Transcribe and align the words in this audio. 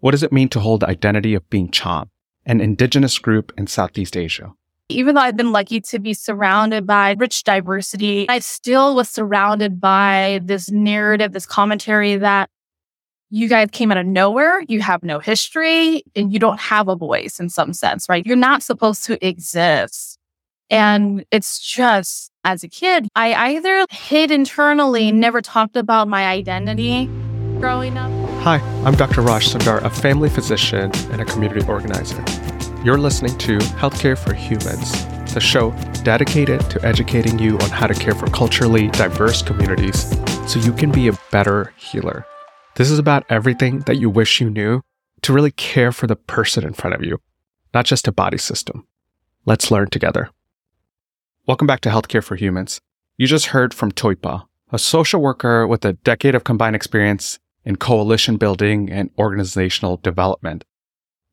What 0.00 0.12
does 0.12 0.22
it 0.22 0.32
mean 0.32 0.48
to 0.50 0.60
hold 0.60 0.80
the 0.80 0.88
identity 0.88 1.34
of 1.34 1.48
being 1.50 1.70
Cham, 1.70 2.10
an 2.46 2.60
indigenous 2.60 3.18
group 3.18 3.52
in 3.58 3.66
Southeast 3.66 4.16
Asia? 4.16 4.52
Even 4.88 5.14
though 5.14 5.20
I've 5.20 5.36
been 5.36 5.52
lucky 5.52 5.80
to 5.82 5.98
be 5.98 6.14
surrounded 6.14 6.86
by 6.86 7.14
rich 7.18 7.44
diversity, 7.44 8.26
I 8.28 8.40
still 8.40 8.96
was 8.96 9.08
surrounded 9.08 9.80
by 9.80 10.40
this 10.42 10.70
narrative, 10.70 11.32
this 11.32 11.46
commentary 11.46 12.16
that 12.16 12.50
you 13.28 13.46
guys 13.46 13.68
came 13.70 13.92
out 13.92 13.98
of 13.98 14.06
nowhere, 14.06 14.64
you 14.66 14.80
have 14.80 15.04
no 15.04 15.20
history, 15.20 16.02
and 16.16 16.32
you 16.32 16.40
don't 16.40 16.58
have 16.58 16.88
a 16.88 16.96
voice 16.96 17.38
in 17.38 17.48
some 17.48 17.72
sense, 17.72 18.08
right? 18.08 18.26
You're 18.26 18.36
not 18.36 18.62
supposed 18.62 19.04
to 19.04 19.24
exist. 19.24 20.18
And 20.70 21.24
it's 21.30 21.60
just, 21.60 22.32
as 22.42 22.64
a 22.64 22.68
kid, 22.68 23.06
I 23.14 23.54
either 23.54 23.86
hid 23.90 24.30
internally, 24.30 25.12
never 25.12 25.40
talked 25.40 25.76
about 25.76 26.08
my 26.08 26.26
identity 26.26 27.06
growing 27.60 27.96
up. 27.96 28.19
Hi, 28.44 28.56
I'm 28.86 28.94
Dr. 28.94 29.20
Raj 29.20 29.50
Sundar, 29.50 29.84
a 29.84 29.90
family 29.90 30.30
physician 30.30 30.90
and 31.12 31.20
a 31.20 31.26
community 31.26 31.60
organizer. 31.68 32.24
You're 32.82 32.96
listening 32.96 33.36
to 33.36 33.58
Healthcare 33.58 34.16
for 34.16 34.32
Humans, 34.32 35.34
the 35.34 35.40
show 35.40 35.72
dedicated 36.04 36.62
to 36.70 36.82
educating 36.82 37.38
you 37.38 37.58
on 37.58 37.68
how 37.68 37.86
to 37.86 37.92
care 37.92 38.14
for 38.14 38.28
culturally 38.28 38.88
diverse 38.88 39.42
communities 39.42 40.08
so 40.50 40.58
you 40.58 40.72
can 40.72 40.90
be 40.90 41.08
a 41.08 41.18
better 41.30 41.74
healer. 41.76 42.24
This 42.76 42.90
is 42.90 42.98
about 42.98 43.26
everything 43.28 43.80
that 43.80 43.98
you 43.98 44.08
wish 44.08 44.40
you 44.40 44.48
knew 44.48 44.80
to 45.20 45.34
really 45.34 45.50
care 45.50 45.92
for 45.92 46.06
the 46.06 46.16
person 46.16 46.64
in 46.64 46.72
front 46.72 46.96
of 46.96 47.04
you, 47.04 47.20
not 47.74 47.84
just 47.84 48.08
a 48.08 48.12
body 48.12 48.38
system. 48.38 48.86
Let's 49.44 49.70
learn 49.70 49.90
together. 49.90 50.30
Welcome 51.46 51.66
back 51.66 51.82
to 51.82 51.90
Healthcare 51.90 52.24
for 52.24 52.36
Humans. 52.36 52.80
You 53.18 53.26
just 53.26 53.48
heard 53.48 53.74
from 53.74 53.92
Toipa, 53.92 54.46
a 54.72 54.78
social 54.78 55.20
worker 55.20 55.66
with 55.66 55.84
a 55.84 55.92
decade 55.92 56.34
of 56.34 56.44
combined 56.44 56.74
experience 56.74 57.38
in 57.64 57.76
coalition 57.76 58.36
building 58.36 58.90
and 58.90 59.10
organizational 59.18 59.98
development. 59.98 60.64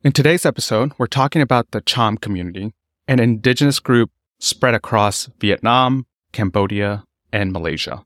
In 0.04 0.12
today's 0.12 0.46
episode, 0.46 0.94
we're 0.98 1.08
talking 1.08 1.42
about 1.42 1.72
the 1.72 1.82
Cham 1.82 2.18
community, 2.18 2.74
an 3.08 3.20
indigenous 3.20 3.80
group 3.80 4.12
spread 4.40 4.74
across 4.74 5.30
Vietnam, 5.40 6.06
Cambodia, 6.32 7.04
and 7.32 7.52
Malaysia. 7.52 8.06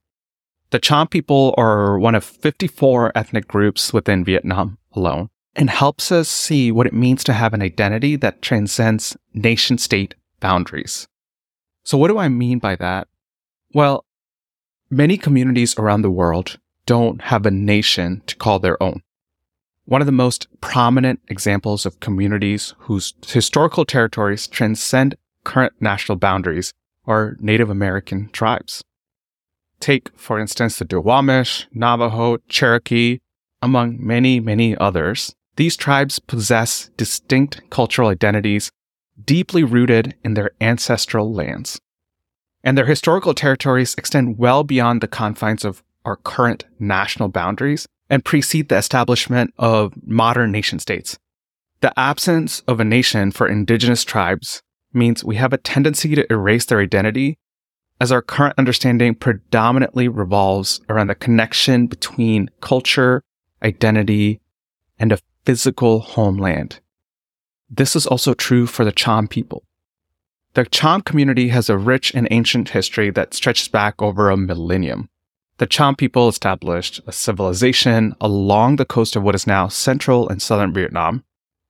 The 0.69 0.80
Cham 0.80 1.08
people 1.08 1.53
are 1.58 2.00
one 2.00 2.16
of 2.16 2.23
54 2.23 3.11
ethnic 3.13 3.47
groups 3.47 3.91
within 3.91 4.23
Vietnam 4.23 4.78
alone 4.94 5.30
and 5.56 5.69
helps 5.69 6.11
us 6.11 6.30
see 6.30 6.72
what 6.72 6.88
it 6.88 6.94
means 6.94 7.23
to 7.25 7.33
have 7.33 7.53
an 7.53 7.61
identity 7.61 8.16
that 8.16 8.41
transcends 8.41 9.17
nation 9.33 9.78
state 9.78 10.16
boundaries. 10.39 11.08
So, 11.83 11.97
what 11.97 12.08
do 12.08 12.17
I 12.17 12.30
mean 12.30 12.59
by 12.59 12.78
that? 12.78 13.09
Well, 13.73 14.06
many 14.89 15.17
communities 15.17 15.78
around 15.78 16.03
the 16.03 16.11
world 16.11 16.58
don't 16.86 17.22
have 17.22 17.46
a 17.46 17.52
nation 17.52 18.22
to 18.28 18.36
call 18.36 18.60
their 18.60 18.82
own. 18.82 19.02
One 19.86 20.02
of 20.02 20.06
the 20.06 20.12
most 20.12 20.48
prominent 20.62 21.20
examples 21.28 21.86
of 21.86 22.00
communities 22.00 22.76
whose 22.80 23.14
historical 23.26 23.86
territories 23.86 24.48
transcend 24.48 25.16
current 25.44 25.74
national 25.80 26.18
boundaries 26.18 26.72
are 27.06 27.36
Native 27.40 27.70
American 27.70 28.30
tribes. 28.30 28.84
Take, 29.80 30.16
for 30.16 30.40
instance, 30.40 30.78
the 30.78 30.86
Duwamish, 30.86 31.66
Navajo, 31.74 32.38
Cherokee, 32.48 33.20
among 33.62 33.98
many, 34.00 34.40
many 34.40 34.78
others. 34.78 35.34
These 35.56 35.76
tribes 35.76 36.20
possess 36.20 36.90
distinct 36.96 37.62
cultural 37.70 38.09
identities 38.09 38.72
deeply 39.24 39.64
rooted 39.64 40.16
in 40.24 40.36
their 40.36 40.52
ancestral 40.62 41.34
lands. 41.34 41.80
And 42.64 42.78
their 42.78 42.86
historical 42.86 43.34
territories 43.34 43.96
extend 43.98 44.38
well 44.38 44.64
beyond 44.64 45.02
the 45.02 45.08
confines 45.08 45.66
of 45.66 45.84
our 46.05 46.16
current 46.16 46.66
national 46.80 47.30
boundaries 47.30 47.88
and 48.09 48.25
precede 48.25 48.69
the 48.69 48.77
establishment 48.77 49.53
of 49.57 49.94
modern 50.05 50.52
nation 50.52 50.80
states. 50.80 51.17
The 51.81 51.97
absence 51.97 52.61
of 52.67 52.80
a 52.80 52.85
nation 52.85 53.31
for 53.31 53.47
indigenous 53.47 54.03
tribes 54.03 54.61
means 54.94 55.23
we 55.23 55.38
have 55.38 55.53
a 55.53 55.57
tendency 55.57 56.13
to 56.16 56.31
erase 56.31 56.66
their 56.66 56.79
identity 56.79 57.38
as 58.02 58.11
our 58.11 58.22
current 58.22 58.56
understanding 58.57 59.13
predominantly 59.13 60.07
revolves 60.07 60.81
around 60.90 61.07
the 61.07 61.16
connection 61.16 61.85
between 61.85 62.50
culture, 62.59 63.23
identity, 63.63 64.41
and 64.97 65.11
a 65.11 65.19
physical 65.45 66.00
homeland. 66.00 66.79
This 67.69 67.95
is 67.95 68.07
also 68.07 68.34
true 68.34 68.66
for 68.66 68.84
the 68.84 68.91
Cham 68.91 69.28
people. 69.28 69.63
The 70.56 70.66
Cham 70.66 71.01
community 71.01 71.50
has 71.50 71.69
a 71.69 71.78
rich 71.78 72.13
and 72.13 72.28
ancient 72.31 72.69
history 72.69 73.11
that 73.11 73.35
stretches 73.35 73.67
back 73.67 74.01
over 74.01 74.29
a 74.29 74.35
millennium. 74.35 75.07
The 75.61 75.67
Cham 75.67 75.95
people 75.95 76.27
established 76.27 77.01
a 77.05 77.11
civilization 77.11 78.16
along 78.19 78.77
the 78.77 78.83
coast 78.83 79.16
of 79.16 79.22
what 79.22 79.35
is 79.35 79.45
now 79.45 79.67
central 79.67 80.27
and 80.27 80.41
southern 80.41 80.73
Vietnam. 80.73 81.23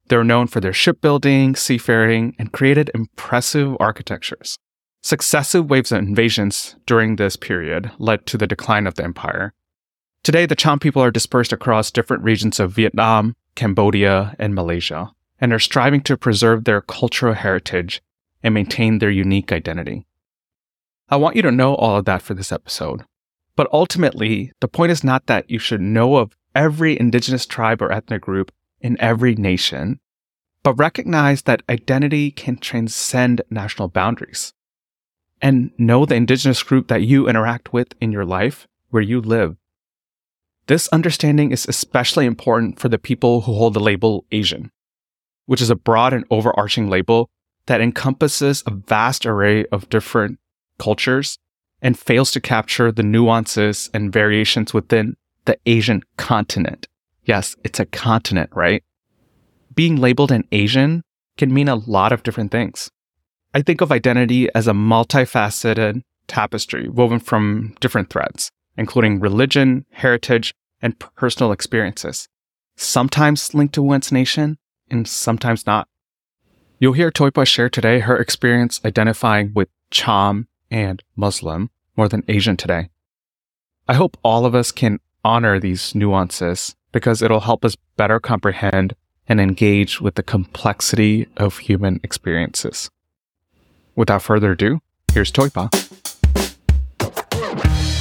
They're 0.08 0.24
known 0.24 0.48
for 0.48 0.62
their 0.62 0.72
shipbuilding, 0.72 1.58
seafaring, 1.58 2.34
and 2.40 2.54
created 2.54 2.90
impressive 2.96 3.76
architectures. 3.82 4.58
Successive 5.02 5.70
waves 5.70 5.92
of 5.92 5.98
invasions 5.98 6.78
during 6.86 7.18
this 7.18 7.36
period 7.36 7.92
led 8.00 8.26
to 8.28 8.38
the 8.38 8.48
decline 8.48 8.88
of 8.88 8.96
the 8.96 9.04
empire. 9.04 9.54
Today, 10.24 10.46
the 10.46 10.56
Cham 10.56 10.80
people 10.80 11.04
are 11.04 11.12
dispersed 11.12 11.52
across 11.52 11.92
different 11.92 12.24
regions 12.24 12.62
of 12.62 12.72
Vietnam, 12.72 13.36
Cambodia, 13.56 14.38
and 14.40 14.56
Malaysia 14.56 15.12
and 15.42 15.52
are 15.52 15.60
striving 15.60 16.00
to 16.04 16.16
preserve 16.16 16.64
their 16.64 16.80
cultural 16.80 17.34
heritage 17.34 18.02
and 18.42 18.54
maintain 18.54 19.00
their 19.00 19.10
unique 19.10 19.52
identity. 19.52 20.06
I 21.10 21.18
want 21.18 21.36
you 21.36 21.42
to 21.42 21.52
know 21.52 21.76
all 21.76 21.98
of 21.98 22.06
that 22.06 22.22
for 22.22 22.34
this 22.34 22.54
episode. 22.54 23.04
But 23.56 23.68
ultimately, 23.72 24.52
the 24.60 24.68
point 24.68 24.92
is 24.92 25.04
not 25.04 25.28
that 25.28 25.50
you 25.50 25.60
should 25.60 25.82
know 25.82 26.18
of 26.18 26.36
every 26.56 27.00
indigenous 27.00 27.46
tribe 27.46 27.82
or 27.82 27.92
ethnic 27.92 28.22
group 28.22 28.52
in 28.80 29.00
every 29.00 29.36
nation, 29.36 30.00
but 30.64 30.74
recognize 30.76 31.44
that 31.44 31.64
identity 31.70 32.32
can 32.32 32.58
transcend 32.58 33.42
national 33.50 33.88
boundaries. 33.88 34.54
And 35.42 35.72
know 35.78 36.06
the 36.06 36.16
indigenous 36.16 36.62
group 36.64 36.88
that 36.88 37.02
you 37.02 37.28
interact 37.28 37.74
with 37.74 37.94
in 38.00 38.12
your 38.12 38.26
life 38.26 38.68
where 38.90 39.02
you 39.02 39.22
live. 39.22 39.58
This 40.68 40.88
understanding 40.90 41.52
is 41.52 41.66
especially 41.68 42.26
important 42.26 42.80
for 42.80 42.90
the 42.90 43.00
people 43.00 43.42
who 43.42 43.54
hold 43.54 43.74
the 43.74 43.80
label 43.80 44.26
Asian 44.32 44.72
which 45.52 45.62
is 45.62 45.70
a 45.70 45.76
broad 45.76 46.14
and 46.14 46.24
overarching 46.32 46.90
label 46.90 47.30
that 47.66 47.82
encompasses 47.82 48.64
a 48.66 48.72
vast 48.72 49.26
array 49.26 49.66
of 49.66 49.90
different 49.90 50.40
cultures 50.78 51.38
and 51.82 51.98
fails 51.98 52.32
to 52.32 52.42
capture 52.42 52.92
the 52.92 53.04
nuances 53.04 53.90
and 53.94 54.14
variations 54.14 54.74
within 54.74 55.16
the 55.46 55.58
Asian 55.66 56.04
continent. 56.18 56.88
Yes, 57.24 57.56
it's 57.64 57.80
a 57.80 57.86
continent, 57.86 58.50
right? 58.54 58.84
Being 59.74 59.96
labeled 59.96 60.32
an 60.32 60.48
Asian 60.52 61.04
can 61.38 61.54
mean 61.54 61.68
a 61.68 61.76
lot 61.76 62.12
of 62.12 62.24
different 62.24 62.52
things. 62.52 62.92
I 63.54 63.62
think 63.62 63.82
of 63.82 63.92
identity 63.92 64.50
as 64.54 64.68
a 64.68 64.74
multifaceted 64.74 66.04
tapestry 66.28 66.88
woven 66.88 67.20
from 67.20 67.76
different 67.80 68.10
threads, 68.10 68.52
including 68.78 69.20
religion, 69.20 69.86
heritage, 69.92 70.54
and 70.82 70.98
personal 71.00 71.52
experiences, 71.52 72.28
sometimes 72.76 73.54
linked 73.54 73.74
to 73.76 73.82
one's 73.82 74.12
nation, 74.12 74.58
and 74.90 75.08
sometimes 75.08 75.66
not. 75.66 75.88
You'll 76.80 76.94
hear 76.94 77.12
Toipa 77.12 77.46
share 77.46 77.70
today 77.70 78.00
her 78.00 78.18
experience 78.18 78.82
identifying 78.84 79.52
with 79.54 79.70
Cham 79.92 80.48
and 80.72 81.04
Muslim 81.16 81.70
more 81.96 82.08
than 82.08 82.24
Asian 82.28 82.58
today. 82.58 82.90
I 83.88 83.94
hope 83.94 84.18
all 84.24 84.46
of 84.46 84.56
us 84.56 84.72
can 84.72 85.00
honor 85.24 85.60
these 85.60 85.94
nuances 85.94 86.76
because 86.92 87.22
it'll 87.22 87.42
help 87.42 87.64
us 87.64 87.76
better 87.98 88.20
comprehend 88.20 88.96
and 89.28 89.40
engage 89.40 90.02
with 90.02 90.16
the 90.16 90.24
complexity 90.24 91.28
of 91.38 91.60
human 91.60 92.00
experiences. 92.04 92.90
Without 93.96 94.22
further 94.22 94.54
ado, 94.54 94.80
here's 95.14 95.32
Toipa. 95.32 95.70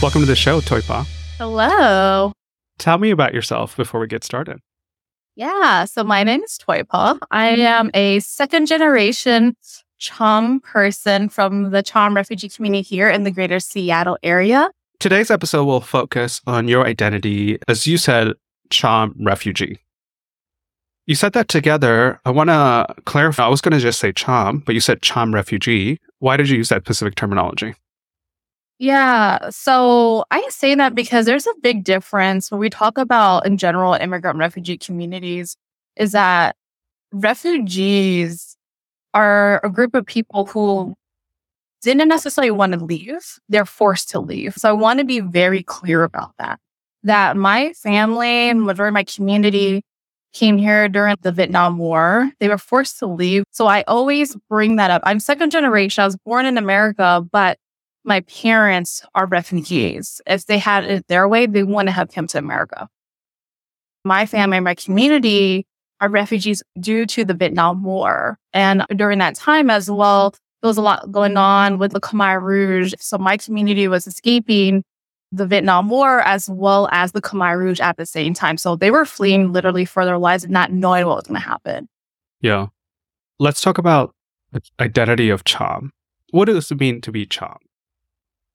Welcome 0.01 0.23
to 0.23 0.27
the 0.27 0.37
show, 0.37 0.61
Toipa. 0.61 1.07
Hello. 1.37 2.33
Tell 2.79 2.99
me 2.99 3.11
about 3.11 3.35
yourself 3.35 3.77
before 3.77 4.01
we 4.01 4.07
get 4.07 4.25
started. 4.25 4.61
Yeah. 5.37 5.85
So 5.85 6.05
my 6.05 6.25
name 6.25 6.43
is 6.43 6.59
Toipa. 6.59 7.19
I 7.31 7.49
am 7.49 7.91
a 7.95 8.21
second 8.21 8.67
generation 8.67 9.57
Cham 10.01 10.61
person 10.61 11.29
from 11.29 11.71
the 11.71 11.83
Cham 11.83 12.17
refugee 12.17 12.49
community 12.49 12.83
here 12.83 13.09
in 13.09 13.23
the 13.23 13.31
greater 13.31 13.61
Seattle 13.61 14.19
area. 14.23 14.71
Today's 14.99 15.31
episode 15.31 15.65
will 15.65 15.81
focus 15.81 16.41
on 16.47 16.69
your 16.69 16.87
identity, 16.87 17.59
as 17.69 17.87
you 17.87 17.97
said, 17.97 18.33
Cham 18.71 19.15
refugee. 19.21 19.79
You 21.07 21.15
said 21.15 21.33
that 21.35 21.49
together. 21.49 22.21
I 22.25 22.31
want 22.31 22.51
to 22.51 22.87
clarify. 23.05 23.45
I 23.45 23.49
was 23.49 23.61
going 23.61 23.73
to 23.73 23.79
just 23.79 23.99
say 23.99 24.13
Cham, 24.13 24.59
but 24.59 24.75
you 24.75 24.81
said 24.81 25.03
Cham 25.03 25.35
refugee. 25.35 26.01
Why 26.19 26.37
did 26.37 26.49
you 26.49 26.57
use 26.57 26.71
that 26.71 26.83
specific 26.85 27.15
terminology? 27.15 27.75
Yeah. 28.79 29.51
So 29.51 30.25
I 30.31 30.47
say 30.49 30.75
that 30.75 30.95
because 30.95 31.27
there's 31.27 31.47
a 31.47 31.55
big 31.63 31.85
difference 31.85 32.51
when 32.51 32.61
we 32.61 32.71
talk 32.71 32.97
about, 32.97 33.45
in 33.45 33.59
general, 33.59 33.93
immigrant 33.95 34.39
refugee 34.39 34.79
communities, 34.79 35.57
is 35.97 36.13
that 36.13 36.57
refugees 37.13 38.50
are 39.15 39.61
a 39.65 39.71
group 39.71 39.95
of 39.95 40.07
people 40.07 40.47
who 40.47 40.95
didn't 41.83 42.09
necessarily 42.09 42.51
want 42.51 42.73
to 42.73 42.85
leave. 42.85 43.39
They're 43.49 43.65
forced 43.65 44.11
to 44.11 44.21
leave. 44.21 44.55
So 44.57 44.69
I 44.69 44.73
want 44.73 44.99
to 44.99 45.05
be 45.05 45.21
very 45.21 45.63
clear 45.63 46.03
about 46.03 46.33
that. 46.39 46.61
That 47.03 47.37
my 47.37 47.73
family, 47.73 48.29
and 48.51 48.63
majority 48.63 48.91
of 48.91 48.95
my 48.95 49.05
community 49.05 49.83
came 50.33 50.59
here 50.59 50.89
during 50.89 51.17
the 51.23 51.33
Vietnam 51.33 51.79
War. 51.79 52.31
They 52.39 52.49
were 52.49 52.59
forced 52.59 52.99
to 52.99 53.07
leave. 53.07 53.45
So 53.51 53.67
I 53.67 53.83
always 53.89 54.37
bring 54.49 54.77
that 54.77 54.91
up. 54.91 55.03
I'm 55.05 55.19
second 55.19 55.51
generation. 55.51 56.03
I 56.03 56.07
was 56.07 56.17
born 56.19 56.47
in 56.47 56.59
America, 56.59 57.27
but 57.33 57.59
my 58.05 58.21
parents 58.21 59.03
are 59.15 59.27
refugees. 59.27 60.21
If 60.27 60.47
they 60.47 60.59
had 60.59 60.85
it 60.85 61.09
their 61.09 61.27
way, 61.29 61.47
they 61.47 61.63
wouldn't 61.63 61.91
have 61.91 62.13
come 62.13 62.27
to 62.29 62.39
America. 62.39 62.89
My 64.05 64.25
family, 64.27 64.61
my 64.61 64.75
community 64.75 65.67
are 66.01 66.09
refugees 66.09 66.63
due 66.79 67.07
to 67.07 67.25
the 67.25 67.35
Vietnam 67.35 67.83
War. 67.83 68.39
And 68.53 68.85
during 68.97 69.19
that 69.19 69.35
time 69.35 69.71
as 69.71 69.91
well, 69.91 70.35
there 70.63 70.69
was 70.69 70.79
a 70.79 70.83
lot 70.83 71.11
going 71.11 71.37
on 71.37 71.79
with 71.79 71.93
the 71.93 72.01
Khmer 72.01 72.41
Rouge. 72.43 72.95
So 72.99 73.19
my 73.19 73.37
community 73.37 73.89
was 73.89 74.07
escaping 74.07 74.83
the 75.33 75.47
Vietnam 75.47 75.89
War 75.89 76.21
as 76.21 76.51
well 76.51 76.89
as 76.91 77.13
the 77.13 77.23
Khmer 77.23 77.57
Rouge 77.57 77.81
at 77.81 77.97
the 77.97 78.07
same 78.07 78.35
time. 78.35 78.57
So 78.57 78.77
they 78.77 78.91
were 78.91 79.05
fleeing 79.05 79.53
literally 79.53 79.85
for 79.85 80.05
their 80.05 80.19
lives 80.19 80.45
and 80.45 80.53
not 80.53 80.73
knowing 80.73 81.07
what 81.07 81.17
was 81.17 81.27
going 81.27 81.41
to 81.41 81.47
happen. 81.47 81.89
Yeah. 82.41 82.67
Let's 83.39 83.61
talk 83.61 83.79
about 83.79 84.15
the 84.53 84.61
identity 84.81 85.31
of 85.31 85.45
Cham. 85.45 85.93
What 86.31 86.47
does 86.47 86.71
it 86.71 86.81
mean 86.81 87.01
to 87.03 87.13
be 87.13 87.27
Cham? 87.27 87.57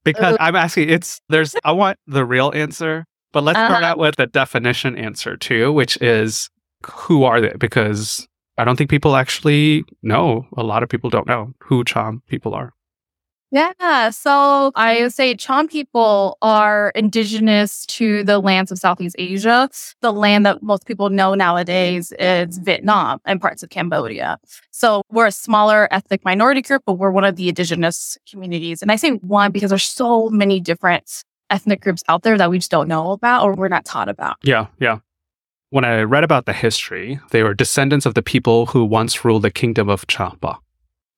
Because 0.03 0.35
uh, 0.35 0.37
I'm 0.39 0.55
asking, 0.55 0.89
it's 0.89 1.21
there's, 1.29 1.55
I 1.63 1.71
want 1.71 1.97
the 2.05 2.25
real 2.25 2.51
answer, 2.53 3.05
but 3.31 3.43
let's 3.43 3.57
uh, 3.57 3.67
start 3.67 3.83
uh-huh. 3.83 3.91
out 3.93 3.97
with 3.97 4.17
the 4.17 4.27
definition 4.27 4.95
answer 4.97 5.37
too, 5.37 5.71
which 5.71 5.99
is 6.01 6.49
who 6.87 7.23
are 7.23 7.41
they? 7.41 7.53
Because 7.57 8.27
I 8.57 8.63
don't 8.63 8.75
think 8.75 8.89
people 8.89 9.15
actually 9.15 9.83
know. 10.01 10.47
A 10.57 10.63
lot 10.63 10.83
of 10.83 10.89
people 10.89 11.09
don't 11.09 11.27
know 11.27 11.53
who 11.61 11.83
Cham 11.83 12.21
people 12.27 12.53
are. 12.53 12.73
Yeah. 13.51 14.09
So 14.09 14.71
I 14.75 15.03
would 15.03 15.13
say 15.13 15.33
Cham 15.35 15.67
people 15.69 16.37
are 16.41 16.91
indigenous 16.95 17.85
to 17.85 18.23
the 18.23 18.39
lands 18.39 18.69
of 18.71 18.79
Southeast 18.79 19.15
Asia. 19.17 19.69
The 20.01 20.11
land 20.11 20.45
that 20.45 20.61
most 20.61 20.85
people 20.85 21.09
know 21.09 21.35
nowadays 21.35 22.11
is 22.19 22.57
Vietnam 22.57 23.21
and 23.23 23.39
parts 23.39 23.63
of 23.63 23.69
Cambodia. 23.69 24.39
So 24.71 25.03
we're 25.09 25.27
a 25.27 25.31
smaller 25.31 25.87
ethnic 25.91 26.25
minority 26.25 26.63
group, 26.63 26.83
but 26.85 26.93
we're 26.93 27.11
one 27.11 27.23
of 27.23 27.37
the 27.37 27.47
indigenous 27.47 28.17
communities. 28.29 28.81
And 28.81 28.91
I 28.91 28.97
say 28.97 29.11
one 29.11 29.51
because 29.51 29.69
there's 29.69 29.83
so 29.83 30.29
many 30.29 30.59
different 30.59 31.23
ethnic 31.49 31.79
groups 31.79 32.03
out 32.09 32.23
there 32.23 32.37
that 32.37 32.49
we 32.49 32.57
just 32.57 32.71
don't 32.71 32.89
know 32.89 33.11
about 33.11 33.43
or 33.43 33.53
we're 33.53 33.69
not 33.69 33.85
taught 33.85 34.09
about. 34.09 34.35
Yeah. 34.43 34.67
Yeah. 34.79 34.99
When 35.69 35.85
I 35.85 36.01
read 36.01 36.23
about 36.23 36.45
the 36.45 36.53
history, 36.53 37.19
they 37.31 37.43
were 37.43 37.53
descendants 37.53 38.05
of 38.05 38.13
the 38.13 38.21
people 38.21 38.67
who 38.67 38.85
once 38.85 39.25
ruled 39.25 39.41
the 39.41 39.51
kingdom 39.51 39.89
of 39.89 40.07
Champa, 40.07 40.59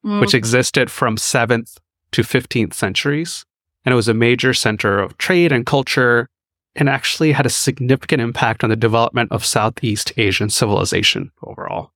mm. 0.05 0.19
which 0.19 0.33
existed 0.33 0.89
from 0.89 1.17
7th 1.17 1.77
to 2.11 2.21
15th 2.21 2.73
centuries. 2.73 3.45
And 3.85 3.93
it 3.93 3.95
was 3.95 4.07
a 4.07 4.13
major 4.13 4.53
center 4.53 4.99
of 4.99 5.17
trade 5.17 5.51
and 5.51 5.65
culture 5.65 6.29
and 6.75 6.89
actually 6.89 7.31
had 7.31 7.45
a 7.45 7.49
significant 7.49 8.21
impact 8.21 8.63
on 8.63 8.69
the 8.69 8.75
development 8.75 9.31
of 9.31 9.45
Southeast 9.45 10.13
Asian 10.17 10.49
civilization 10.49 11.31
overall. 11.43 11.91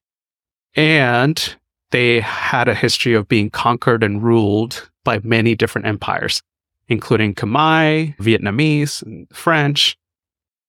And 0.75 1.56
they 1.92 2.21
had 2.21 2.68
a 2.68 2.75
history 2.75 3.13
of 3.13 3.27
being 3.27 3.50
conquered 3.50 4.03
and 4.03 4.24
ruled 4.24 4.89
by 5.03 5.19
many 5.24 5.56
different 5.56 5.88
empires, 5.88 6.42
including 6.88 7.36
Khmer, 7.36 8.18
Vietnamese, 8.18 9.03
and 9.03 9.27
French. 9.31 9.98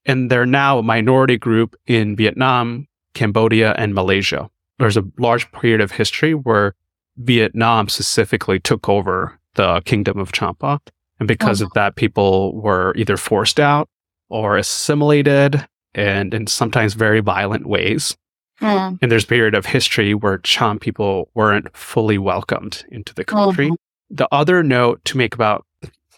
And 0.04 0.30
they're 0.30 0.46
now 0.46 0.78
a 0.78 0.82
minority 0.82 1.38
group 1.38 1.76
in 1.86 2.16
Vietnam, 2.16 2.88
Cambodia, 3.14 3.74
and 3.78 3.94
Malaysia. 3.94 4.50
There's 4.78 4.96
a 4.96 5.04
large 5.18 5.50
period 5.52 5.80
of 5.80 5.92
history 5.92 6.34
where 6.34 6.74
Vietnam 7.16 7.88
specifically 7.88 8.58
took 8.58 8.88
over 8.88 9.38
the 9.54 9.82
kingdom 9.84 10.18
of 10.18 10.32
Champa. 10.32 10.80
And 11.18 11.28
because 11.28 11.60
of 11.60 11.70
that, 11.74 11.94
people 11.94 12.60
were 12.60 12.94
either 12.96 13.16
forced 13.16 13.60
out 13.60 13.88
or 14.28 14.56
assimilated 14.56 15.66
and 15.94 16.34
in 16.34 16.46
sometimes 16.46 16.94
very 16.94 17.20
violent 17.20 17.66
ways. 17.66 18.16
Mm. 18.60 18.98
And 19.02 19.12
there's 19.12 19.24
a 19.24 19.28
period 19.28 19.54
of 19.54 19.66
history 19.66 20.14
where 20.14 20.38
Cham 20.38 20.78
people 20.78 21.30
weren't 21.34 21.76
fully 21.76 22.18
welcomed 22.18 22.84
into 22.90 23.14
the 23.14 23.24
country. 23.24 23.70
Mm. 23.70 23.76
The 24.10 24.28
other 24.32 24.62
note 24.62 25.04
to 25.06 25.16
make 25.16 25.34
about 25.34 25.66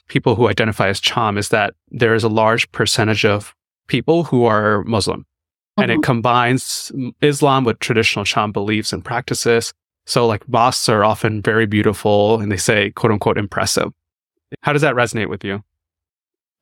people 0.09 0.37
who 0.37 0.49
identify 0.49 0.89
as 0.89 1.01
Cham 1.01 1.39
is 1.39 1.49
that 1.49 1.75
there 1.91 2.15
is 2.15 2.25
a 2.25 2.29
large 2.29 2.71
percentage 2.73 3.25
of 3.25 3.55
people 3.87 4.25
who 4.25 4.45
are 4.45 4.83
Muslim. 4.85 5.21
Mm-hmm. 5.21 5.83
And 5.83 5.91
it 5.91 5.95
mm-hmm. 5.95 6.03
combines 6.03 6.93
Islam 7.21 7.65
with 7.65 7.79
traditional 7.79 8.25
Cham 8.25 8.53
beliefs 8.53 8.93
and 8.93 9.05
practices. 9.05 9.73
So 10.07 10.27
like 10.27 10.49
mosques 10.49 10.89
are 10.89 11.05
often 11.05 11.43
very 11.43 11.67
beautiful 11.67 12.41
and 12.41 12.53
they 12.53 12.57
say 12.57 12.91
quote 12.91 13.13
unquote 13.13 13.39
impressive. 13.39 13.93
How 14.63 14.73
does 14.73 14.83
that 14.83 14.95
resonate 14.95 15.29
with 15.29 15.45
you? 15.45 15.65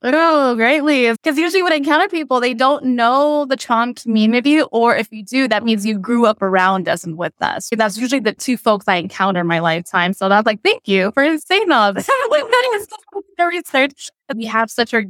Oh, 0.05 0.53
greatly. 0.55 1.09
Because 1.11 1.37
usually 1.37 1.63
when 1.63 1.71
I 1.71 1.77
encounter 1.77 2.09
people, 2.09 2.41
they 2.41 2.53
don't 2.53 2.83
know 2.83 3.45
the 3.45 3.55
Cham 3.55 3.93
community, 3.93 4.61
or 4.61 4.93
if 4.97 5.07
you 5.11 5.23
do, 5.23 5.47
that 5.47 5.63
means 5.63 5.85
you 5.85 5.97
grew 5.97 6.25
up 6.25 6.41
around 6.41 6.89
us 6.89 7.05
and 7.05 7.17
with 7.17 7.33
us. 7.41 7.69
That's 7.71 7.97
usually 7.97 8.19
the 8.19 8.33
two 8.33 8.57
folks 8.57 8.85
I 8.85 8.95
encounter 8.95 9.39
in 9.39 9.47
my 9.47 9.59
lifetime. 9.59 10.11
So 10.11 10.27
that's 10.27 10.45
like, 10.45 10.61
thank 10.61 10.89
you 10.89 11.11
for 11.13 11.37
saying 11.37 11.71
all 11.71 11.93
this. 11.93 12.05
the 12.05 13.45
research. 13.47 14.09
We 14.35 14.45
have 14.45 14.69
such 14.69 14.93
a 14.93 15.05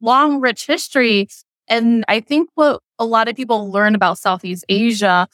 long, 0.00 0.40
rich 0.40 0.66
history. 0.66 1.28
And 1.68 2.04
I 2.08 2.20
think 2.20 2.50
what 2.54 2.80
a 2.98 3.04
lot 3.04 3.28
of 3.28 3.36
people 3.36 3.70
learn 3.70 3.94
about 3.94 4.18
Southeast 4.18 4.64
Asia 4.68 5.28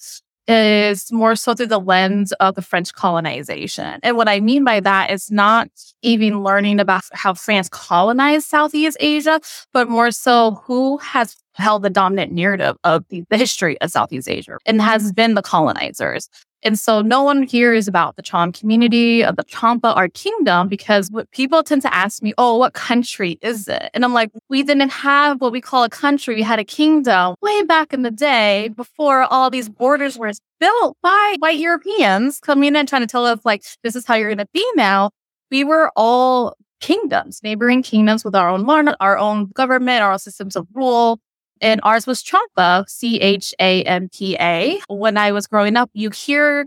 is 0.46 1.10
more 1.10 1.36
so 1.36 1.54
through 1.54 1.68
the 1.68 1.80
lens 1.80 2.32
of 2.32 2.54
the 2.54 2.62
French 2.62 2.92
colonization. 2.92 3.98
And 4.02 4.16
what 4.16 4.28
I 4.28 4.40
mean 4.40 4.64
by 4.64 4.80
that 4.80 5.10
is 5.10 5.30
not 5.30 5.68
even 6.02 6.42
learning 6.42 6.80
about 6.80 7.04
how 7.12 7.34
France 7.34 7.68
colonized 7.70 8.46
Southeast 8.46 8.96
Asia, 9.00 9.40
but 9.72 9.88
more 9.88 10.10
so 10.10 10.62
who 10.64 10.98
has 10.98 11.36
held 11.54 11.82
the 11.82 11.90
dominant 11.90 12.32
narrative 12.32 12.76
of 12.84 13.04
the, 13.08 13.24
the 13.30 13.38
history 13.38 13.80
of 13.80 13.90
Southeast 13.90 14.28
Asia 14.28 14.58
and 14.66 14.82
has 14.82 15.12
been 15.12 15.34
the 15.34 15.42
colonizers. 15.42 16.28
And 16.64 16.78
so 16.78 17.02
no 17.02 17.22
one 17.22 17.42
hears 17.42 17.86
about 17.86 18.16
the 18.16 18.22
Cham 18.22 18.50
community 18.50 19.22
of 19.22 19.36
the 19.36 19.44
Champa, 19.44 19.92
our 19.94 20.08
kingdom, 20.08 20.66
because 20.66 21.10
what 21.10 21.30
people 21.30 21.62
tend 21.62 21.82
to 21.82 21.94
ask 21.94 22.22
me, 22.22 22.32
oh, 22.38 22.56
what 22.56 22.72
country 22.72 23.38
is 23.42 23.68
it? 23.68 23.90
And 23.92 24.02
I'm 24.02 24.14
like, 24.14 24.30
we 24.48 24.62
didn't 24.62 24.88
have 24.88 25.42
what 25.42 25.52
we 25.52 25.60
call 25.60 25.84
a 25.84 25.90
country. 25.90 26.34
We 26.34 26.42
had 26.42 26.58
a 26.58 26.64
kingdom 26.64 27.34
way 27.42 27.62
back 27.64 27.92
in 27.92 28.02
the 28.02 28.10
day 28.10 28.68
before 28.76 29.24
all 29.24 29.50
these 29.50 29.68
borders 29.68 30.16
were 30.16 30.32
built 30.58 30.96
by 31.02 31.36
white 31.38 31.58
Europeans 31.58 32.40
coming 32.40 32.68
in 32.68 32.76
and 32.76 32.88
trying 32.88 33.02
to 33.02 33.06
tell 33.06 33.26
us, 33.26 33.40
like, 33.44 33.62
this 33.82 33.94
is 33.94 34.06
how 34.06 34.14
you're 34.14 34.34
going 34.34 34.38
to 34.38 34.48
be 34.54 34.66
now. 34.74 35.10
We 35.50 35.64
were 35.64 35.92
all 35.96 36.56
kingdoms, 36.80 37.40
neighboring 37.42 37.82
kingdoms 37.82 38.24
with 38.24 38.34
our 38.34 38.48
own 38.48 38.66
our 39.00 39.18
own 39.18 39.46
government, 39.54 40.02
our 40.02 40.12
own 40.12 40.18
systems 40.18 40.56
of 40.56 40.66
rule 40.74 41.20
and 41.60 41.80
ours 41.82 42.06
was 42.06 42.22
Champa, 42.22 42.84
C 42.88 43.20
H 43.20 43.54
A 43.60 43.82
M 43.84 44.08
P 44.08 44.36
A. 44.40 44.80
When 44.88 45.16
I 45.16 45.32
was 45.32 45.46
growing 45.46 45.76
up, 45.76 45.90
you 45.92 46.10
hear 46.10 46.66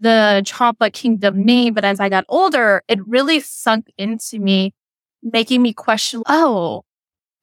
the 0.00 0.42
Champa 0.46 0.90
Kingdom 0.90 1.44
name, 1.44 1.74
but 1.74 1.84
as 1.84 2.00
I 2.00 2.08
got 2.08 2.24
older, 2.28 2.82
it 2.88 3.06
really 3.06 3.40
sunk 3.40 3.90
into 3.98 4.38
me, 4.38 4.74
making 5.22 5.62
me 5.62 5.72
question, 5.72 6.22
oh, 6.26 6.84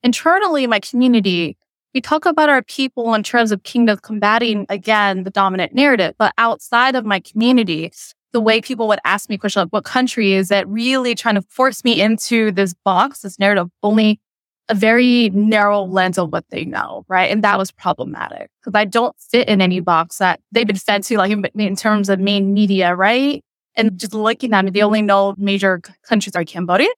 internally 0.03 0.63
in 0.63 0.69
my 0.69 0.79
community, 0.79 1.57
we 1.93 2.01
talk 2.01 2.25
about 2.25 2.49
our 2.49 2.61
people 2.61 3.13
in 3.13 3.23
terms 3.23 3.51
of 3.51 3.63
kingdom 3.63 3.97
combating 4.01 4.65
again 4.69 5.23
the 5.23 5.29
dominant 5.29 5.73
narrative, 5.73 6.13
but 6.17 6.33
outside 6.37 6.95
of 6.95 7.05
my 7.05 7.21
community, 7.21 7.91
the 8.33 8.41
way 8.41 8.59
people 8.59 8.89
would 8.89 8.99
ask 9.05 9.29
me 9.29 9.37
questions 9.37 9.63
like 9.63 9.71
what 9.71 9.85
country 9.85 10.33
is 10.33 10.51
it 10.51 10.67
really 10.67 11.15
trying 11.15 11.35
to 11.35 11.41
force 11.43 11.85
me 11.85 12.01
into 12.01 12.51
this 12.51 12.73
box, 12.83 13.21
this 13.21 13.39
narrative 13.39 13.69
only 13.81 14.19
a 14.67 14.75
very 14.75 15.29
narrow 15.29 15.83
lens 15.83 16.17
of 16.17 16.31
what 16.31 16.45
they 16.49 16.65
know, 16.65 17.05
right? 17.07 17.31
And 17.31 17.43
that 17.43 17.57
was 17.57 17.71
problematic 17.71 18.49
because 18.59 18.77
I 18.77 18.85
don't 18.85 19.15
fit 19.19 19.47
in 19.47 19.61
any 19.61 19.79
box 19.79 20.17
that 20.17 20.39
they've 20.51 20.65
been 20.65 20.75
fed 20.75 21.03
to, 21.03 21.17
like 21.17 21.31
in, 21.31 21.45
in, 21.55 21.75
terms 21.75 22.09
of 22.09 22.19
main 22.19 22.53
media, 22.53 22.95
right? 22.95 23.43
And 23.75 23.99
just 23.99 24.13
looking 24.13 24.53
at 24.53 24.65
me, 24.65 24.71
they 24.71 24.81
only 24.81 25.01
know 25.01 25.35
major 25.37 25.81
countries 26.07 26.35
are 26.35 26.43
Cambodia. 26.43 26.89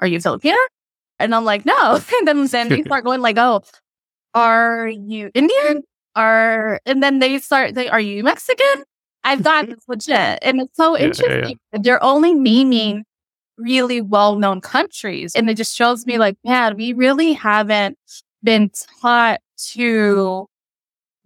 Are 0.00 0.06
you 0.06 0.20
Filipino? 0.20 0.56
And 1.18 1.34
I'm 1.34 1.44
like, 1.44 1.64
no. 1.64 1.94
and 2.18 2.28
then, 2.28 2.46
then 2.46 2.68
they 2.68 2.82
start 2.82 3.04
going 3.04 3.22
like, 3.22 3.38
oh, 3.38 3.62
are 4.34 4.88
you 4.88 5.30
Indian? 5.34 5.82
Are 6.14 6.80
and 6.84 7.02
then 7.02 7.20
they 7.20 7.38
start, 7.38 7.74
they, 7.74 7.88
are 7.88 8.00
you 8.00 8.22
Mexican? 8.22 8.84
I've 9.24 9.42
got 9.42 9.66
this 9.68 9.84
legit. 9.88 10.38
And 10.42 10.60
it's 10.60 10.76
so 10.76 10.96
interesting. 10.96 11.50
Yeah, 11.50 11.54
yeah. 11.72 11.78
They're 11.82 12.02
only 12.02 12.34
naming 12.34 13.04
really 13.58 14.00
well 14.00 14.36
known 14.36 14.60
countries. 14.60 15.34
And 15.34 15.50
it 15.50 15.54
just 15.54 15.76
shows 15.76 16.06
me 16.06 16.18
like, 16.18 16.36
man, 16.44 16.76
we 16.76 16.92
really 16.92 17.32
haven't 17.32 17.98
been 18.42 18.70
taught 19.00 19.40
to 19.72 20.46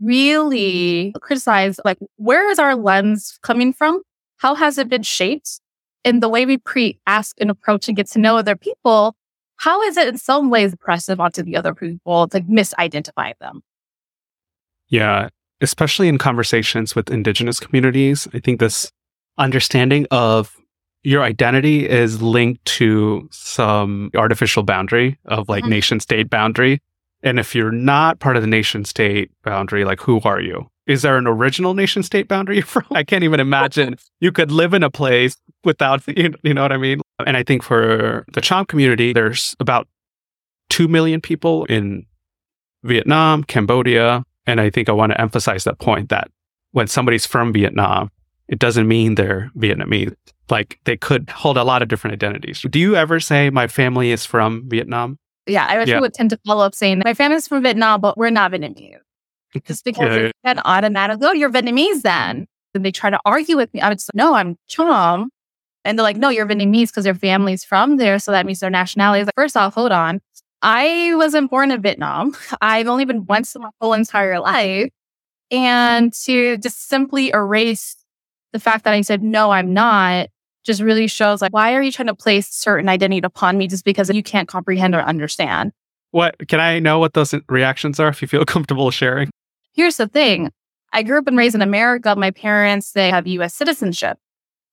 really 0.01 1.15
criticize 1.21 1.79
like 1.85 1.99
where 2.17 2.51
is 2.51 2.59
our 2.59 2.75
lens 2.75 3.39
coming 3.43 3.73
from? 3.73 4.03
How 4.39 4.55
has 4.55 4.79
it 4.79 4.89
been 4.89 5.03
shaped? 5.03 5.61
And 6.05 6.23
the 6.23 6.29
way 6.29 6.47
we 6.47 6.59
pre 6.59 6.99
ask 7.07 7.37
and 7.41 7.51
approach 7.51 7.87
and 7.87 7.97
get 7.97 8.09
to 8.09 8.19
know 8.19 8.37
other 8.37 8.57
people, 8.57 9.15
how 9.57 9.81
is 9.83 9.97
it 9.97 10.09
in 10.09 10.19
some 10.19 10.51
ways 10.51 10.73
oppressive 10.73 11.21
onto 11.21 11.43
the 11.43 11.57
other 11.57 11.75
people 11.75 12.27
to 12.29 12.41
misidentify 12.41 13.35
them? 13.41 13.63
Yeah, 14.89 15.29
especially 15.61 16.09
in 16.09 16.19
conversations 16.19 16.97
with 16.97 17.11
indigenous 17.11 17.61
communities, 17.61 18.27
I 18.35 18.41
think 18.41 18.59
this 18.59 18.91
understanding 19.39 20.07
of 20.11 20.57
your 21.05 21.23
identity 21.23 21.89
is 21.89 22.23
linked 22.23 22.65
to 22.65 23.29
some 23.33 24.11
artificial 24.17 24.63
boundary 24.63 25.19
of 25.27 25.49
like 25.49 25.65
mm-hmm. 25.65 25.71
nation 25.71 26.01
state 26.01 26.31
boundary. 26.31 26.81
And 27.23 27.39
if 27.39 27.55
you're 27.55 27.73
not 27.73 28.21
part 28.21 28.37
of 28.37 28.43
the 28.43 28.49
nation 28.49 28.85
state 28.85 29.31
boundary, 29.43 29.85
like 29.85 30.01
who 30.01 30.21
are 30.25 30.41
you? 30.41 30.69
Is 30.87 31.03
there 31.03 31.17
an 31.17 31.27
original 31.27 31.75
nation 31.75 32.03
state 32.03 32.29
boundary 32.29 32.61
from? 32.61 32.85
I 32.91 33.05
can't 33.05 33.25
even 33.25 33.41
imagine 33.41 33.97
you 34.21 34.33
could 34.33 34.51
live 34.51 34.75
in 34.75 34.83
a 34.83 34.91
place 34.91 35.37
without, 35.65 36.03
you 36.17 36.55
know 36.55 36.63
what 36.63 36.73
I 36.73 36.77
mean? 36.77 37.01
And 37.25 37.37
I 37.37 37.43
think 37.43 37.63
for 37.63 38.25
the 38.33 38.41
Cham 38.41 38.67
community, 38.67 39.13
there's 39.13 39.55
about 39.61 39.89
2 40.71 40.89
million 40.89 41.21
people 41.21 41.65
in 41.67 42.07
Vietnam, 42.83 43.45
Cambodia. 43.45 44.25
And 44.47 44.61
I 44.61 44.71
think 44.71 44.89
I 44.89 44.93
want 44.93 45.13
to 45.13 45.21
emphasize 45.21 45.65
that 45.65 45.79
point 45.79 46.09
that 46.09 46.31
when 46.73 46.89
somebody's 46.89 47.27
from 47.27 47.53
Vietnam, 47.53 48.11
it 48.49 48.59
doesn't 48.59 48.89
mean 48.89 49.15
they're 49.15 49.51
Vietnamese. 49.57 50.17
Like 50.53 50.79
they 50.85 50.99
could 50.99 51.31
hold 51.31 51.57
a 51.57 51.65
lot 51.65 51.81
of 51.81 51.89
different 51.89 52.13
identities. 52.13 52.61
Do 52.69 52.79
you 52.79 52.95
ever 52.95 53.19
say 53.21 53.49
my 53.49 53.67
family 53.67 54.11
is 54.13 54.27
from 54.27 54.69
Vietnam? 54.69 55.19
Yeah, 55.47 55.65
I 55.65 55.77
actually 55.77 55.93
yeah. 55.93 56.01
would 56.01 56.13
tend 56.13 56.29
to 56.31 56.39
follow 56.47 56.65
up 56.65 56.75
saying 56.75 57.01
my 57.05 57.15
family's 57.15 57.49
from 57.49 57.63
Vietnam, 57.63 58.03
but 58.03 58.19
we're 58.19 58.29
not 58.29 58.53
Vietnamese. 58.53 58.99
Just 59.67 59.83
because 59.83 60.09
yeah, 60.09 60.27
it's 60.27 60.39
yeah. 60.45 60.63
automatic, 60.65 61.19
oh, 61.23 61.33
you're 61.33 61.51
Vietnamese 61.51 62.03
then. 62.03 62.47
And 62.75 62.85
they 62.85 62.93
try 62.93 63.09
to 63.09 63.19
argue 63.25 63.57
with 63.57 63.73
me. 63.73 63.81
I 63.81 63.89
would 63.89 64.01
say, 64.01 64.11
no, 64.15 64.35
I'm 64.35 64.57
Cham. 64.69 65.31
And 65.85 65.99
they're 65.99 66.05
like, 66.05 66.19
no, 66.19 66.29
you're 66.29 66.47
Vietnamese 66.47 66.89
because 66.89 67.07
your 67.07 67.15
family's 67.15 67.65
from 67.65 67.97
there. 67.97 68.19
So 68.19 68.31
that 68.31 68.45
means 68.45 68.61
their 68.61 68.71
nationality 68.71 69.23
is 69.23 69.27
like, 69.27 69.35
first 69.35 69.57
off, 69.57 69.75
hold 69.75 69.91
on. 69.91 70.21
I 70.61 71.15
wasn't 71.17 71.51
born 71.51 71.71
in 71.71 71.81
Vietnam. 71.81 72.37
I've 72.61 72.89
only 72.89 73.07
been 73.07 73.25
once 73.25 73.55
in 73.57 73.63
my 73.63 73.71
whole 73.81 73.95
entire 73.95 74.39
life. 74.39 74.91
And 75.51 76.13
to 76.25 76.59
just 76.59 76.89
simply 76.89 77.31
erase 77.31 77.97
the 78.53 78.61
fact 78.61 78.85
that 78.85 78.95
I 78.95 79.01
said, 79.01 79.23
no, 79.23 79.51
I'm 79.51 79.73
not, 79.73 80.29
just 80.65 80.81
really 80.81 81.07
shows 81.07 81.43
like, 81.43 81.53
why 81.53 81.75
are 81.75 81.83
you 81.83 81.93
trying 81.93 82.07
to 82.09 82.15
place 82.15 82.49
certain 82.49 82.89
identity 82.89 83.25
upon 83.25 83.59
me 83.59 83.67
just 83.67 83.85
because 83.85 84.11
you 84.11 84.23
can't 84.23 84.49
comprehend 84.49 84.95
or 84.95 85.01
understand? 85.01 85.73
What 86.11 86.37
can 86.49 86.61
I 86.61 86.79
know 86.79 86.99
what 86.99 87.15
those 87.15 87.35
reactions 87.49 87.99
are 87.99 88.09
if 88.09 88.23
you 88.23 88.29
feel 88.29 88.45
comfortable 88.47 88.91
sharing? 88.91 89.31
Here's 89.75 89.97
the 89.97 90.07
thing 90.07 90.51
I 90.93 91.03
grew 91.03 91.19
up 91.19 91.27
and 91.27 91.37
raised 91.37 91.55
in 91.55 91.63
America. 91.63 92.15
My 92.17 92.31
parents, 92.31 92.93
they 92.93 93.11
have 93.11 93.27
US 93.27 93.55
citizenship. 93.55 94.19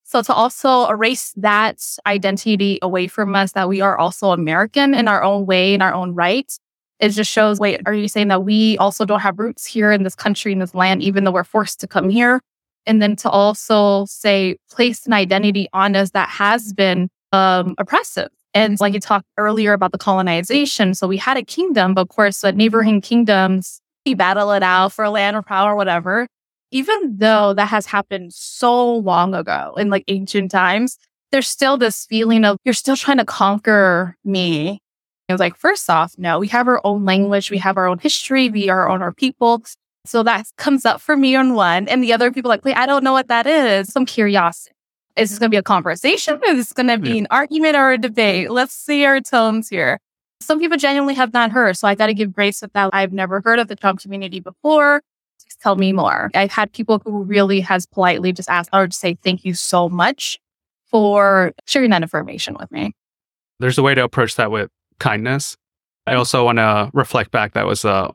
So 0.03 0.23
to 0.23 0.33
also 0.33 0.89
erase 0.89 1.33
that 1.37 1.81
identity 2.07 2.79
away 2.81 3.07
from 3.07 3.35
us, 3.35 3.51
that 3.51 3.69
we 3.69 3.79
are 3.79 3.97
also 3.97 4.31
American 4.31 4.95
in 4.95 5.07
our 5.07 5.23
own 5.23 5.45
way, 5.45 5.73
in 5.75 5.83
our 5.83 5.93
own 5.93 6.15
right, 6.15 6.51
it 6.99 7.09
just 7.09 7.31
shows, 7.31 7.59
wait, 7.59 7.81
are 7.85 7.93
you 7.93 8.07
saying 8.07 8.27
that 8.29 8.43
we 8.43 8.77
also 8.79 9.05
don't 9.05 9.19
have 9.21 9.39
roots 9.39 9.65
here 9.65 9.91
in 9.91 10.03
this 10.03 10.15
country, 10.15 10.51
in 10.51 10.59
this 10.59 10.75
land, 10.75 11.01
even 11.01 11.23
though 11.23 11.31
we're 11.31 11.43
forced 11.43 11.79
to 11.81 11.87
come 11.87 12.09
here? 12.09 12.41
And 12.85 13.01
then 13.01 13.15
to 13.17 13.29
also 13.29 14.05
say, 14.05 14.57
place 14.71 15.05
an 15.05 15.13
identity 15.13 15.67
on 15.73 15.95
us 15.95 16.11
that 16.11 16.29
has 16.29 16.73
been 16.73 17.09
um, 17.31 17.75
oppressive. 17.77 18.29
And 18.53 18.79
like 18.79 18.93
you 18.93 18.99
talked 18.99 19.27
earlier 19.37 19.73
about 19.73 19.91
the 19.91 19.97
colonization. 19.97 20.95
So 20.95 21.07
we 21.07 21.17
had 21.17 21.37
a 21.37 21.43
kingdom, 21.43 21.93
but 21.93 22.01
of 22.01 22.09
course, 22.09 22.41
the 22.41 22.51
neighboring 22.51 23.01
kingdoms, 23.01 23.79
we 24.05 24.15
battle 24.15 24.51
it 24.53 24.63
out 24.63 24.93
for 24.93 25.07
land 25.09 25.35
or 25.35 25.43
power, 25.43 25.73
or 25.73 25.75
whatever 25.75 26.27
even 26.71 27.17
though 27.17 27.53
that 27.53 27.67
has 27.67 27.85
happened 27.85 28.33
so 28.33 28.97
long 28.97 29.33
ago 29.33 29.73
in 29.77 29.89
like 29.89 30.03
ancient 30.07 30.51
times, 30.51 30.97
there's 31.31 31.47
still 31.47 31.77
this 31.77 32.05
feeling 32.05 32.45
of 32.45 32.57
you're 32.63 32.73
still 32.73 32.95
trying 32.95 33.17
to 33.17 33.25
conquer 33.25 34.15
me. 34.23 34.81
It 35.27 35.33
was 35.33 35.39
like, 35.39 35.55
first 35.55 35.89
off, 35.89 36.15
no, 36.17 36.39
we 36.39 36.47
have 36.47 36.67
our 36.67 36.81
own 36.83 37.05
language, 37.05 37.51
we 37.51 37.59
have 37.59 37.77
our 37.77 37.87
own 37.87 37.99
history, 37.99 38.49
we 38.49 38.69
are 38.69 38.89
our 38.89 39.13
people. 39.13 39.63
So 40.05 40.23
that 40.23 40.47
comes 40.57 40.85
up 40.85 41.01
for 41.01 41.17
me 41.17 41.35
on 41.35 41.53
one. 41.53 41.87
And 41.87 42.03
the 42.03 42.13
other 42.13 42.31
people 42.31 42.49
like, 42.49 42.63
wait, 42.63 42.77
I 42.77 42.85
don't 42.85 43.03
know 43.03 43.13
what 43.13 43.27
that 43.27 43.45
is. 43.45 43.91
Some 43.91 44.05
curiosity. 44.05 44.73
Is 45.15 45.29
this 45.29 45.39
going 45.39 45.49
to 45.49 45.53
be 45.53 45.57
a 45.57 45.63
conversation? 45.63 46.39
Is 46.47 46.55
this 46.55 46.73
going 46.73 46.87
to 46.87 46.97
be 46.97 47.09
yeah. 47.09 47.17
an 47.17 47.27
argument 47.31 47.75
or 47.75 47.91
a 47.91 47.97
debate? 47.97 48.49
Let's 48.49 48.73
see 48.73 49.03
our 49.05 49.19
tones 49.19 49.67
here. 49.67 49.99
Some 50.41 50.59
people 50.59 50.77
genuinely 50.77 51.15
have 51.15 51.33
not 51.33 51.51
heard. 51.51 51.75
So 51.77 51.87
I 51.87 51.95
got 51.95 52.07
to 52.07 52.13
give 52.13 52.31
grace 52.31 52.61
with 52.61 52.71
that. 52.71 52.91
I've 52.93 53.11
never 53.11 53.41
heard 53.41 53.59
of 53.59 53.67
the 53.67 53.75
Cham 53.75 53.97
community 53.97 54.39
before 54.39 55.01
Just 55.43 55.59
tell 55.59 55.75
me 55.75 55.91
more. 55.91 56.31
I've 56.33 56.51
had 56.51 56.71
people 56.71 57.01
who 57.03 57.23
really 57.23 57.59
has 57.59 57.85
politely 57.85 58.31
just 58.31 58.49
asked 58.49 58.69
or 58.71 58.87
just 58.87 59.01
say 59.01 59.17
thank 59.21 59.43
you 59.43 59.53
so 59.53 59.89
much 59.89 60.39
for 60.85 61.53
sharing 61.65 61.89
that 61.89 62.01
information 62.01 62.55
with 62.57 62.71
me. 62.71 62.93
There's 63.59 63.77
a 63.77 63.83
way 63.83 63.95
to 63.95 64.03
approach 64.03 64.35
that 64.35 64.51
with 64.51 64.69
kindness. 64.99 65.57
I 66.07 66.15
also 66.15 66.45
want 66.45 66.59
to 66.59 66.89
reflect 66.93 67.31
back 67.31 67.53
that 67.53 67.67
was 67.67 67.83
a 67.83 68.11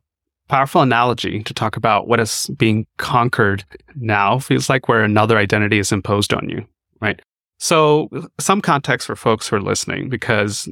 powerful 0.54 0.82
analogy 0.82 1.42
to 1.42 1.54
talk 1.54 1.76
about 1.76 2.08
what 2.08 2.20
is 2.20 2.50
being 2.56 2.87
conquered 2.96 3.64
now 3.96 4.38
feels 4.38 4.68
like 4.68 4.88
where 4.88 5.02
another 5.02 5.38
identity 5.38 5.78
is 5.78 5.92
imposed 5.92 6.32
on 6.32 6.49
you, 6.49 6.64
right? 7.00 7.20
So, 7.58 8.08
some 8.38 8.61
context 8.61 9.06
for 9.06 9.16
folks 9.16 9.49
who 9.49 9.56
are 9.56 9.62
listening 9.62 10.08
because 10.08 10.68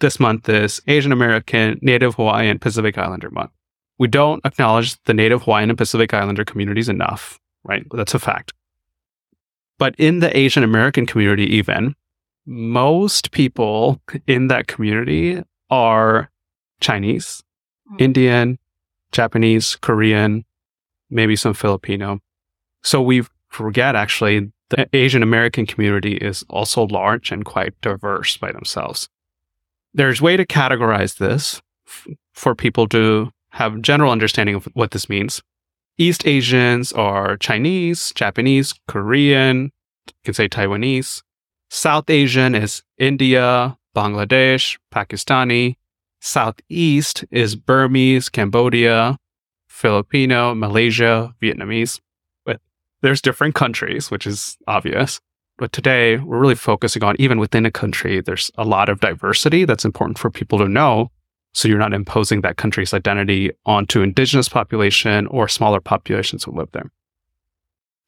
this 0.00 0.18
month 0.20 0.48
is 0.48 0.80
Asian 0.86 1.12
American, 1.12 1.78
Native 1.82 2.16
Hawaiian, 2.16 2.58
Pacific 2.58 2.98
Islander 2.98 3.30
month 3.30 3.50
we 3.98 4.08
don't 4.08 4.44
acknowledge 4.44 5.02
the 5.04 5.14
native 5.14 5.42
Hawaiian 5.42 5.70
and 5.70 5.78
Pacific 5.78 6.12
Islander 6.12 6.44
communities 6.44 6.88
enough, 6.88 7.38
right? 7.64 7.84
That's 7.92 8.14
a 8.14 8.18
fact. 8.18 8.52
But 9.78 9.94
in 9.98 10.20
the 10.20 10.36
Asian 10.36 10.62
American 10.62 11.06
community, 11.06 11.44
even, 11.56 11.94
most 12.46 13.30
people 13.30 14.00
in 14.26 14.48
that 14.48 14.68
community 14.68 15.42
are 15.70 16.30
Chinese, 16.80 17.42
mm-hmm. 17.90 18.02
Indian, 18.02 18.58
Japanese, 19.12 19.76
Korean, 19.76 20.44
maybe 21.10 21.36
some 21.36 21.54
Filipino. 21.54 22.20
So 22.82 23.00
we 23.02 23.24
forget 23.48 23.96
actually 23.96 24.52
the 24.70 24.88
Asian 24.92 25.22
American 25.22 25.66
community 25.66 26.16
is 26.16 26.44
also 26.48 26.86
large 26.86 27.30
and 27.30 27.44
quite 27.44 27.80
diverse 27.80 28.36
by 28.36 28.52
themselves. 28.52 29.08
There's 29.94 30.20
way 30.20 30.36
to 30.36 30.44
categorize 30.44 31.18
this 31.18 31.62
f- 31.86 32.06
for 32.32 32.54
people 32.54 32.88
to 32.88 33.30
have 33.50 33.80
general 33.80 34.12
understanding 34.12 34.54
of 34.54 34.66
what 34.74 34.90
this 34.90 35.08
means. 35.08 35.42
East 35.98 36.26
Asians 36.26 36.92
are 36.92 37.36
Chinese, 37.38 38.12
Japanese, 38.14 38.74
Korean, 38.86 39.72
you 40.06 40.14
can 40.24 40.34
say 40.34 40.48
Taiwanese. 40.48 41.22
South 41.70 42.10
Asian 42.10 42.54
is 42.54 42.82
India, 42.98 43.76
Bangladesh, 43.96 44.78
Pakistani. 44.94 45.76
Southeast 46.20 47.24
is 47.30 47.56
Burmese, 47.56 48.28
Cambodia, 48.28 49.18
Filipino, 49.68 50.54
Malaysia, 50.54 51.34
Vietnamese. 51.42 52.00
But 52.44 52.60
there's 53.02 53.20
different 53.20 53.54
countries, 53.54 54.10
which 54.10 54.26
is 54.26 54.56
obvious. 54.66 55.20
But 55.58 55.72
today 55.72 56.18
we're 56.18 56.38
really 56.38 56.54
focusing 56.54 57.02
on 57.04 57.16
even 57.18 57.38
within 57.38 57.66
a 57.66 57.70
country, 57.70 58.20
there's 58.20 58.50
a 58.56 58.64
lot 58.64 58.88
of 58.88 59.00
diversity 59.00 59.64
that's 59.64 59.84
important 59.84 60.18
for 60.18 60.30
people 60.30 60.58
to 60.58 60.68
know 60.68 61.10
so 61.56 61.68
you're 61.68 61.78
not 61.78 61.94
imposing 61.94 62.42
that 62.42 62.58
country's 62.58 62.92
identity 62.92 63.50
onto 63.64 64.02
indigenous 64.02 64.46
population 64.46 65.26
or 65.28 65.48
smaller 65.48 65.80
populations 65.80 66.44
who 66.44 66.52
live 66.52 66.70
there. 66.72 66.92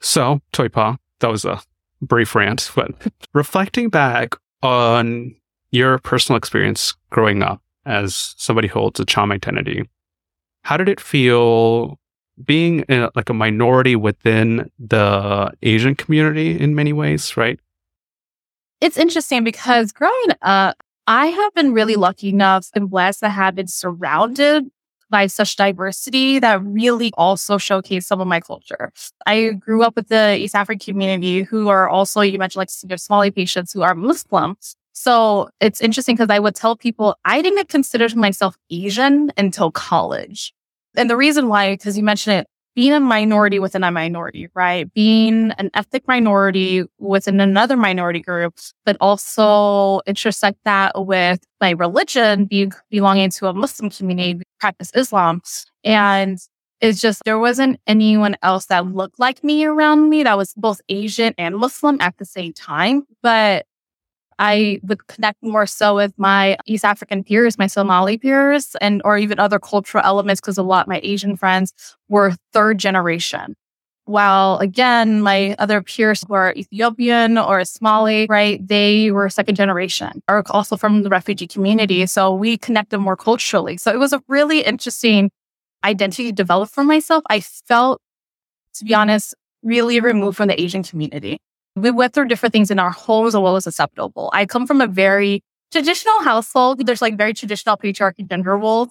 So, 0.01 0.43
Toipa, 0.53 0.99
that 1.21 1.31
was 1.31 1.47
a 1.47 1.63
brief 2.03 2.35
rant, 2.35 2.71
but 2.75 2.91
reflecting 3.33 3.89
back 3.89 4.35
on 4.63 5.35
your 5.71 5.99
personal 6.01 6.37
experience 6.37 6.95
growing 7.09 7.43
up 7.43 7.63
as 7.89 8.35
somebody 8.37 8.69
who 8.69 8.79
holds 8.79 9.01
a 9.01 9.05
Cham 9.05 9.33
identity, 9.33 9.89
how 10.63 10.77
did 10.77 10.89
it 10.89 11.01
feel 11.01 11.99
being 12.45 12.85
a, 12.89 13.11
like 13.17 13.29
a 13.29 13.35
minority 13.35 13.97
within 13.97 14.71
the 14.79 15.51
Asian 15.63 15.95
community 15.95 16.59
in 16.59 16.75
many 16.75 16.93
ways, 16.93 17.37
right? 17.37 17.59
It's 18.81 18.97
interesting 18.97 19.43
because 19.43 19.91
growing 19.91 20.29
up, 20.43 20.77
I 21.07 21.27
have 21.27 21.55
been 21.55 21.73
really 21.73 21.97
lucky 21.97 22.29
enough 22.29 22.69
and 22.75 22.91
blessed 22.91 23.21
to 23.21 23.29
have 23.29 23.55
been 23.55 23.67
surrounded 23.67 24.71
by 25.11 25.27
such 25.27 25.57
diversity 25.57 26.39
that 26.39 26.63
really 26.63 27.13
also 27.17 27.57
showcase 27.57 28.07
some 28.07 28.21
of 28.21 28.29
my 28.29 28.41
culture. 28.41 28.93
I 29.27 29.53
grew 29.53 29.83
up 29.83 29.97
with 29.97 30.09
the 30.09 30.37
East 30.37 30.55
African 30.55 30.93
community 30.93 31.43
who 31.43 31.69
are 31.69 31.89
also, 31.89 32.21
you 32.21 32.39
mentioned 32.39 32.61
like 32.61 32.99
Somali 33.01 33.31
patients 33.31 33.73
who 33.73 33.83
are 33.83 33.95
Muslims. 33.95 34.77
So 34.99 35.49
it's 35.61 35.81
interesting 35.81 36.17
because 36.17 36.29
I 36.29 36.41
would 36.41 36.57
tell 36.57 36.77
people 36.77 37.17
I 37.25 37.41
didn't 37.41 37.69
consider 37.69 38.09
myself 38.17 38.57
Asian 38.69 39.31
until 39.37 39.71
college. 39.71 40.53
And 40.97 41.09
the 41.09 41.17
reason 41.17 41.47
why, 41.47 41.75
because 41.75 41.97
you 41.97 42.03
mentioned 42.03 42.41
it, 42.41 42.47
being 42.75 42.93
a 42.93 42.99
minority 42.99 43.61
within 43.61 43.85
a 43.85 43.93
minority, 43.93 44.49
right? 44.55 44.93
Being 44.95 45.53
an 45.53 45.71
ethnic 45.75 46.09
minority 46.09 46.83
within 46.99 47.41
another 47.41 47.77
minority 47.77 48.19
group, 48.19 48.59
but 48.85 48.97
also 49.01 50.01
intersect 50.05 50.59
that 50.65 50.93
with 51.07 51.45
my 51.61 51.71
religion, 51.71 52.47
being 52.47 52.73
belonging 52.91 53.31
to 53.31 53.47
a 53.47 53.53
Muslim 53.53 53.91
community, 53.91 54.43
practice 54.59 54.91
Islam. 54.97 55.43
And 55.85 56.39
it's 56.81 57.01
just 57.01 57.23
there 57.25 57.39
wasn't 57.39 57.79
anyone 57.87 58.37
else 58.43 58.67
that 58.67 58.87
looked 58.87 59.21
like 59.21 59.45
me 59.45 59.65
around 59.65 60.09
me 60.11 60.25
that 60.25 60.37
was 60.37 60.55
both 60.55 60.81
Asian 60.89 61.35
and 61.39 61.57
Muslim 61.57 62.01
at 62.01 62.17
the 62.19 62.25
same 62.25 62.53
time. 62.53 63.05
But 63.23 63.67
I 64.39 64.81
would 64.85 65.07
connect 65.09 65.43
more 65.43 65.67
so 65.67 65.97
with 65.97 66.13
my 66.19 66.57
East 66.67 66.85
African 66.85 67.25
peers, 67.25 67.59
my 67.59 67.67
Somali 67.67 68.19
peers, 68.19 68.77
and 68.81 69.03
or 69.05 69.19
even 69.19 69.39
other 69.41 69.59
cultural 69.59 70.05
elements 70.05 70.41
because 70.41 70.59
a 70.59 70.63
lot 70.63 70.83
of 70.83 70.89
my 70.89 71.01
Asian 71.03 71.37
friends 71.37 71.73
were 72.09 72.35
third 72.53 72.79
generation 72.79 73.55
While 74.07 74.57
again, 74.59 75.21
my 75.21 75.55
other 75.59 75.83
peers 75.83 76.25
were 76.29 76.55
Ethiopian 76.57 77.37
or 77.37 77.63
Somali, 77.67 78.27
right? 78.31 78.67
They 78.67 79.11
were 79.11 79.29
second 79.29 79.57
generation 79.57 80.23
or 80.29 80.43
also 80.51 80.77
from 80.79 81.03
the 81.03 81.11
refugee 81.11 81.47
community. 81.47 82.07
So 82.07 82.35
we 82.35 82.57
connected 82.57 82.99
more 83.01 83.17
culturally. 83.17 83.77
So 83.77 83.93
it 83.93 83.99
was 83.99 84.15
a 84.15 84.23
really 84.29 84.61
interesting 84.63 85.31
identity 85.85 86.33
developed 86.33 86.73
for 86.73 86.85
myself. 86.85 87.23
I 87.31 87.41
felt, 87.41 88.01
to 88.75 88.85
be 88.85 88.95
honest, 88.95 89.35
really 89.63 90.01
removed 90.01 90.37
from 90.39 90.49
the 90.49 90.61
Asian 90.61 90.83
community. 90.83 91.39
We 91.81 91.91
went 91.91 92.15
through 92.15 92.29
different 92.29 92.53
things 92.53 92.71
in 92.71 92.79
our 92.79 92.91
homes 92.91 93.35
as 93.35 93.41
well 93.41 93.57
as 93.57 93.67
acceptable. 93.67 94.31
I 94.33 94.47
come 94.47 94.67
from 94.67 94.81
a 94.81 94.87
very 94.87 95.43
traditional 95.71 96.23
household. 96.23 96.85
There's 96.85 97.03
like 97.03 97.17
very 97.17 97.35
traditional 97.35 97.77
patriarchy 97.77 98.29
gender 98.29 98.57
roles. 98.57 98.89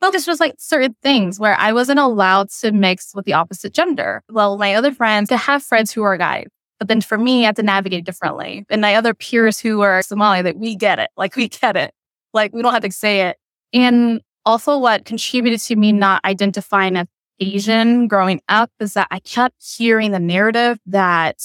But 0.00 0.12
this 0.12 0.26
was 0.26 0.38
like 0.38 0.54
certain 0.58 0.94
things 1.02 1.40
where 1.40 1.56
I 1.56 1.72
wasn't 1.72 1.98
allowed 1.98 2.50
to 2.60 2.70
mix 2.70 3.14
with 3.14 3.24
the 3.24 3.32
opposite 3.32 3.74
gender. 3.74 4.22
Well, 4.30 4.56
my 4.56 4.74
other 4.74 4.92
friends, 4.92 5.28
to 5.30 5.36
have 5.36 5.62
friends 5.62 5.90
who 5.90 6.02
are 6.02 6.16
guys. 6.16 6.46
But 6.78 6.86
then 6.86 7.00
for 7.00 7.18
me, 7.18 7.42
I 7.42 7.46
had 7.46 7.56
to 7.56 7.64
navigate 7.64 8.04
differently. 8.04 8.64
And 8.70 8.80
my 8.80 8.94
other 8.94 9.12
peers 9.12 9.58
who 9.58 9.80
are 9.80 10.00
Somali, 10.02 10.42
that 10.42 10.56
we 10.56 10.76
get 10.76 11.00
it. 11.00 11.10
Like 11.16 11.34
we 11.34 11.48
get 11.48 11.76
it. 11.76 11.92
Like 12.32 12.52
we 12.52 12.62
don't 12.62 12.72
have 12.72 12.84
to 12.84 12.92
say 12.92 13.28
it. 13.28 13.36
And 13.72 14.20
also 14.46 14.78
what 14.78 15.04
contributed 15.04 15.60
to 15.60 15.76
me 15.76 15.90
not 15.92 16.24
identifying 16.24 16.96
as 16.96 17.06
Asian 17.40 18.06
growing 18.06 18.40
up 18.48 18.70
is 18.80 18.94
that 18.94 19.08
I 19.10 19.18
kept 19.20 19.56
hearing 19.76 20.12
the 20.12 20.20
narrative 20.20 20.78
that 20.86 21.36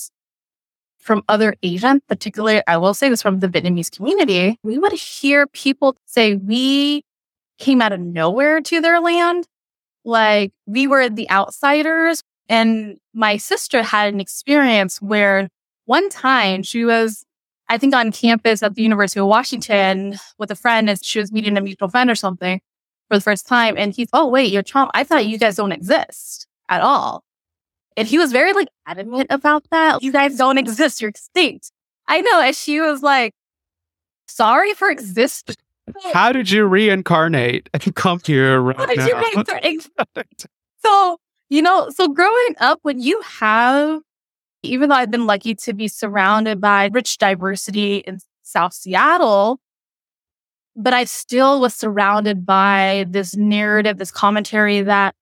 from 1.04 1.22
other 1.28 1.56
Asians, 1.62 2.02
particularly, 2.08 2.62
I 2.66 2.78
will 2.78 2.94
say 2.94 3.10
this 3.10 3.22
from 3.22 3.40
the 3.40 3.50
Vietnamese 3.50 3.92
community, 3.92 4.58
we 4.64 4.78
would 4.78 4.94
hear 4.94 5.46
people 5.48 5.98
say 6.06 6.36
we 6.36 7.04
came 7.60 7.82
out 7.82 7.92
of 7.92 8.00
nowhere 8.00 8.62
to 8.62 8.82
their 8.82 9.00
land. 9.02 9.46
Like 10.06 10.52
we 10.66 10.88
were 10.88 11.10
the 11.10 11.30
outsiders. 11.30 12.24
And 12.50 12.98
my 13.14 13.38
sister 13.38 13.84
had 13.84 14.14
an 14.14 14.20
experience 14.20 15.02
where 15.02 15.50
one 15.86 16.10
time 16.10 16.64
she 16.64 16.86
was, 16.86 17.26
I 17.70 17.78
think, 17.78 17.94
on 17.94 18.12
campus 18.12 18.64
at 18.64 18.76
the 18.76 18.84
University 18.84 19.20
of 19.20 19.28
Washington 19.28 20.16
with 20.38 20.52
a 20.52 20.56
friend 20.56 20.90
and 20.90 21.04
she 21.04 21.20
was 21.20 21.32
meeting 21.32 21.58
a 21.58 21.62
mutual 21.62 21.90
friend 21.90 22.10
or 22.10 22.16
something 22.16 22.62
for 23.10 23.18
the 23.18 23.22
first 23.22 23.46
time. 23.46 23.76
And 23.78 23.94
he's, 23.94 24.10
oh, 24.14 24.28
wait, 24.28 24.52
you're 24.52 24.64
Cham. 24.64 24.90
I 24.94 25.04
thought 25.04 25.26
you 25.26 25.38
guys 25.38 25.58
don't 25.58 25.72
exist 25.74 26.48
at 26.70 26.82
all. 26.82 27.24
And 27.96 28.08
he 28.08 28.18
was 28.18 28.32
very 28.32 28.54
like 28.54 28.68
adamant 28.86 29.28
about 29.30 29.66
that. 29.72 30.02
You 30.02 30.12
guys 30.12 30.38
don't 30.38 30.58
exist. 30.58 31.02
You're 31.02 31.10
extinct. 31.10 31.72
I 32.08 32.22
know. 32.22 32.42
And 32.42 32.56
she 32.56 32.80
was 32.80 33.02
like, 33.02 33.34
sorry 34.28 34.74
for 34.74 34.90
existing. 34.90 35.56
How 36.14 36.32
did 36.32 36.50
you 36.50 36.66
reincarnate 36.66 37.70
and 37.74 37.96
come 37.96 38.20
here 38.26 38.60
right 38.60 38.76
How 38.76 38.86
did 38.86 38.98
now? 38.98 39.06
so, 40.84 41.18
you 41.50 41.62
know, 41.62 41.90
so 41.90 42.08
growing 42.08 42.56
up, 42.60 42.80
when 42.84 43.02
you 43.02 43.22
have, 43.22 44.02
even 44.64 44.90
though 44.90 44.96
I've 44.96 45.12
been 45.12 45.28
lucky 45.28 45.56
to 45.56 45.74
be 45.74 45.88
surrounded 45.88 46.62
by 46.62 46.90
rich 46.94 47.18
diversity 47.18 47.98
in 47.98 48.20
South 48.44 48.74
Seattle, 48.74 49.60
but 50.76 50.94
I 50.94 51.04
still 51.04 51.60
was 51.62 51.76
surrounded 51.76 52.46
by 52.46 53.06
this 53.10 53.36
narrative, 53.36 53.98
this 53.98 54.12
commentary 54.12 54.82
that 54.82 55.16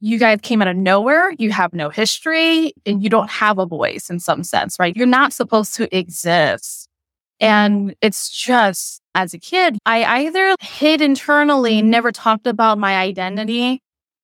you 0.00 0.18
guys 0.18 0.38
came 0.42 0.62
out 0.62 0.68
of 0.68 0.76
nowhere, 0.76 1.32
you 1.38 1.50
have 1.50 1.72
no 1.72 1.90
history, 1.90 2.72
and 2.86 3.02
you 3.02 3.08
don't 3.08 3.30
have 3.30 3.58
a 3.58 3.66
voice 3.66 4.10
in 4.10 4.20
some 4.20 4.44
sense, 4.44 4.76
right? 4.78 4.96
You're 4.96 5.06
not 5.06 5.32
supposed 5.32 5.74
to 5.74 5.96
exist. 5.96 6.88
And 7.40 7.94
it's 8.00 8.28
just 8.28 9.00
as 9.14 9.34
a 9.34 9.38
kid, 9.38 9.78
I 9.86 10.26
either 10.26 10.54
hid 10.60 11.00
internally, 11.00 11.82
never 11.82 12.12
talked 12.12 12.46
about 12.46 12.78
my 12.78 12.96
identity 12.96 13.80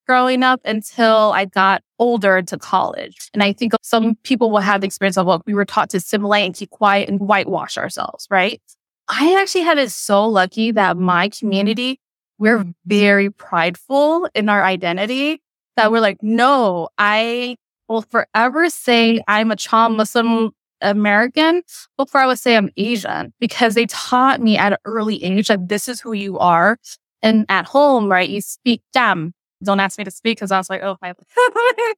growing 0.07 0.43
up 0.43 0.61
until 0.64 1.33
I 1.33 1.47
got 1.47 1.83
older 1.99 2.43
to 2.43 2.59
college. 2.59 3.31
And 3.33 3.43
I 3.43 3.52
think 3.52 3.73
some 3.83 4.16
people 4.16 4.50
will 4.50 4.61
have 4.61 4.81
the 4.81 4.87
experience 4.87 5.16
of, 5.16 5.26
well, 5.26 5.43
we 5.47 5.54
were 5.54 5.64
taught 5.64 5.90
to 5.90 5.97
assimilate 5.97 6.45
and 6.45 6.54
keep 6.54 6.71
quiet 6.71 7.09
and 7.09 7.21
whitewash 7.21 7.78
ourselves, 7.78 8.26
right? 8.31 8.61
I 9.09 9.40
actually 9.40 9.62
had 9.62 9.78
it 9.78 9.90
so 9.90 10.26
lucky 10.26 10.73
that 10.73 10.97
my 10.97 11.28
community, 11.28 12.00
we're 12.38 12.64
very 12.85 13.31
prideful 13.31 14.28
in 14.35 14.49
our 14.49 14.62
identity 14.62 15.40
that 15.76 15.93
we're 15.93 16.00
like, 16.00 16.23
no, 16.23 16.88
I 16.99 17.57
will 17.88 18.02
forever 18.02 18.71
say 18.71 19.23
I'm 19.28 19.50
a 19.50 19.57
Cham 19.57 19.97
Muslim 19.97 20.52
American 20.81 21.62
before 21.96 22.20
I 22.20 22.27
would 22.27 22.38
say 22.38 22.57
I'm 22.57 22.70
Asian 22.77 23.33
because 23.40 23.75
they 23.75 23.87
taught 23.87 24.40
me 24.40 24.57
at 24.57 24.72
an 24.72 24.79
early 24.85 25.22
age 25.22 25.48
that 25.48 25.68
this 25.68 25.88
is 25.88 26.01
who 26.01 26.12
you 26.12 26.38
are. 26.38 26.79
And 27.22 27.46
at 27.48 27.66
home, 27.66 28.11
right, 28.11 28.29
you 28.29 28.40
speak 28.40 28.83
them. 28.92 29.33
Don't 29.62 29.81
ask 29.81 29.98
me 29.98 30.05
to 30.05 30.11
speak 30.11 30.37
because 30.37 30.53
I 30.53 30.59
was 30.59 30.68
like, 30.68 30.83
oh, 30.83 30.96
my, 31.01 31.14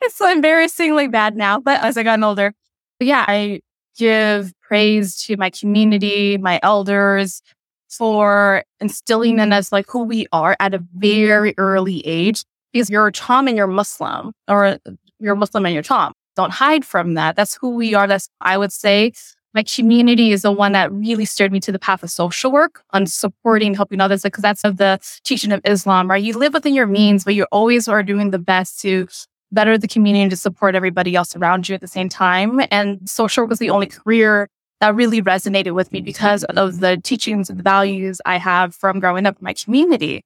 it's 0.00 0.16
so 0.16 0.30
embarrassingly 0.30 1.08
bad 1.08 1.36
now. 1.36 1.60
But 1.60 1.82
as 1.82 1.98
I 1.98 2.02
got 2.02 2.22
older, 2.22 2.54
but 2.98 3.06
yeah, 3.06 3.24
I 3.28 3.60
give 3.96 4.52
praise 4.62 5.22
to 5.24 5.36
my 5.36 5.50
community, 5.50 6.38
my 6.38 6.60
elders 6.62 7.42
for 7.90 8.64
instilling 8.80 9.38
in 9.38 9.52
us 9.52 9.72
like 9.72 9.86
who 9.88 10.04
we 10.04 10.26
are 10.32 10.56
at 10.60 10.74
a 10.74 10.82
very 10.94 11.54
early 11.58 12.00
age 12.06 12.44
because 12.72 12.90
you're 12.90 13.06
a 13.06 13.12
Cham 13.12 13.48
and 13.48 13.56
you're 13.56 13.66
Muslim 13.66 14.32
or 14.48 14.66
uh, 14.66 14.78
you're 15.18 15.36
Muslim 15.36 15.66
and 15.66 15.74
you're 15.74 15.82
Cham 15.82 16.12
don't 16.36 16.52
hide 16.52 16.84
from 16.84 17.14
that. 17.14 17.36
That's 17.36 17.56
who 17.56 17.70
we 17.70 17.94
are. 17.94 18.06
That's, 18.06 18.28
I 18.40 18.56
would 18.56 18.72
say, 18.72 19.12
my 19.52 19.62
community 19.62 20.30
is 20.32 20.42
the 20.42 20.52
one 20.52 20.72
that 20.72 20.92
really 20.92 21.24
steered 21.24 21.52
me 21.52 21.60
to 21.60 21.72
the 21.72 21.78
path 21.78 22.02
of 22.02 22.10
social 22.10 22.52
work 22.52 22.82
on 22.92 23.06
supporting, 23.06 23.74
helping 23.74 24.00
others, 24.00 24.22
because 24.22 24.42
that's 24.42 24.64
of 24.64 24.76
the 24.76 25.00
teaching 25.24 25.52
of 25.52 25.60
Islam, 25.64 26.08
right? 26.08 26.22
You 26.22 26.38
live 26.38 26.54
within 26.54 26.72
your 26.72 26.86
means, 26.86 27.24
but 27.24 27.34
you 27.34 27.46
always 27.50 27.88
are 27.88 28.02
doing 28.02 28.30
the 28.30 28.38
best 28.38 28.80
to 28.80 29.08
better 29.52 29.76
the 29.76 29.88
community 29.88 30.30
to 30.30 30.36
support 30.36 30.76
everybody 30.76 31.16
else 31.16 31.34
around 31.34 31.68
you 31.68 31.74
at 31.74 31.80
the 31.80 31.88
same 31.88 32.08
time. 32.08 32.60
And 32.70 33.08
social 33.10 33.46
was 33.46 33.58
the 33.58 33.70
only 33.70 33.86
career 33.86 34.48
that 34.80 34.94
really 34.94 35.20
resonated 35.20 35.74
with 35.74 35.92
me 35.92 36.00
because 36.00 36.44
of 36.44 36.78
the 36.78 36.96
teachings 36.98 37.50
and 37.50 37.62
values 37.62 38.20
I 38.24 38.38
have 38.38 38.74
from 38.74 39.00
growing 39.00 39.26
up 39.26 39.36
in 39.38 39.44
my 39.44 39.52
community. 39.52 40.22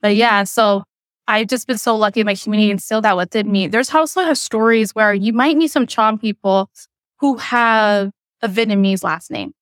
But 0.00 0.14
yeah, 0.14 0.44
so 0.44 0.84
I've 1.28 1.46
just 1.46 1.66
been 1.66 1.76
so 1.76 1.94
lucky 1.94 2.20
in 2.20 2.26
my 2.26 2.34
community 2.34 2.70
instilled 2.70 3.04
that 3.04 3.16
within 3.16 3.52
me. 3.52 3.66
There's 3.66 3.94
also 3.94 4.22
have 4.22 4.38
stories 4.38 4.94
where 4.94 5.12
you 5.12 5.34
might 5.34 5.58
meet 5.58 5.70
some 5.70 5.86
Cham 5.86 6.18
people 6.18 6.70
who 7.18 7.36
have 7.36 8.10
a 8.40 8.48
Vietnamese 8.48 9.04
last 9.04 9.30
name. 9.30 9.52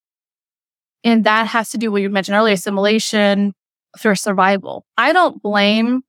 And 1.03 1.25
that 1.25 1.49
has 1.49 1.71
to 1.71 1.79
do 1.79 1.91
with 1.91 1.95
what 1.95 2.03
you 2.03 2.11
mentioned 2.11 2.37
earlier, 2.37 2.55
assimilation 2.55 3.53
for 3.99 4.15
survival. 4.15 4.85
I 4.97 5.13
don't 5.13 5.43
blame 5.43 6.03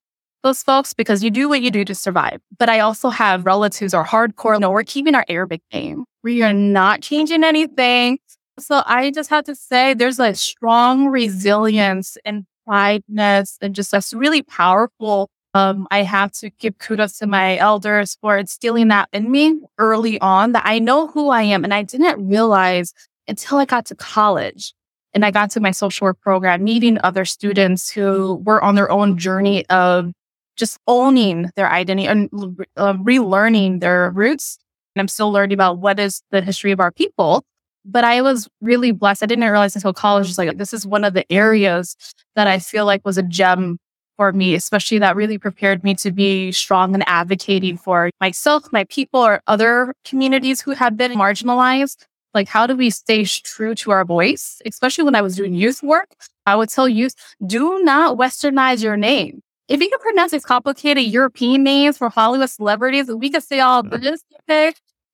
those 0.44 0.62
folks 0.62 0.94
because 0.94 1.24
you 1.24 1.32
do 1.32 1.50
what 1.50 1.62
you 1.62 1.72
do 1.72 1.84
to 1.86 1.96
survive. 1.96 2.40
But 2.60 2.70
I 2.70 2.80
also 2.80 3.10
have 3.10 3.46
relatives 3.46 3.94
who 3.94 4.00
are 4.00 4.06
hardcore. 4.06 4.60
No, 4.60 4.70
we're 4.70 4.84
keeping 4.84 5.16
our 5.16 5.26
Arabic 5.28 5.62
name. 5.74 6.06
We 6.24 6.44
are 6.44 6.54
not 6.54 7.02
changing 7.02 7.44
anything. 7.44 8.20
So 8.60 8.84
I 8.86 9.10
just 9.10 9.32
have 9.32 9.46
to 9.46 9.56
say 9.56 9.96
there's 9.96 10.20
a 10.20 10.36
strong 10.36 11.08
resilience 11.08 12.16
and 12.26 12.46
prideness 12.68 13.58
and 13.60 13.74
just 13.74 13.92
that's 13.92 14.14
really 14.14 14.44
powerful 14.44 15.30
um, 15.58 15.88
I 15.90 16.04
have 16.04 16.32
to 16.34 16.52
give 16.52 16.78
kudos 16.78 17.18
to 17.18 17.26
my 17.26 17.58
elders 17.58 18.16
for 18.22 18.38
instilling 18.38 18.90
that 18.90 19.10
in 19.12 19.32
me 19.32 19.60
early 19.80 20.22
on 20.22 20.52
that 20.52 20.64
I 20.66 20.78
know 20.78 21.08
who 21.08 21.30
I 21.30 21.42
am. 21.42 21.64
And 21.64 21.74
I 21.74 21.82
didn't 21.82 22.28
realize 22.28 22.94
until 23.28 23.58
I 23.58 23.66
got 23.66 23.88
to 23.88 23.96
college 23.96 24.74
and 25.16 25.26
I 25.26 25.32
got 25.32 25.50
to 25.52 25.60
my 25.60 25.72
social 25.72 26.06
work 26.06 26.22
program, 26.22 26.64
meeting 26.64 27.00
other 27.04 27.26
students 27.26 27.90
who 27.90 28.36
were 28.46 28.64
on 28.64 28.76
their 28.76 28.92
own 28.92 29.18
journey 29.18 29.66
of 29.70 30.12
just 30.58 30.78
owning 30.86 31.50
their 31.56 31.70
identity 31.72 32.08
and 32.08 32.30
uh, 32.78 32.94
relearning 32.94 33.80
their 33.80 34.12
roots. 34.12 34.60
And 34.96 35.02
I'm 35.02 35.08
still 35.08 35.32
learning 35.32 35.56
about 35.56 35.80
what 35.80 36.00
is 36.00 36.22
the 36.30 36.42
history 36.42 36.72
of 36.72 36.80
our 36.80 36.92
people. 36.92 37.44
But 37.84 38.04
I 38.04 38.22
was 38.22 38.48
really 38.62 38.92
blessed. 38.92 39.24
I 39.24 39.26
didn't 39.26 39.50
realize 39.50 39.76
until 39.76 39.94
college, 39.94 40.28
just 40.28 40.38
like 40.38 40.58
this 40.58 40.74
is 40.74 40.86
one 40.86 41.04
of 41.04 41.16
the 41.16 41.32
areas 41.32 41.96
that 42.36 42.46
I 42.46 42.60
feel 42.60 42.86
like 42.86 43.04
was 43.04 43.18
a 43.18 43.24
gem 43.24 43.80
for 44.18 44.34
me, 44.34 44.56
especially 44.56 45.00
that 45.00 45.16
really 45.16 45.38
prepared 45.38 45.84
me 45.84 45.96
to 45.96 46.12
be 46.12 46.52
strong 46.52 46.94
and 46.94 47.04
advocating 47.08 47.78
for 47.78 48.10
myself, 48.20 48.66
my 48.74 48.84
people, 48.86 49.22
or 49.26 49.42
other 49.48 49.94
communities 50.04 50.60
who 50.60 50.72
have 50.72 50.98
been 50.98 51.14
marginalized. 51.14 52.06
Like, 52.34 52.50
how 52.50 52.68
do 52.68 52.76
we 52.76 52.90
stay 52.90 53.24
true 53.24 53.74
to 53.76 53.92
our 53.92 54.04
voice? 54.04 54.62
Especially 54.66 55.04
when 55.04 55.16
I 55.16 55.22
was 55.22 55.36
doing 55.36 55.54
youth 55.54 55.82
work, 55.82 56.10
I 56.46 56.56
would 56.56 56.70
tell 56.70 56.90
youth, 56.90 57.14
do 57.46 57.82
not 57.84 58.18
westernize 58.18 58.84
your 58.84 58.98
name. 58.98 59.42
If 59.68 59.82
you 59.82 59.90
can 59.90 60.00
pronounce 60.00 60.32
these 60.32 60.46
complicated 60.46 61.04
European 61.06 61.64
names 61.64 61.98
for 61.98 62.10
Hollywood 62.10 62.50
celebrities, 62.50 63.08
we 63.12 63.30
could 63.30 63.44
say 63.44 63.60
all 63.60 63.84
this? 63.84 64.24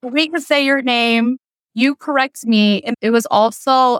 We 0.01 0.29
could 0.29 0.43
say 0.43 0.65
your 0.65 0.81
name. 0.81 1.37
You 1.73 1.95
correct 1.95 2.45
me. 2.45 2.81
And 2.83 2.95
it 3.01 3.09
was 3.09 3.25
also 3.27 3.99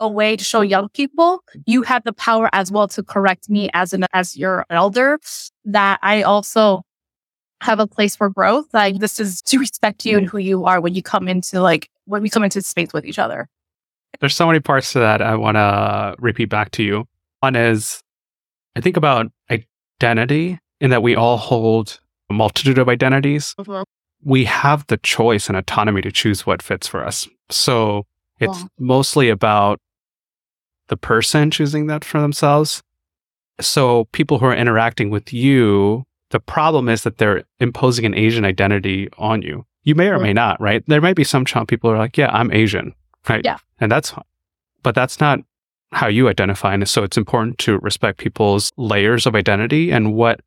a 0.00 0.08
way 0.08 0.36
to 0.36 0.42
show 0.42 0.62
young 0.62 0.88
people 0.90 1.42
you 1.66 1.82
have 1.82 2.02
the 2.04 2.12
power 2.12 2.48
as 2.52 2.72
well 2.72 2.88
to 2.88 3.02
correct 3.02 3.48
me 3.50 3.68
as 3.74 3.92
an 3.92 4.06
as 4.12 4.36
your 4.36 4.64
elder 4.70 5.18
that 5.64 5.98
I 6.02 6.22
also 6.22 6.82
have 7.62 7.78
a 7.78 7.86
place 7.86 8.16
for 8.16 8.30
growth. 8.30 8.66
Like 8.72 8.98
this 8.98 9.20
is 9.20 9.42
to 9.42 9.58
respect 9.58 10.06
you 10.06 10.16
and 10.18 10.26
who 10.26 10.38
you 10.38 10.64
are 10.64 10.80
when 10.80 10.94
you 10.94 11.02
come 11.02 11.28
into 11.28 11.60
like 11.60 11.90
when 12.06 12.22
we 12.22 12.30
come 12.30 12.42
into 12.42 12.62
space 12.62 12.92
with 12.94 13.04
each 13.04 13.18
other. 13.18 13.48
There's 14.20 14.34
so 14.34 14.46
many 14.46 14.60
parts 14.60 14.92
to 14.94 14.98
that 15.00 15.20
I 15.22 15.36
want 15.36 15.56
to 15.56 16.16
repeat 16.18 16.46
back 16.46 16.70
to 16.72 16.82
you. 16.82 17.04
One 17.40 17.54
is 17.56 18.02
I 18.74 18.80
think 18.80 18.96
about 18.96 19.26
identity 19.50 20.58
in 20.80 20.90
that 20.90 21.02
we 21.02 21.14
all 21.14 21.36
hold 21.36 22.00
a 22.30 22.32
multitude 22.32 22.78
of 22.78 22.88
identities. 22.88 23.54
Mm-hmm. 23.58 23.82
we 24.22 24.44
have 24.44 24.86
the 24.88 24.96
choice 24.98 25.48
and 25.48 25.56
autonomy 25.56 26.00
to 26.02 26.12
choose 26.12 26.46
what 26.46 26.62
fits 26.62 26.86
for 26.86 27.04
us. 27.04 27.28
So 27.50 28.06
it's 28.38 28.62
Wow. 28.62 28.68
mostly 28.78 29.28
about 29.28 29.80
the 30.90 30.96
person 30.96 31.50
choosing 31.50 31.86
that 31.86 32.04
for 32.04 32.20
themselves. 32.20 32.82
So 33.60 34.04
people 34.06 34.38
who 34.38 34.46
are 34.46 34.54
interacting 34.54 35.08
with 35.08 35.32
you, 35.32 36.04
the 36.30 36.40
problem 36.40 36.88
is 36.88 37.04
that 37.04 37.18
they're 37.18 37.44
imposing 37.60 38.04
an 38.04 38.14
Asian 38.14 38.44
identity 38.44 39.08
on 39.16 39.40
you. 39.40 39.64
You 39.84 39.94
may 39.94 40.08
or 40.08 40.18
may 40.18 40.34
not, 40.34 40.60
right? 40.60 40.84
There 40.86 41.00
might 41.00 41.16
be 41.16 41.24
some 41.24 41.46
Cham 41.46 41.64
people 41.64 41.88
who 41.88 41.96
are 41.96 41.98
like, 41.98 42.18
yeah, 42.18 42.30
I'm 42.32 42.52
Asian, 42.52 42.92
right? 43.28 43.40
Yeah. 43.42 43.56
And 43.80 43.90
that's. 43.90 44.12
But 44.82 44.94
that's 44.94 45.20
not 45.20 45.40
how 45.92 46.08
you 46.08 46.28
identify. 46.28 46.74
And 46.74 46.88
so 46.88 47.02
it's 47.02 47.16
important 47.16 47.58
to 47.58 47.78
respect 47.78 48.18
people's 48.18 48.72
layers 48.76 49.26
of 49.26 49.34
identity 49.34 49.90
and 49.90 50.14
what 50.14 50.40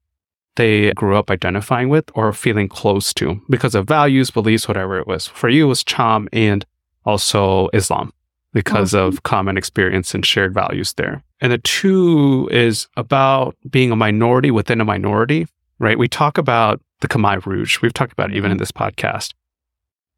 they 0.56 0.92
grew 0.94 1.18
up 1.18 1.32
identifying 1.32 1.90
with 1.90 2.12
or 2.16 2.34
feeling 2.34 2.68
close 2.68 3.14
to 3.16 3.42
because 3.50 3.76
of 3.76 3.88
values, 3.88 4.30
beliefs, 4.30 4.68
whatever 4.68 5.00
it 5.00 5.08
was. 5.08 5.28
For 5.28 5.50
you, 5.50 5.66
it 5.66 5.70
was 5.70 5.84
Cham 5.84 6.28
and 6.34 6.66
also 7.06 7.70
Islam 7.74 8.12
because 8.54 8.94
oh. 8.94 9.08
of 9.08 9.24
common 9.24 9.58
experience 9.58 10.14
and 10.14 10.26
shared 10.26 10.54
values 10.54 10.94
there. 10.94 11.24
And 11.42 11.52
the 11.52 11.58
two 11.58 12.48
is 12.52 12.88
about 12.96 13.56
being 13.70 13.92
a 13.92 13.96
minority 13.96 14.52
within 14.52 14.80
a 14.80 14.86
minority, 14.86 15.48
right? 15.80 15.98
We 15.98 16.08
talk 16.08 16.38
about 16.38 16.82
the 17.02 17.08
Khmer 17.08 17.46
Rouge. 17.46 17.82
We've 17.82 17.94
talked 17.94 18.14
about 18.14 18.32
it 18.32 18.38
even 18.38 18.52
in 18.52 18.58
this 18.58 18.72
podcast 18.72 19.34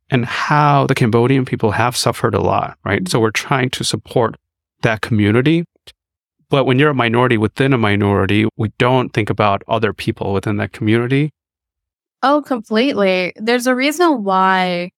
and 0.10 0.26
how 0.26 0.86
the 0.88 0.96
Cambodian 0.96 1.46
people 1.46 1.72
have 1.72 1.98
suffered 1.98 2.36
a 2.36 2.42
lot, 2.42 2.78
right? 2.84 3.02
Mm-hmm. 3.02 3.10
So 3.12 3.20
we're 3.20 3.32
trying 3.32 3.70
to 3.72 3.84
support 3.84 4.36
that 4.82 5.02
community. 5.02 5.66
But 6.50 6.66
when 6.66 6.78
you're 6.78 6.92
a 6.92 6.96
minority 6.96 7.38
within 7.38 7.74
a 7.74 7.78
minority, 7.78 8.48
we 8.56 8.70
don't 8.78 9.14
think 9.14 9.30
about 9.30 9.64
other 9.68 9.94
people 9.94 10.32
within 10.32 10.58
that 10.58 10.74
community. 10.74 11.32
Oh, 12.22 12.42
completely. 12.42 13.34
There's 13.36 13.68
a 13.68 13.76
reason 13.76 14.24
why, 14.24 14.92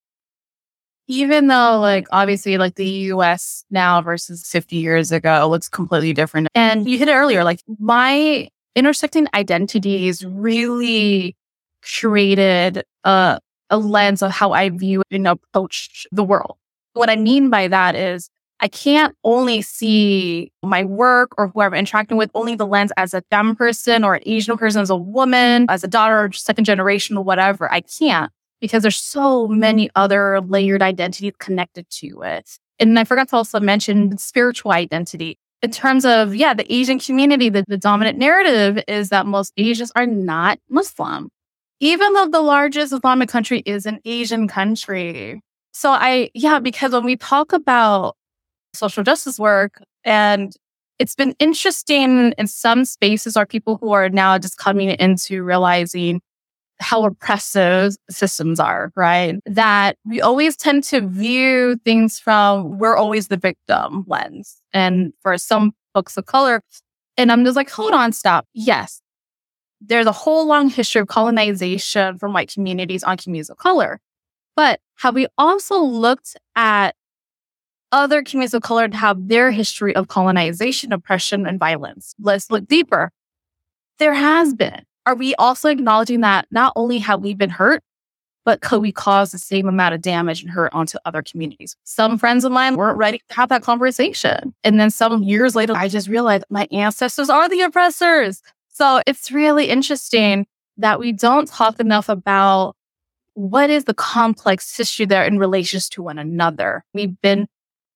even 1.07 1.47
though, 1.47 1.79
like, 1.79 2.07
obviously, 2.11 2.57
like 2.57 2.75
the 2.75 2.89
US 3.13 3.63
now 3.71 4.01
versus 4.01 4.43
50 4.47 4.75
years 4.75 5.11
ago 5.11 5.47
looks 5.49 5.69
completely 5.69 6.13
different. 6.13 6.49
And 6.53 6.87
you 6.87 6.97
hit 6.97 7.07
it 7.07 7.13
earlier, 7.13 7.43
like, 7.43 7.61
my 7.79 8.49
intersecting 8.75 9.27
identities 9.33 10.23
really 10.25 11.35
created 11.81 12.83
a, 13.03 13.39
a 13.69 13.77
lens 13.77 14.21
of 14.21 14.31
how 14.31 14.51
I 14.51 14.69
view 14.69 15.01
and 15.09 15.27
approach 15.27 16.05
the 16.11 16.23
world. 16.23 16.57
What 16.93 17.09
I 17.09 17.15
mean 17.15 17.49
by 17.49 17.67
that 17.67 17.95
is, 17.95 18.29
I 18.59 18.67
can't 18.67 19.15
only 19.23 19.61
see 19.61 20.51
my 20.63 20.83
work 20.83 21.29
or 21.37 21.49
who 21.49 21.61
I'm 21.61 21.75
interacting 21.75 22.17
with 22.17 22.31
only 22.33 22.55
the 22.55 22.65
lens 22.65 22.91
as 22.97 23.13
a 23.13 23.21
Cham 23.31 23.55
person 23.55 24.03
or 24.03 24.15
an 24.15 24.23
Asian 24.25 24.57
person, 24.57 24.81
as 24.81 24.89
a 24.89 24.95
woman, 24.95 25.67
as 25.69 25.83
a 25.83 25.87
daughter, 25.87 26.25
or 26.25 26.31
second 26.31 26.65
generation, 26.65 27.17
or 27.17 27.23
whatever. 27.23 27.71
I 27.71 27.81
can't 27.81 28.31
because 28.61 28.81
there's 28.81 28.97
so 28.97 29.47
many 29.47 29.89
other 29.95 30.41
layered 30.41 30.81
identities 30.81 31.33
connected 31.39 31.89
to 31.89 32.21
it. 32.23 32.57
And 32.79 32.97
I 32.97 33.03
forgot 33.03 33.29
to 33.29 33.37
also 33.37 33.59
mention 33.59 34.17
spiritual 34.17 34.71
identity. 34.71 35.37
In 35.61 35.71
terms 35.71 36.05
of, 36.05 36.35
yeah, 36.35 36.53
the 36.53 36.71
Asian 36.71 36.99
community, 36.99 37.49
the, 37.49 37.63
the 37.67 37.77
dominant 37.77 38.19
narrative 38.19 38.83
is 38.87 39.09
that 39.09 39.25
most 39.25 39.53
Asians 39.57 39.91
are 39.95 40.05
not 40.05 40.59
Muslim, 40.69 41.29
even 41.79 42.13
though 42.13 42.27
the 42.27 42.41
largest 42.41 42.93
Islamic 42.93 43.29
country 43.29 43.63
is 43.65 43.85
an 43.85 43.99
Asian 44.05 44.47
country. 44.47 45.41
So 45.71 45.91
I, 45.91 46.29
yeah, 46.35 46.59
because 46.59 46.91
when 46.91 47.05
we 47.05 47.15
talk 47.15 47.53
about 47.53 48.15
social 48.77 49.03
justice 49.03 49.39
work. 49.39 49.81
And 50.03 50.53
it's 50.99 51.15
been 51.15 51.35
interesting 51.39 52.33
in 52.37 52.47
some 52.47 52.85
spaces 52.85 53.35
are 53.35 53.45
people 53.45 53.77
who 53.77 53.91
are 53.91 54.09
now 54.09 54.37
just 54.37 54.57
coming 54.57 54.89
into 54.89 55.43
realizing 55.43 56.21
how 56.79 57.03
oppressive 57.05 57.95
systems 58.09 58.59
are, 58.59 58.91
right? 58.95 59.39
That 59.45 59.97
we 60.05 60.21
always 60.21 60.55
tend 60.55 60.83
to 60.85 61.01
view 61.01 61.77
things 61.83 62.19
from 62.19 62.77
we're 62.77 62.95
always 62.95 63.27
the 63.27 63.37
victim 63.37 64.05
lens. 64.07 64.61
And 64.73 65.13
for 65.21 65.37
some 65.37 65.73
folks 65.93 66.17
of 66.17 66.25
color, 66.25 66.61
and 67.17 67.31
I'm 67.31 67.43
just 67.43 67.55
like, 67.55 67.69
hold 67.69 67.93
on, 67.93 68.11
stop. 68.11 68.45
Yes, 68.53 69.01
there's 69.81 70.05
a 70.05 70.11
whole 70.11 70.45
long 70.47 70.69
history 70.69 71.01
of 71.01 71.07
colonization 71.07 72.17
from 72.17 72.33
white 72.33 72.51
communities 72.51 73.03
on 73.03 73.17
communities 73.17 73.49
of 73.49 73.57
color. 73.57 73.99
But 74.55 74.79
have 74.99 75.15
we 75.15 75.27
also 75.37 75.79
looked 75.79 76.35
at 76.55 76.95
other 77.91 78.21
communities 78.21 78.53
of 78.53 78.61
color 78.61 78.87
to 78.87 78.97
have 78.97 79.27
their 79.27 79.51
history 79.51 79.95
of 79.95 80.07
colonization, 80.07 80.91
oppression, 80.91 81.45
and 81.45 81.59
violence. 81.59 82.15
Let's 82.19 82.51
look 82.51 82.67
deeper. 82.67 83.11
There 83.99 84.13
has 84.13 84.53
been. 84.53 84.83
Are 85.07 85.15
we 85.15 85.33
also 85.35 85.69
acknowledging 85.69 86.19
that 86.19 86.47
not 86.51 86.73
only 86.75 86.97
have 86.97 87.21
we 87.21 87.33
been 87.33 87.49
hurt, 87.49 87.81
but 88.43 88.59
could 88.59 88.81
we 88.81 88.91
cause 88.91 89.31
the 89.31 89.37
same 89.37 89.65
amount 89.65 89.95
of 89.95 90.01
damage 90.01 90.41
and 90.41 90.51
hurt 90.51 90.73
onto 90.73 90.97
other 91.05 91.21
communities? 91.21 91.77
Some 91.85 92.17
friends 92.17 92.43
of 92.43 92.51
mine 92.51 92.75
weren't 92.75 92.97
ready 92.97 93.21
to 93.29 93.35
have 93.35 93.47
that 93.47 93.61
conversation. 93.61 94.53
And 94.65 94.77
then 94.81 94.89
some 94.89 95.23
years 95.23 95.55
later, 95.55 95.73
I 95.77 95.87
just 95.87 96.09
realized 96.09 96.43
my 96.49 96.67
ancestors 96.73 97.29
are 97.29 97.47
the 97.47 97.61
oppressors. 97.61 98.41
So 98.67 99.01
it's 99.07 99.31
really 99.31 99.69
interesting 99.69 100.45
that 100.75 100.99
we 100.99 101.13
don't 101.13 101.47
talk 101.47 101.79
enough 101.79 102.09
about 102.09 102.75
what 103.33 103.69
is 103.69 103.85
the 103.85 103.93
complex 103.93 104.75
history 104.75 105.05
there 105.05 105.23
in 105.23 105.39
relations 105.39 105.87
to 105.89 106.03
one 106.03 106.19
another. 106.19 106.83
We've 106.93 107.19
been 107.21 107.47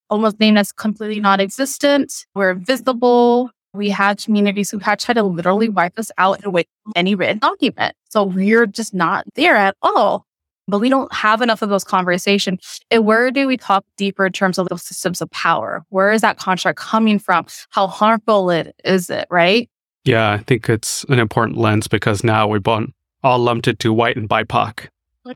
almost 0.10 0.40
named 0.40 0.58
as 0.58 0.72
completely 0.72 1.20
non-existent. 1.20 2.26
We're 2.36 2.52
invisible. 2.52 3.52
We 3.74 3.90
have 3.90 4.18
communities 4.18 4.70
who 4.70 4.80
have 4.80 4.98
tried 5.00 5.14
to 5.16 5.24
literally 5.24 5.70
wipe 5.70 5.98
us 5.98 6.12
out 6.18 6.44
in 6.44 6.64
any 6.96 7.16
written 7.16 7.40
document. 7.40 7.96
So 8.10 8.24
we're 8.24 8.66
just 8.66 8.94
not 8.94 9.26
there 9.36 9.56
at 9.56 9.76
all. 9.82 10.26
But 10.68 10.80
we 10.80 10.90
don't 10.90 11.12
have 11.14 11.42
enough 11.42 11.62
of 11.62 11.70
those 11.70 11.84
conversations. 11.84 12.80
And 12.92 13.06
where 13.06 13.32
do 13.32 13.48
we 13.48 13.58
talk 13.58 13.84
deeper 13.98 14.26
in 14.26 14.32
terms 14.32 14.58
of 14.58 14.70
those 14.70 14.84
systems 14.84 15.20
of 15.22 15.30
power? 15.32 15.84
Where 15.90 16.12
is 16.12 16.22
that 16.22 16.38
contract 16.38 16.78
coming 16.80 17.20
from? 17.20 17.46
How 17.72 17.88
harmful 17.88 18.50
it 18.52 18.76
is 18.86 19.10
it, 19.10 19.28
right? 19.30 19.70
Yeah, 20.06 20.32
I 20.32 20.38
think 20.38 20.70
it's 20.70 21.04
an 21.06 21.20
important 21.20 21.58
lens 21.58 21.88
because 21.88 22.24
now 22.24 22.48
we're 22.48 22.60
both 22.60 22.90
all 23.24 23.40
lumped 23.40 23.68
into 23.68 23.92
white 23.92 24.18
and 24.18 24.30
BIPOC. 24.30 24.88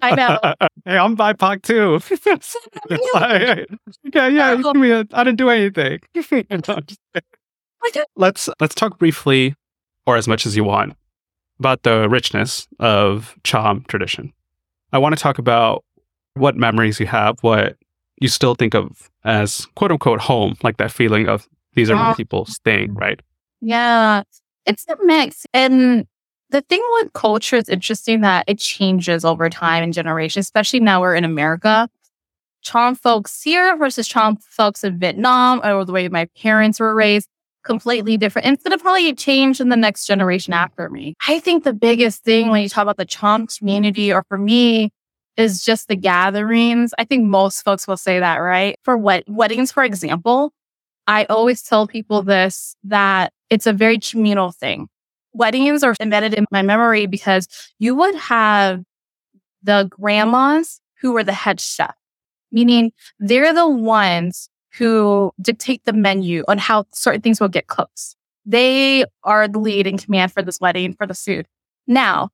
I 0.01 0.15
know. 0.15 0.39
hey, 0.85 0.97
I'm 0.97 1.17
BIPOC 1.17 1.61
too. 1.63 1.99
Like, 3.13 3.67
yeah, 4.13 4.27
yeah. 4.27 4.53
you 4.53 4.63
give 4.63 4.75
me 4.75 4.91
a- 4.91 5.05
I 5.13 5.23
didn't 5.23 5.37
do 5.37 5.49
anything. 5.49 5.99
No, 7.85 7.87
I'm 7.87 7.91
just 7.91 7.93
kidding. 7.93 8.05
let's 8.15 8.49
let's 8.59 8.75
talk 8.75 8.97
briefly, 8.99 9.55
or 10.05 10.17
as 10.17 10.27
much 10.27 10.45
as 10.45 10.55
you 10.55 10.63
want, 10.63 10.95
about 11.59 11.83
the 11.83 12.07
richness 12.09 12.67
of 12.79 13.35
Cham 13.43 13.83
tradition. 13.87 14.33
I 14.91 14.97
want 14.97 15.15
to 15.15 15.21
talk 15.21 15.37
about 15.39 15.83
what 16.35 16.55
memories 16.55 16.99
you 16.99 17.07
have, 17.07 17.37
what 17.41 17.77
you 18.21 18.27
still 18.27 18.55
think 18.55 18.73
of 18.75 19.09
as 19.23 19.65
quote 19.75 19.91
unquote 19.91 20.21
home, 20.21 20.55
like 20.63 20.77
that 20.77 20.91
feeling 20.91 21.27
of 21.27 21.47
these 21.73 21.89
are 21.89 21.95
uh-huh. 21.95 22.03
my 22.03 22.09
Yeah. 22.11 22.15
people 22.15 22.45
staying, 22.45 22.93
right? 22.93 23.19
Yeah, 23.61 24.23
it's 24.65 24.85
a 24.87 24.95
mix. 25.03 25.45
And 25.53 26.07
the 26.51 26.61
thing 26.61 26.81
with 26.93 27.13
culture 27.13 27.55
is 27.57 27.67
interesting 27.67 28.21
that 28.21 28.45
it 28.47 28.59
changes 28.59 29.25
over 29.25 29.49
time 29.49 29.83
and 29.83 29.93
generation, 29.93 30.39
especially 30.39 30.79
now 30.79 31.01
we're 31.01 31.15
in 31.15 31.25
America. 31.25 31.89
Cham 32.61 32.95
folks 32.95 33.41
here 33.43 33.75
versus 33.77 34.07
Cham 34.07 34.37
folks 34.37 34.83
in 34.83 34.97
Vietnam 34.99 35.61
or 35.63 35.85
the 35.85 35.91
way 35.91 36.07
my 36.07 36.27
parents 36.41 36.79
were 36.79 36.95
raised, 36.95 37.27
completely 37.65 38.15
different. 38.15 38.45
And 38.45 38.53
it's 38.53 38.63
going 38.63 38.77
to 38.77 38.81
probably 38.81 39.13
change 39.13 39.59
in 39.59 39.69
the 39.69 39.75
next 39.75 40.05
generation 40.05 40.53
after 40.53 40.89
me. 40.89 41.15
I 41.27 41.39
think 41.39 41.63
the 41.63 41.73
biggest 41.73 42.23
thing 42.23 42.49
when 42.49 42.61
you 42.61 42.69
talk 42.69 42.83
about 42.83 42.97
the 42.97 43.05
Cham 43.05 43.47
community, 43.47 44.13
or 44.13 44.23
for 44.29 44.37
me, 44.37 44.91
is 45.35 45.65
just 45.65 45.87
the 45.87 45.95
gatherings. 45.95 46.93
I 46.97 47.03
think 47.03 47.25
most 47.25 47.63
folks 47.63 47.87
will 47.87 47.97
say 47.97 48.19
that, 48.19 48.37
right? 48.37 48.77
For 48.83 48.95
what 48.95 49.25
weddings, 49.27 49.71
for 49.71 49.83
example, 49.83 50.53
I 51.07 51.25
always 51.25 51.61
tell 51.61 51.87
people 51.87 52.23
this 52.23 52.75
that 52.85 53.33
it's 53.49 53.67
a 53.67 53.73
very 53.73 53.99
communal 53.99 54.51
thing. 54.51 54.87
Weddings 55.33 55.83
are 55.83 55.93
embedded 55.99 56.33
in 56.33 56.45
my 56.51 56.61
memory 56.61 57.05
because 57.05 57.47
you 57.79 57.95
would 57.95 58.15
have 58.15 58.81
the 59.61 59.87
grandmas 59.89 60.79
who 61.01 61.11
were 61.11 61.23
the 61.23 61.33
head 61.33 61.59
chef, 61.59 61.95
meaning 62.51 62.91
they're 63.19 63.53
the 63.53 63.67
ones 63.67 64.49
who 64.77 65.31
dictate 65.41 65.83
the 65.85 65.93
menu 65.93 66.43
on 66.47 66.57
how 66.57 66.85
certain 66.91 67.21
things 67.21 67.39
will 67.39 67.47
get 67.47 67.67
cooked. 67.67 68.15
They 68.45 69.05
are 69.23 69.47
the 69.47 69.59
lead 69.59 69.87
in 69.87 69.97
command 69.97 70.33
for 70.33 70.41
this 70.41 70.59
wedding, 70.59 70.93
for 70.93 71.07
the 71.07 71.13
food. 71.13 71.47
Now, 71.87 72.29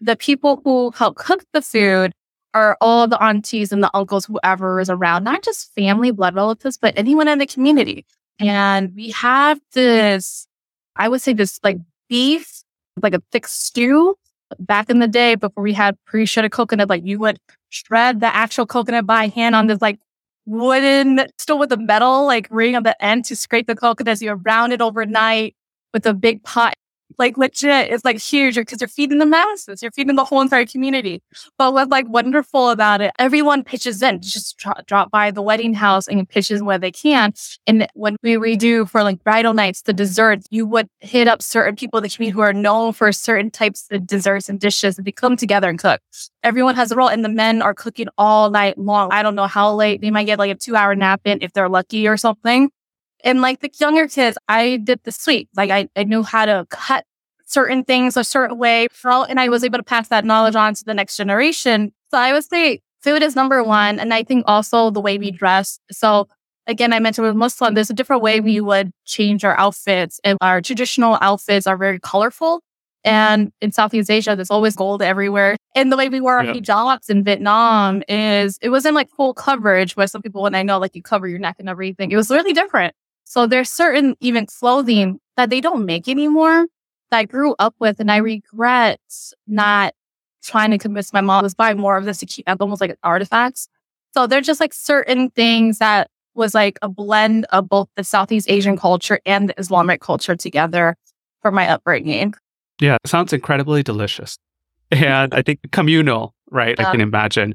the 0.00 0.16
people 0.16 0.60
who 0.64 0.90
help 0.90 1.16
cook 1.16 1.44
the 1.52 1.62
food 1.62 2.12
are 2.52 2.76
all 2.80 3.08
the 3.08 3.22
aunties 3.22 3.72
and 3.72 3.82
the 3.82 3.90
uncles, 3.94 4.26
whoever 4.26 4.80
is 4.80 4.90
around, 4.90 5.24
not 5.24 5.42
just 5.42 5.72
family, 5.74 6.10
blood 6.10 6.34
relatives, 6.34 6.76
but 6.76 6.94
anyone 6.96 7.28
in 7.28 7.38
the 7.38 7.46
community. 7.46 8.04
And 8.38 8.94
we 8.94 9.10
have 9.10 9.60
this, 9.72 10.46
I 10.96 11.08
would 11.08 11.22
say 11.22 11.32
this 11.32 11.58
like 11.62 11.78
beef, 12.08 12.62
like 13.02 13.14
a 13.14 13.22
thick 13.32 13.46
stew. 13.46 14.16
Back 14.58 14.88
in 14.88 15.00
the 15.00 15.08
day, 15.08 15.34
before 15.34 15.64
we 15.64 15.72
had 15.72 15.96
pre-shredded 16.04 16.52
coconut, 16.52 16.88
like 16.88 17.04
you 17.04 17.18
would 17.18 17.38
shred 17.70 18.20
the 18.20 18.32
actual 18.32 18.66
coconut 18.66 19.04
by 19.04 19.26
hand 19.26 19.56
on 19.56 19.66
this 19.66 19.82
like 19.82 19.98
wooden, 20.46 21.26
still 21.38 21.58
with 21.58 21.70
the 21.70 21.76
metal 21.76 22.26
like 22.26 22.48
ring 22.50 22.76
on 22.76 22.82
the 22.82 23.02
end 23.04 23.24
to 23.26 23.36
scrape 23.36 23.66
the 23.66 23.74
coconut 23.74 24.20
you 24.20 24.32
round 24.32 24.72
it 24.72 24.80
overnight 24.80 25.56
with 25.92 26.06
a 26.06 26.14
big 26.14 26.42
pot. 26.44 26.74
Like 27.18 27.36
legit, 27.36 27.92
it's 27.92 28.04
like 28.04 28.18
huge 28.18 28.56
because 28.56 28.80
you're 28.80 28.88
feeding 28.88 29.18
the 29.18 29.26
masses, 29.26 29.82
you're 29.82 29.92
feeding 29.92 30.16
the 30.16 30.24
whole 30.24 30.40
entire 30.40 30.66
community. 30.66 31.22
But 31.58 31.72
what's 31.72 31.90
like 31.90 32.08
wonderful 32.08 32.70
about 32.70 33.00
it, 33.00 33.12
everyone 33.18 33.62
pitches 33.62 34.02
in, 34.02 34.20
just 34.20 34.58
drop 34.86 35.10
by 35.10 35.30
the 35.30 35.42
wedding 35.42 35.74
house 35.74 36.08
and 36.08 36.28
pitches 36.28 36.62
where 36.62 36.78
they 36.78 36.90
can. 36.90 37.32
And 37.66 37.86
when 37.94 38.16
we 38.22 38.34
redo 38.34 38.88
for 38.88 39.02
like 39.02 39.22
bridal 39.22 39.54
nights, 39.54 39.82
the 39.82 39.92
desserts, 39.92 40.46
you 40.50 40.66
would 40.66 40.88
hit 41.00 41.28
up 41.28 41.42
certain 41.42 41.76
people 41.76 41.98
in 41.98 42.02
the 42.02 42.08
community 42.08 42.34
who 42.34 42.40
are 42.40 42.52
known 42.52 42.92
for 42.92 43.12
certain 43.12 43.50
types 43.50 43.86
of 43.90 44.06
desserts 44.06 44.48
and 44.48 44.58
dishes 44.58 44.98
and 44.98 45.06
they 45.06 45.12
come 45.12 45.36
together 45.36 45.68
and 45.68 45.78
cook. 45.78 46.00
Everyone 46.42 46.74
has 46.74 46.90
a 46.90 46.96
role 46.96 47.08
and 47.08 47.24
the 47.24 47.28
men 47.28 47.62
are 47.62 47.74
cooking 47.74 48.08
all 48.18 48.50
night 48.50 48.76
long. 48.76 49.10
I 49.12 49.22
don't 49.22 49.34
know 49.34 49.46
how 49.46 49.72
late 49.74 50.00
they 50.00 50.10
might 50.10 50.24
get 50.24 50.38
like 50.38 50.50
a 50.50 50.54
two 50.56 50.74
hour 50.74 50.94
nap 50.94 51.20
in 51.24 51.38
if 51.42 51.52
they're 51.52 51.68
lucky 51.68 52.08
or 52.08 52.16
something. 52.16 52.70
And 53.24 53.40
like 53.40 53.60
the 53.60 53.70
younger 53.80 54.06
kids, 54.06 54.38
I 54.48 54.76
did 54.76 55.00
the 55.02 55.10
sweep. 55.10 55.48
Like 55.56 55.70
I, 55.70 55.88
I 55.96 56.04
knew 56.04 56.22
how 56.22 56.44
to 56.44 56.66
cut 56.68 57.04
certain 57.46 57.82
things 57.82 58.16
a 58.16 58.22
certain 58.22 58.58
way. 58.58 58.86
And 59.02 59.40
I 59.40 59.48
was 59.48 59.64
able 59.64 59.78
to 59.78 59.84
pass 59.84 60.08
that 60.08 60.24
knowledge 60.24 60.54
on 60.54 60.74
to 60.74 60.84
the 60.84 60.94
next 60.94 61.16
generation. 61.16 61.92
So 62.10 62.18
I 62.18 62.32
would 62.32 62.44
say 62.44 62.82
food 63.00 63.22
is 63.22 63.34
number 63.34 63.64
one. 63.64 63.98
And 63.98 64.12
I 64.12 64.22
think 64.24 64.44
also 64.46 64.90
the 64.90 65.00
way 65.00 65.18
we 65.18 65.30
dress. 65.30 65.80
So 65.90 66.28
again, 66.66 66.92
I 66.92 66.98
mentioned 66.98 67.26
with 67.26 67.36
Muslim, 67.36 67.74
there's 67.74 67.90
a 67.90 67.94
different 67.94 68.22
way 68.22 68.40
we 68.40 68.60
would 68.60 68.92
change 69.06 69.44
our 69.44 69.58
outfits. 69.58 70.20
And 70.22 70.36
our 70.42 70.60
traditional 70.60 71.16
outfits 71.20 71.66
are 71.66 71.78
very 71.78 71.98
colorful. 71.98 72.60
And 73.04 73.52
in 73.60 73.70
Southeast 73.70 74.10
Asia, 74.10 74.34
there's 74.34 74.50
always 74.50 74.76
gold 74.76 75.02
everywhere. 75.02 75.56
And 75.74 75.92
the 75.92 75.96
way 75.96 76.08
we 76.08 76.20
wear 76.20 76.38
our 76.38 76.44
yeah. 76.44 76.54
hijabs 76.54 77.10
in 77.10 77.22
Vietnam 77.22 78.02
is 78.08 78.58
it 78.62 78.70
wasn't 78.70 78.94
like 78.94 79.10
full 79.10 79.34
coverage 79.34 79.94
where 79.96 80.06
some 80.06 80.22
people, 80.22 80.42
when 80.42 80.54
I 80.54 80.62
know 80.62 80.78
like 80.78 80.94
you 80.94 81.02
cover 81.02 81.28
your 81.28 81.38
neck 81.38 81.56
and 81.58 81.68
everything, 81.68 82.10
it 82.10 82.16
was 82.16 82.30
really 82.30 82.54
different. 82.54 82.94
So 83.24 83.46
there's 83.46 83.70
certain 83.70 84.16
even 84.20 84.46
clothing 84.46 85.18
that 85.36 85.50
they 85.50 85.60
don't 85.60 85.84
make 85.84 86.08
anymore 86.08 86.66
that 87.10 87.18
I 87.18 87.24
grew 87.24 87.54
up 87.58 87.74
with 87.78 88.00
and 88.00 88.10
I 88.10 88.18
regret 88.18 89.00
not 89.46 89.94
trying 90.42 90.70
to 90.70 90.78
convince 90.78 91.12
my 91.12 91.20
mom 91.20 91.48
to 91.48 91.54
buy 91.56 91.74
more 91.74 91.96
of 91.96 92.04
this 92.04 92.18
to 92.18 92.26
keep 92.26 92.44
almost 92.60 92.80
like 92.80 92.96
artifacts. 93.02 93.68
So 94.12 94.26
they're 94.26 94.40
just 94.40 94.60
like 94.60 94.74
certain 94.74 95.30
things 95.30 95.78
that 95.78 96.10
was 96.34 96.54
like 96.54 96.78
a 96.82 96.88
blend 96.88 97.46
of 97.50 97.68
both 97.68 97.88
the 97.96 98.04
Southeast 98.04 98.50
Asian 98.50 98.76
culture 98.76 99.20
and 99.24 99.48
the 99.48 99.58
Islamic 99.58 100.00
culture 100.00 100.36
together 100.36 100.96
for 101.42 101.50
my 101.50 101.68
upbringing. 101.68 102.34
Yeah, 102.80 102.98
sounds 103.06 103.32
incredibly 103.32 103.82
delicious. 103.82 104.36
And 104.90 105.34
I 105.34 105.42
think 105.42 105.60
communal, 105.72 106.34
right? 106.50 106.78
I 106.78 106.90
can 106.90 107.00
imagine 107.00 107.54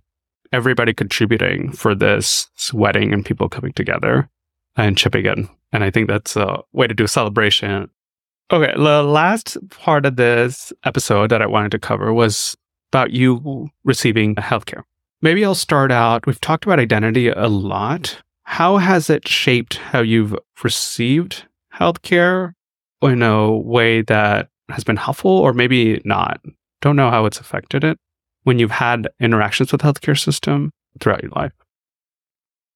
everybody 0.51 0.93
contributing 0.93 1.71
for 1.71 1.93
this 1.93 2.49
wedding 2.73 3.13
and 3.13 3.23
people 3.23 3.49
coming 3.49 3.73
together 3.73 4.29
and 4.85 4.97
chip 4.97 5.15
in. 5.15 5.49
And 5.71 5.83
I 5.83 5.91
think 5.91 6.07
that's 6.07 6.35
a 6.35 6.61
way 6.73 6.87
to 6.87 6.93
do 6.93 7.03
a 7.03 7.07
celebration. 7.07 7.89
Okay, 8.51 8.73
the 8.75 9.03
last 9.03 9.57
part 9.69 10.05
of 10.05 10.15
this 10.15 10.73
episode 10.83 11.29
that 11.29 11.41
I 11.41 11.45
wanted 11.45 11.71
to 11.71 11.79
cover 11.79 12.13
was 12.13 12.57
about 12.91 13.11
you 13.11 13.69
receiving 13.83 14.35
healthcare. 14.35 14.83
Maybe 15.21 15.45
I'll 15.45 15.53
start 15.53 15.91
out. 15.91 16.25
We've 16.25 16.41
talked 16.41 16.65
about 16.65 16.79
identity 16.79 17.29
a 17.29 17.47
lot. 17.47 18.21
How 18.43 18.77
has 18.77 19.09
it 19.09 19.27
shaped 19.27 19.75
how 19.75 19.99
you've 19.99 20.35
received 20.63 21.45
healthcare 21.73 22.53
in 23.03 23.21
a 23.21 23.51
way 23.51 24.01
that 24.03 24.49
has 24.69 24.83
been 24.83 24.97
helpful 24.97 25.31
or 25.31 25.53
maybe 25.53 26.01
not? 26.03 26.41
Don't 26.81 26.95
know 26.95 27.11
how 27.11 27.25
it's 27.25 27.39
affected 27.39 27.83
it 27.83 27.99
when 28.43 28.57
you've 28.57 28.71
had 28.71 29.07
interactions 29.19 29.71
with 29.71 29.81
healthcare 29.81 30.19
system 30.19 30.71
throughout 30.99 31.21
your 31.21 31.31
life. 31.35 31.51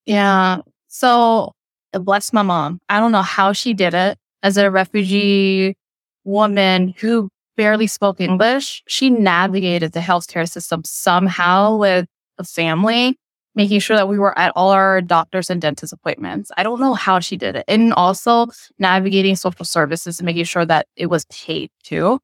Yeah. 0.06 0.60
So 0.89 1.54
bless 1.94 2.34
my 2.34 2.42
mom. 2.42 2.80
I 2.90 3.00
don't 3.00 3.12
know 3.12 3.22
how 3.22 3.54
she 3.54 3.74
did 3.74 3.94
it 3.94 4.18
as 4.42 4.58
a 4.58 4.70
refugee 4.70 5.76
woman 6.24 6.94
who 6.98 7.30
barely 7.56 7.88
spoke 7.88 8.20
English. 8.20 8.84
She 8.88 9.10
navigated 9.10 9.94
the 9.94 10.00
healthcare 10.00 10.50
system 10.50 10.82
somehow 10.86 11.78
with 11.78 12.06
a 12.38 12.44
family, 12.44 13.18
making 13.56 13.80
sure 13.80 13.96
that 13.96 14.08
we 14.08 14.18
were 14.18 14.38
at 14.38 14.52
all 14.56 14.72
our 14.72 15.02
doctors 15.02 15.50
and 15.50 15.62
dentist 15.62 15.94
appointments. 15.94 16.52
I 16.58 16.64
don't 16.64 16.80
know 16.80 16.94
how 16.94 17.20
she 17.20 17.38
did 17.38 17.56
it. 17.56 17.66
And 17.68 17.94
also 17.94 18.48
navigating 18.80 19.36
social 19.36 19.66
services 19.66 20.20
and 20.20 20.26
making 20.26 20.46
sure 20.46 20.66
that 20.66 20.88
it 20.96 21.08
was 21.08 21.26
paid 21.26 21.70
too. 21.84 22.20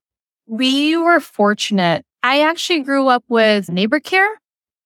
We 0.48 0.98
were 0.98 1.20
fortunate. 1.20 2.04
I 2.24 2.42
actually 2.42 2.82
grew 2.82 3.08
up 3.08 3.24
with 3.30 3.68
NeighborCare 3.68 4.28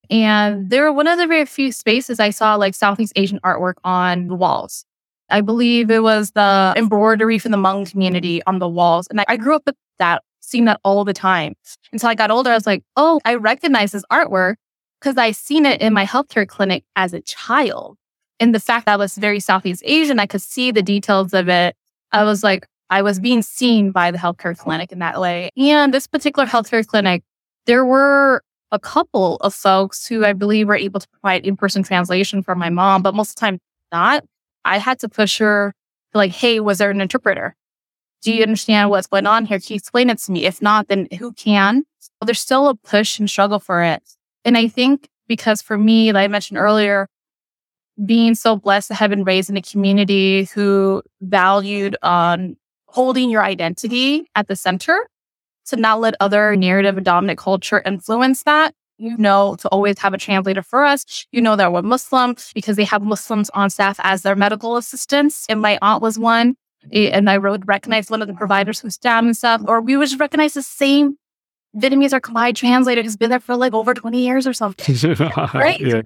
and 0.09 0.69
they 0.69 0.79
were 0.79 0.91
one 0.91 1.07
of 1.07 1.17
the 1.17 1.27
very 1.27 1.45
few 1.45 1.71
spaces 1.71 2.19
I 2.19 2.29
saw 2.29 2.55
like 2.55 2.75
Southeast 2.75 3.13
Asian 3.15 3.39
artwork 3.39 3.75
on 3.83 4.27
the 4.27 4.35
walls. 4.35 4.85
I 5.29 5.41
believe 5.41 5.89
it 5.89 6.03
was 6.03 6.31
the 6.31 6.73
embroidery 6.75 7.39
from 7.39 7.51
the 7.51 7.57
Hmong 7.57 7.89
community 7.89 8.43
on 8.45 8.59
the 8.59 8.67
walls. 8.67 9.07
And 9.07 9.21
I, 9.21 9.25
I 9.27 9.37
grew 9.37 9.55
up 9.55 9.63
with 9.65 9.75
that, 9.99 10.21
seeing 10.41 10.65
that 10.65 10.79
all 10.83 11.05
the 11.05 11.13
time. 11.13 11.53
Until 11.91 12.09
I 12.09 12.15
got 12.15 12.29
older, 12.29 12.51
I 12.51 12.55
was 12.55 12.67
like, 12.67 12.83
oh, 12.97 13.19
I 13.25 13.35
recognize 13.35 13.93
this 13.93 14.03
artwork 14.11 14.55
because 14.99 15.17
I 15.17 15.31
seen 15.31 15.65
it 15.65 15.81
in 15.81 15.93
my 15.93 16.05
healthcare 16.05 16.47
clinic 16.47 16.83
as 16.95 17.13
a 17.13 17.21
child. 17.21 17.97
And 18.39 18.53
the 18.53 18.59
fact 18.59 18.85
that 18.85 18.93
I 18.93 18.97
was 18.97 19.15
very 19.15 19.39
Southeast 19.39 19.83
Asian, 19.85 20.19
I 20.19 20.25
could 20.25 20.41
see 20.41 20.71
the 20.71 20.83
details 20.83 21.33
of 21.33 21.49
it. 21.49 21.75
I 22.11 22.23
was 22.23 22.43
like, 22.43 22.67
I 22.89 23.01
was 23.01 23.19
being 23.19 23.41
seen 23.41 23.91
by 23.91 24.11
the 24.11 24.17
healthcare 24.17 24.57
clinic 24.57 24.91
in 24.91 24.99
that 24.99 25.19
way. 25.19 25.49
And 25.57 25.93
this 25.93 26.07
particular 26.07 26.47
healthcare 26.47 26.85
clinic, 26.85 27.23
there 27.65 27.85
were 27.85 28.43
a 28.73 28.79
couple 28.79 29.38
of 29.38 29.53
folks 29.53 30.05
who 30.05 30.25
I 30.25 30.33
believe 30.33 30.67
were 30.67 30.75
able 30.75 30.99
to 30.99 31.07
provide 31.09 31.45
in 31.45 31.55
person 31.55 31.83
translation 31.83 32.41
for 32.41 32.55
my 32.55 32.69
mom, 32.69 33.03
but 33.03 33.13
most 33.13 33.29
of 33.29 33.36
the 33.36 33.39
time 33.39 33.59
not. 33.91 34.25
I 34.65 34.79
had 34.79 34.99
to 34.99 35.09
push 35.09 35.38
her 35.38 35.73
like, 36.13 36.31
hey, 36.31 36.59
was 36.59 36.79
there 36.79 36.89
an 36.89 36.99
interpreter? 36.99 37.55
Do 38.23 38.33
you 38.33 38.41
understand 38.41 38.89
what's 38.89 39.07
going 39.07 39.27
on 39.27 39.45
here? 39.45 39.59
Can 39.59 39.73
you 39.73 39.75
explain 39.75 40.09
it 40.09 40.17
to 40.19 40.31
me? 40.31 40.45
If 40.45 40.62
not, 40.62 40.88
then 40.88 41.07
who 41.19 41.33
can? 41.33 41.83
Well, 42.19 42.25
there's 42.25 42.39
still 42.39 42.67
a 42.67 42.75
push 42.75 43.19
and 43.19 43.29
struggle 43.29 43.59
for 43.59 43.83
it. 43.83 44.01
And 44.43 44.57
I 44.57 44.67
think 44.67 45.07
because 45.27 45.62
for 45.62 45.77
me, 45.77 46.12
like 46.12 46.25
I 46.25 46.27
mentioned 46.27 46.57
earlier, 46.57 47.07
being 48.03 48.33
so 48.33 48.55
blessed 48.55 48.88
to 48.88 48.95
have 48.95 49.12
been 49.12 49.23
raised 49.23 49.49
in 49.49 49.57
a 49.57 49.62
community 49.62 50.45
who 50.45 51.03
valued 51.21 51.95
on 52.01 52.55
holding 52.88 53.29
your 53.29 53.43
identity 53.43 54.25
at 54.36 54.47
the 54.47 54.55
center 54.55 55.07
to 55.67 55.76
not 55.76 55.99
let 55.99 56.15
other 56.19 56.56
narrative 56.56 56.97
and 56.97 57.06
dominant 57.06 57.39
culture 57.39 57.82
influence 57.86 58.43
that. 58.43 58.73
You 58.97 59.17
know, 59.17 59.56
to 59.56 59.67
always 59.69 59.97
have 59.99 60.13
a 60.13 60.17
translator 60.17 60.62
for 60.62 60.86
us. 60.86 61.26
You 61.32 61.41
know 61.41 61.56
that 61.56 61.73
we're 61.73 61.82
Muslim 61.82 62.36
because 62.54 62.78
they 62.78 62.84
have 62.84 63.02
Muslims 63.02 63.49
on 63.49 63.69
staff 63.69 63.99
as 64.04 64.21
their 64.21 64.36
medical 64.36 64.78
assistants. 64.78 65.45
And 65.49 65.62
my 65.62 65.80
aunt 65.82 66.02
was 66.02 66.19
one. 66.19 66.56
And 66.91 67.30
I 67.30 67.38
would 67.38 67.67
recognize 67.67 68.10
one 68.10 68.21
of 68.21 68.28
the 68.28 68.34
providers 68.34 68.80
who's 68.80 68.97
down 68.97 69.26
and 69.26 69.36
stuff. 69.36 69.62
Or 69.67 69.82
we 69.82 69.97
would 69.97 70.08
just 70.08 70.19
recognize 70.19 70.54
the 70.54 70.62
same 70.62 71.17
Vietnamese 71.76 72.13
or 72.13 72.21
Khmer 72.21 72.56
translator 72.56 73.02
who's 73.02 73.17
been 73.17 73.30
there 73.30 73.39
for 73.39 73.56
like 73.56 73.73
over 73.73 73.93
20 73.93 74.23
years 74.23 74.45
or 74.45 74.54
something. 74.54 74.95
right? 75.54 76.06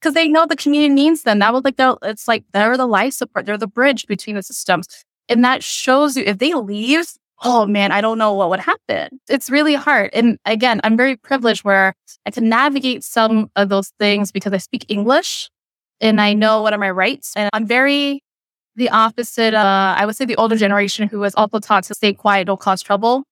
Because 0.00 0.14
they 0.14 0.28
know 0.28 0.44
the 0.44 0.56
community 0.56 0.92
needs 0.92 1.22
them. 1.22 1.38
That 1.38 1.52
was 1.52 1.64
like 1.64 1.76
the, 1.76 1.96
it's 2.02 2.26
like 2.26 2.44
they're 2.52 2.76
the 2.76 2.86
life 2.86 3.14
support. 3.14 3.46
They're 3.46 3.56
the 3.56 3.66
bridge 3.66 4.06
between 4.06 4.36
the 4.36 4.42
systems. 4.42 5.04
And 5.28 5.44
that 5.44 5.62
shows 5.62 6.16
you 6.16 6.24
if 6.26 6.38
they 6.38 6.52
leave, 6.54 7.06
oh 7.42 7.66
man, 7.66 7.92
I 7.92 8.00
don't 8.00 8.18
know 8.18 8.32
what 8.34 8.50
would 8.50 8.60
happen. 8.60 9.20
It's 9.28 9.50
really 9.50 9.74
hard. 9.74 10.10
And 10.12 10.38
again, 10.44 10.80
I'm 10.84 10.96
very 10.96 11.16
privileged 11.16 11.64
where 11.64 11.94
I 12.26 12.30
can 12.30 12.48
navigate 12.48 13.04
some 13.04 13.50
of 13.56 13.68
those 13.68 13.92
things 13.98 14.32
because 14.32 14.52
I 14.52 14.58
speak 14.58 14.86
English 14.88 15.50
and 16.00 16.20
I 16.20 16.32
know 16.32 16.62
what 16.62 16.72
are 16.72 16.78
my 16.78 16.90
rights. 16.90 17.32
And 17.36 17.50
I'm 17.52 17.66
very 17.66 18.22
the 18.76 18.88
opposite. 18.90 19.54
Uh, 19.54 19.94
I 19.96 20.06
would 20.06 20.16
say 20.16 20.24
the 20.24 20.36
older 20.36 20.56
generation 20.56 21.08
who 21.08 21.20
was 21.20 21.34
also 21.34 21.60
taught 21.60 21.84
to 21.84 21.94
stay 21.94 22.12
quiet, 22.12 22.46
don't 22.46 22.60
cause 22.60 22.82
trouble 22.82 23.24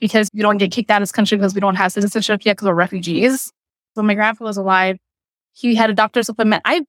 because 0.00 0.28
you 0.32 0.42
don't 0.42 0.58
get 0.58 0.70
kicked 0.70 0.90
out 0.90 1.02
of 1.02 1.02
this 1.02 1.12
country 1.12 1.36
because 1.36 1.54
we 1.54 1.60
don't 1.60 1.74
have 1.76 1.92
citizenship 1.92 2.44
yet 2.44 2.56
because 2.56 2.66
we're 2.66 2.74
refugees. 2.74 3.50
So 3.94 4.02
my 4.02 4.14
grandpa 4.14 4.44
was 4.44 4.56
alive. 4.56 4.98
He 5.52 5.74
had 5.74 5.90
a 5.90 5.94
doctor's 5.94 6.28
appointment. 6.28 6.62
I 6.64 6.84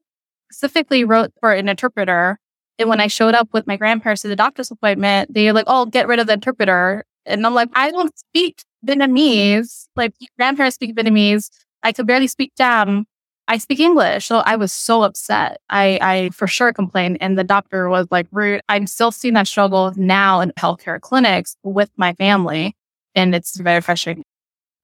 specifically 0.51 1.03
wrote 1.03 1.31
for 1.39 1.53
an 1.53 1.69
interpreter 1.69 2.39
and 2.79 2.89
when 2.89 3.01
I 3.01 3.07
showed 3.07 3.33
up 3.33 3.49
with 3.53 3.67
my 3.67 3.77
grandparents 3.77 4.21
to 4.21 4.27
the 4.27 4.35
doctor's 4.35 4.71
appointment, 4.71 5.33
they 5.33 5.45
were 5.45 5.53
like, 5.53 5.65
oh, 5.67 5.85
get 5.85 6.07
rid 6.07 6.19
of 6.19 6.27
the 6.27 6.33
interpreter. 6.33 7.05
And 7.25 7.45
I'm 7.45 7.53
like, 7.53 7.69
I 7.73 7.91
don't 7.91 8.17
speak 8.17 8.63
Vietnamese. 8.85 9.87
Like, 9.95 10.13
grandparents 10.37 10.75
speak 10.75 10.95
Vietnamese. 10.95 11.49
I 11.83 11.91
could 11.91 12.07
barely 12.07 12.27
speak 12.27 12.53
Cham. 12.57 13.05
I 13.47 13.57
speak 13.57 13.79
English. 13.79 14.25
So 14.25 14.39
I 14.39 14.57
was 14.57 14.73
so 14.73 15.03
upset. 15.03 15.61
I, 15.69 15.99
I 16.01 16.29
for 16.29 16.47
sure 16.47 16.73
complained. 16.73 17.17
And 17.21 17.37
the 17.37 17.43
doctor 17.43 17.89
was 17.89 18.07
like, 18.11 18.27
rude. 18.31 18.61
I'm 18.69 18.87
still 18.87 19.11
seeing 19.11 19.33
that 19.35 19.47
struggle 19.47 19.93
now 19.95 20.41
in 20.41 20.51
healthcare 20.51 20.99
clinics 20.99 21.55
with 21.63 21.89
my 21.97 22.13
family. 22.13 22.75
And 23.15 23.33
it's 23.33 23.57
very 23.57 23.81
frustrating. 23.81 24.23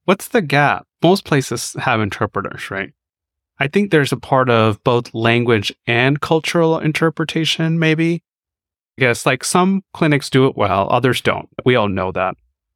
What's 0.06 0.29
the 0.29 0.41
gap? 0.41 0.86
Most 1.01 1.25
places 1.25 1.75
have 1.79 2.01
interpreters, 2.01 2.71
right? 2.71 2.91
I 3.60 3.68
think 3.68 3.92
there's 3.92 4.12
a 4.12 4.18
part 4.18 4.50
of 4.50 4.84
both 4.84 5.13
language 5.13 5.74
and 5.86 6.20
cultural 6.20 6.80
interpretation, 6.80 7.80
maybe. 7.80 8.24
I 8.98 9.02
guess 9.02 9.26
like 9.26 9.44
some 9.44 9.84
clinics 9.94 10.30
do 10.30 10.48
it 10.48 10.56
well, 10.56 10.88
others 10.89 11.22
don't. 11.22 11.50
We 11.66 11.76
all 11.76 11.88
know 11.88 12.12
that 12.12 12.36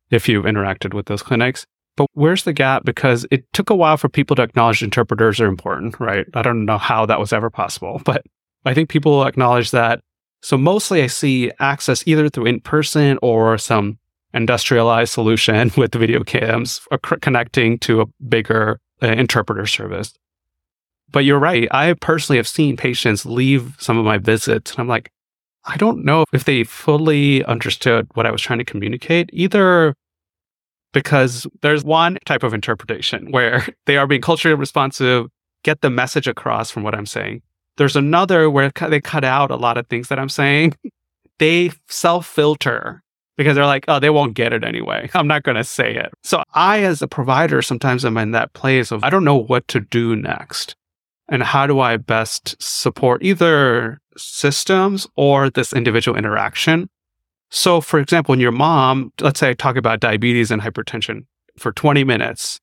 if 0.10 0.28
you've 0.28 0.46
interacted 0.46 0.94
with 0.94 1.08
those 1.08 1.22
clinics. 1.22 1.66
But 1.96 2.08
where's 2.14 2.44
the 2.44 2.54
gap? 2.54 2.86
Because 2.86 3.26
it 3.32 3.52
took 3.54 3.70
a 3.70 3.76
while 3.76 3.98
for 3.98 4.08
people 4.08 4.36
to 4.36 4.44
acknowledge 4.44 4.84
interpreters 4.84 5.42
are 5.42 5.48
important, 5.48 6.00
right? 6.00 6.28
I 6.36 6.44
don't 6.44 6.66
know 6.66 6.78
how 6.78 7.06
that 7.08 7.20
was 7.20 7.34
ever 7.34 7.50
possible, 7.50 8.02
but 8.06 8.24
I 8.66 8.74
think 8.74 8.90
people 8.90 9.26
acknowledge 9.26 9.72
that. 9.72 10.02
So 10.44 10.58
mostly 10.58 11.02
I 11.02 11.08
see 11.08 11.52
access 11.60 12.04
either 12.08 12.30
through 12.30 12.46
in 12.46 12.62
person 12.62 13.18
or 13.22 13.58
some 13.58 13.98
industrialized 14.34 15.12
solution 15.12 15.72
with 15.78 15.94
video 15.96 16.24
cams 16.24 16.82
uh, 16.92 16.98
connecting 16.98 17.80
to 17.80 18.02
a 18.02 18.06
bigger 18.28 18.80
uh, 19.02 19.08
interpreter 19.08 19.66
service. 19.66 20.14
But 21.12 21.26
you're 21.26 21.40
right. 21.40 21.68
I 21.72 21.94
personally 21.94 22.38
have 22.38 22.48
seen 22.48 22.76
patients 22.76 23.26
leave 23.26 23.76
some 23.80 23.98
of 23.98 24.06
my 24.06 24.18
visits, 24.18 24.72
and 24.72 24.80
I'm 24.80 24.88
like, 24.88 25.10
I 25.66 25.78
don't 25.78 26.06
know 26.06 26.26
if 26.32 26.46
they 26.46 26.64
fully 26.64 27.44
understood 27.46 28.08
what 28.14 28.26
I 28.26 28.32
was 28.32 28.42
trying 28.42 28.60
to 28.60 28.66
communicate, 28.66 29.30
either 29.34 29.94
because 30.94 31.46
there's 31.62 31.84
one 31.84 32.18
type 32.26 32.44
of 32.44 32.54
interpretation 32.54 33.32
where 33.32 33.68
they 33.86 33.98
are 33.98 34.08
being 34.08 34.22
culturally 34.22 34.56
responsive, 34.56 35.28
get 35.64 35.82
the 35.82 35.90
message 35.90 36.28
across 36.28 36.72
from 36.72 36.84
what 36.84 36.96
I'm 36.96 37.06
saying. 37.06 37.42
There's 37.78 37.96
another 37.96 38.50
where 38.50 38.72
they 38.72 39.02
cut 39.02 39.24
out 39.24 39.52
a 39.52 39.56
lot 39.56 39.78
of 39.78 39.88
things 39.88 40.10
that 40.10 40.20
I'm 40.20 40.30
saying. 40.30 40.76
They 41.40 41.70
self 41.88 42.26
filter 42.26 43.04
because 43.38 43.54
they're 43.54 43.68
like, 43.68 43.86
oh, 43.88 44.00
they 44.00 44.10
won't 44.10 44.34
get 44.34 44.54
it 44.54 44.64
anyway. 44.64 45.08
I'm 45.14 45.28
not 45.28 45.44
going 45.44 45.56
to 45.56 45.64
say 45.64 45.96
it. 45.96 46.12
So 46.24 46.42
I, 46.56 46.84
as 46.84 47.04
a 47.04 47.08
provider, 47.08 47.62
sometimes 47.62 48.04
am 48.04 48.18
in 48.18 48.32
that 48.32 48.54
place 48.54 48.92
of 48.92 49.04
I 49.04 49.12
don't 49.12 49.24
know 49.24 49.36
what 49.36 49.68
to 49.68 49.80
do 49.80 50.16
next. 50.16 50.76
And 51.30 51.44
how 51.44 51.68
do 51.68 51.80
I 51.80 51.98
best 51.98 52.56
support 52.62 53.24
either 53.24 54.00
systems 54.16 55.08
or 55.16 55.50
this 55.50 55.74
individual 55.74 56.18
interaction? 56.18 56.90
So, 57.50 57.82
for 57.82 58.00
example, 58.00 58.34
when 58.34 58.40
your 58.40 58.52
mom, 58.52 59.12
let's 59.22 59.40
say 59.40 59.50
I 59.50 59.54
talk 59.54 59.78
about 59.78 60.00
diabetes 60.00 60.52
and 60.52 60.62
hypertension 60.62 61.26
for 61.58 61.72
20 61.72 62.04
minutes, 62.04 62.60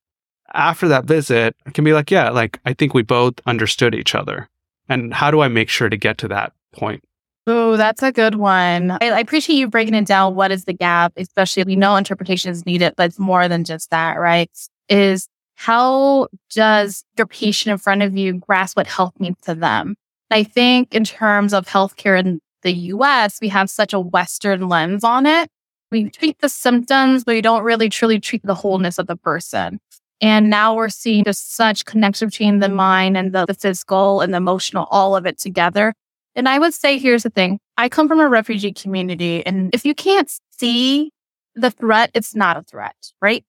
after 0.52 0.88
that 0.88 1.04
visit, 1.04 1.56
I 1.66 1.70
can 1.70 1.84
be 1.84 1.92
like, 1.92 2.10
yeah, 2.10 2.30
like 2.30 2.60
I 2.64 2.74
think 2.74 2.94
we 2.94 3.02
both 3.02 3.34
understood 3.46 3.94
each 3.94 4.14
other. 4.14 4.48
And 4.88 5.12
how 5.12 5.30
do 5.30 5.40
I 5.40 5.48
make 5.48 5.68
sure 5.68 5.88
to 5.88 5.96
get 5.96 6.18
to 6.18 6.28
that 6.28 6.52
point? 6.72 7.02
Oh, 7.46 7.76
that's 7.76 8.02
a 8.02 8.12
good 8.12 8.36
one. 8.36 8.92
I, 8.92 8.98
I, 9.02 9.18
appreciate 9.20 9.56
you 9.56 9.68
breaking 9.68 9.94
it 9.94 10.06
down. 10.06 10.34
What 10.34 10.50
is 10.50 10.64
the 10.64 10.72
gap? 10.72 11.12
Especially 11.16 11.62
we 11.64 11.76
know 11.76 11.94
interpretation 11.96 12.50
is 12.50 12.64
needed, 12.64 12.94
but 12.96 13.06
it's 13.06 13.18
more 13.18 13.48
than 13.48 13.64
just 13.64 13.90
that, 13.90 14.14
right? 14.14 14.50
Is 14.88 15.28
how 15.54 16.28
does 16.50 17.04
your 17.16 17.26
patient 17.26 17.72
in 17.72 17.78
front 17.78 18.02
of 18.02 18.16
you 18.16 18.34
grasp 18.34 18.76
what 18.76 18.86
health 18.86 19.14
means 19.18 19.36
to 19.42 19.54
them? 19.54 19.96
I 20.30 20.42
think 20.42 20.94
in 20.94 21.04
terms 21.04 21.52
of 21.52 21.66
healthcare 21.66 22.18
in 22.18 22.40
the 22.62 22.72
US, 22.72 23.38
we 23.40 23.48
have 23.48 23.70
such 23.70 23.92
a 23.92 24.00
Western 24.00 24.68
lens 24.68 25.04
on 25.04 25.26
it. 25.26 25.48
We 25.92 26.10
treat 26.10 26.40
the 26.40 26.48
symptoms, 26.48 27.24
but 27.24 27.34
we 27.34 27.40
don't 27.40 27.62
really 27.62 27.88
truly 27.88 28.18
treat 28.18 28.42
the 28.44 28.54
wholeness 28.54 28.98
of 28.98 29.06
the 29.06 29.16
person. 29.16 29.78
And 30.20 30.50
now 30.50 30.74
we're 30.74 30.88
seeing 30.88 31.24
just 31.24 31.54
such 31.54 31.84
connection 31.84 32.28
between 32.28 32.60
the 32.60 32.68
mind 32.68 33.16
and 33.16 33.32
the, 33.32 33.46
the 33.46 33.54
physical 33.54 34.20
and 34.20 34.32
the 34.32 34.38
emotional, 34.38 34.86
all 34.90 35.14
of 35.14 35.26
it 35.26 35.38
together. 35.38 35.92
And 36.34 36.48
I 36.48 36.58
would 36.58 36.74
say, 36.74 36.98
here's 36.98 37.22
the 37.22 37.30
thing. 37.30 37.60
I 37.76 37.88
come 37.88 38.08
from 38.08 38.20
a 38.20 38.28
refugee 38.28 38.72
community. 38.72 39.44
And 39.46 39.72
if 39.74 39.84
you 39.84 39.94
can't 39.94 40.30
see 40.58 41.10
the 41.54 41.70
threat, 41.70 42.10
it's 42.14 42.34
not 42.34 42.56
a 42.56 42.62
threat, 42.62 42.96
right? 43.20 43.44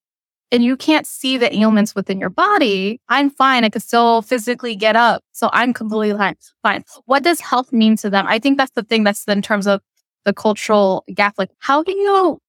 And 0.56 0.64
you 0.64 0.78
can't 0.78 1.06
see 1.06 1.36
the 1.38 1.54
ailments 1.54 1.94
within 1.96 2.18
your 2.18 2.30
body. 2.30 3.02
I'm 3.10 3.30
fine. 3.30 3.66
I 3.66 3.70
can 3.70 3.82
still 3.82 4.22
physically 4.22 4.74
get 4.74 4.96
up. 4.96 5.22
So 5.34 5.50
I'm 5.52 5.74
completely 5.74 6.18
fine. 6.18 6.38
Fine. 6.64 6.86
What 7.08 7.24
does 7.24 7.42
health 7.42 7.74
mean 7.74 7.98
to 7.98 8.10
them? 8.10 8.26
I 8.26 8.40
think 8.40 8.58
that's 8.58 8.72
the 8.72 8.84
thing 8.84 9.04
that's 9.04 9.26
in 9.26 9.42
terms 9.42 9.68
of 9.68 9.82
the 10.24 10.34
cultural 10.34 11.04
gap. 11.14 11.34
Like, 11.38 11.52
how 11.60 11.84
do 11.84 11.92
you 11.92 12.40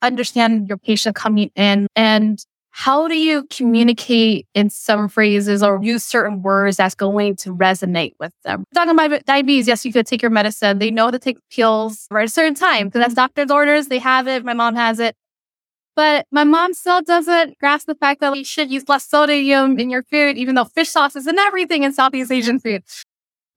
understand 0.00 0.68
your 0.68 0.78
patient 0.78 1.16
coming 1.16 1.50
in 1.56 1.88
and 1.96 2.38
how 2.70 3.08
do 3.08 3.18
you 3.18 3.44
communicate 3.50 4.46
in 4.54 4.70
some 4.70 5.08
phrases 5.08 5.60
or 5.60 5.82
use 5.82 6.04
certain 6.04 6.42
words 6.42 6.76
that's 6.76 6.94
going 6.94 7.34
to 7.38 7.52
resonate 7.52 8.12
with 8.20 8.32
them? 8.44 8.62
Talking 8.72 8.92
about 8.92 9.24
diabetes, 9.24 9.66
yes, 9.66 9.84
you 9.84 9.92
could 9.92 10.06
take 10.06 10.22
your 10.22 10.30
medicine. 10.30 10.78
They 10.78 10.92
know 10.92 11.10
to 11.10 11.18
take 11.18 11.38
pills 11.50 12.06
at 12.12 12.24
a 12.24 12.28
certain 12.28 12.54
time 12.54 12.86
because 12.86 13.00
that's 13.00 13.14
mm-hmm. 13.14 13.22
doctor's 13.22 13.50
orders. 13.50 13.88
They 13.88 13.98
have 13.98 14.28
it. 14.28 14.44
My 14.44 14.54
mom 14.54 14.76
has 14.76 15.00
it. 15.00 15.16
But 16.00 16.26
my 16.30 16.44
mom 16.44 16.72
still 16.72 17.02
doesn't 17.02 17.58
grasp 17.58 17.86
the 17.86 17.94
fact 17.94 18.22
that 18.22 18.32
we 18.32 18.42
should 18.42 18.70
use 18.70 18.88
less 18.88 19.04
sodium 19.06 19.78
in 19.78 19.90
your 19.90 20.02
food, 20.02 20.38
even 20.38 20.54
though 20.54 20.64
fish 20.64 20.88
sauce 20.88 21.14
is 21.14 21.26
in 21.26 21.38
everything 21.38 21.82
in 21.82 21.92
Southeast 21.92 22.32
Asian 22.32 22.58
food. 22.58 22.84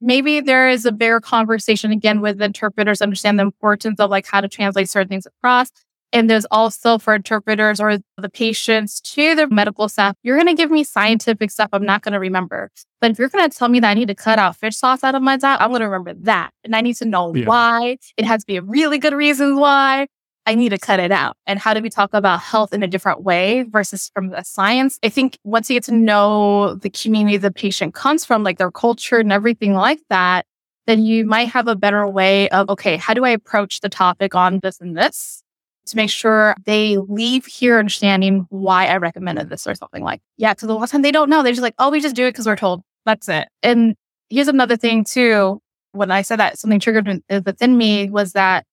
Maybe 0.02 0.42
there 0.42 0.68
is 0.68 0.86
a 0.86 0.92
bigger 0.92 1.22
conversation 1.22 1.94
again 1.94 2.20
with 2.20 2.42
interpreters, 2.42 3.02
understand 3.02 3.40
the 3.40 3.44
importance 3.44 3.98
of 4.02 4.10
like 4.10 4.28
how 4.28 4.42
to 4.42 4.50
translate 4.50 4.90
certain 4.90 5.08
things 5.08 5.26
across. 5.26 5.72
And 6.12 6.30
there's 6.30 6.46
also 6.52 6.98
for 6.98 7.16
interpreters 7.16 7.80
or 7.80 8.00
the 8.18 8.30
patients 8.30 9.00
to 9.00 9.36
the 9.36 9.48
medical 9.48 9.88
staff, 9.88 10.18
you're 10.22 10.36
going 10.36 10.54
to 10.54 10.62
give 10.62 10.70
me 10.70 10.84
scientific 10.84 11.50
stuff 11.50 11.70
I'm 11.72 11.86
not 11.86 12.02
going 12.02 12.12
to 12.12 12.20
remember. 12.20 12.72
But 13.00 13.12
if 13.12 13.20
you're 13.20 13.30
going 13.30 13.50
to 13.50 13.58
tell 13.58 13.70
me 13.70 13.80
that 13.80 13.90
I 13.90 13.94
need 13.94 14.10
to 14.10 14.16
cut 14.16 14.38
out 14.38 14.58
fish 14.58 14.76
sauce 14.76 15.02
out 15.06 15.16
of 15.16 15.22
my 15.22 15.38
diet, 15.38 15.62
I'm 15.62 15.70
going 15.70 15.80
to 15.80 15.88
remember 15.88 16.14
that. 16.26 16.52
And 16.66 16.76
I 16.76 16.82
need 16.82 16.98
to 16.98 17.06
know 17.06 17.34
yeah. 17.34 17.46
why. 17.46 18.00
It 18.18 18.26
has 18.26 18.42
to 18.42 18.48
be 18.48 18.58
a 18.58 18.62
really 18.62 18.98
good 18.98 19.14
reason 19.14 19.56
why. 19.56 20.08
I 20.46 20.56
need 20.56 20.70
to 20.70 20.78
cut 20.78 21.00
it 21.00 21.12
out. 21.12 21.38
And 21.48 21.60
how 21.60 21.74
do 21.74 21.82
we 21.82 21.90
talk 21.90 22.14
about 22.14 22.42
health 22.42 22.74
in 22.74 22.84
a 22.84 22.88
different 22.88 23.24
way 23.24 23.64
versus 23.64 24.12
from 24.14 24.30
the 24.30 24.44
science? 24.44 25.00
I 25.04 25.10
think 25.10 25.38
once 25.44 25.70
you 25.70 25.76
get 25.76 25.84
to 25.86 25.94
know 25.94 26.76
the 26.76 26.90
community 26.90 27.38
the 27.38 27.52
patient 27.52 27.94
comes 27.94 28.26
from, 28.26 28.44
like 28.44 28.58
their 28.58 28.72
culture 28.72 29.20
and 29.20 29.32
everything 29.32 29.74
like 29.74 30.02
that, 30.10 30.46
then 30.86 31.06
you 31.06 31.26
might 31.26 31.48
have 31.50 31.68
a 31.68 31.76
better 31.76 32.06
way 32.08 32.50
of, 32.50 32.70
okay, 32.70 32.98
how 32.98 33.14
do 33.14 33.24
I 33.24 33.30
approach 33.30 33.80
the 33.80 33.90
topic 33.90 34.36
on 34.36 34.60
this 34.62 34.82
and 34.82 34.98
this? 34.98 35.44
to 35.86 35.98
make 35.98 36.10
sure 36.10 36.56
they 36.66 36.98
leave 36.98 37.46
here 37.46 37.78
understanding 37.78 38.46
why 38.50 38.88
I 38.88 38.98
recommended 38.98 39.50
this 39.50 39.68
or 39.68 39.76
something 39.76 40.04
like, 40.04 40.22
yeah, 40.38 40.54
because 40.54 40.70
a 40.70 40.74
lot 40.74 40.84
of 40.84 40.92
time 40.92 41.02
they 41.02 41.12
don't 41.12 41.30
know. 41.30 41.44
They're 41.44 41.52
just 41.52 41.62
like, 41.62 41.76
oh, 41.78 41.90
we 41.90 42.00
just 42.00 42.16
do 42.16 42.26
it 42.26 42.32
because 42.32 42.46
we're 42.46 42.56
told. 42.56 42.84
That's 43.06 43.28
it. 43.28 43.50
And 43.62 43.96
here's 44.30 44.48
another 44.48 44.78
thing 44.78 45.04
too. 45.04 45.62
When 45.92 46.10
I 46.10 46.22
said 46.22 46.40
that 46.40 46.58
something 46.58 46.80
triggered 46.80 47.22
within 47.46 47.78
me 47.78 48.10
was 48.10 48.34
that 48.34 48.66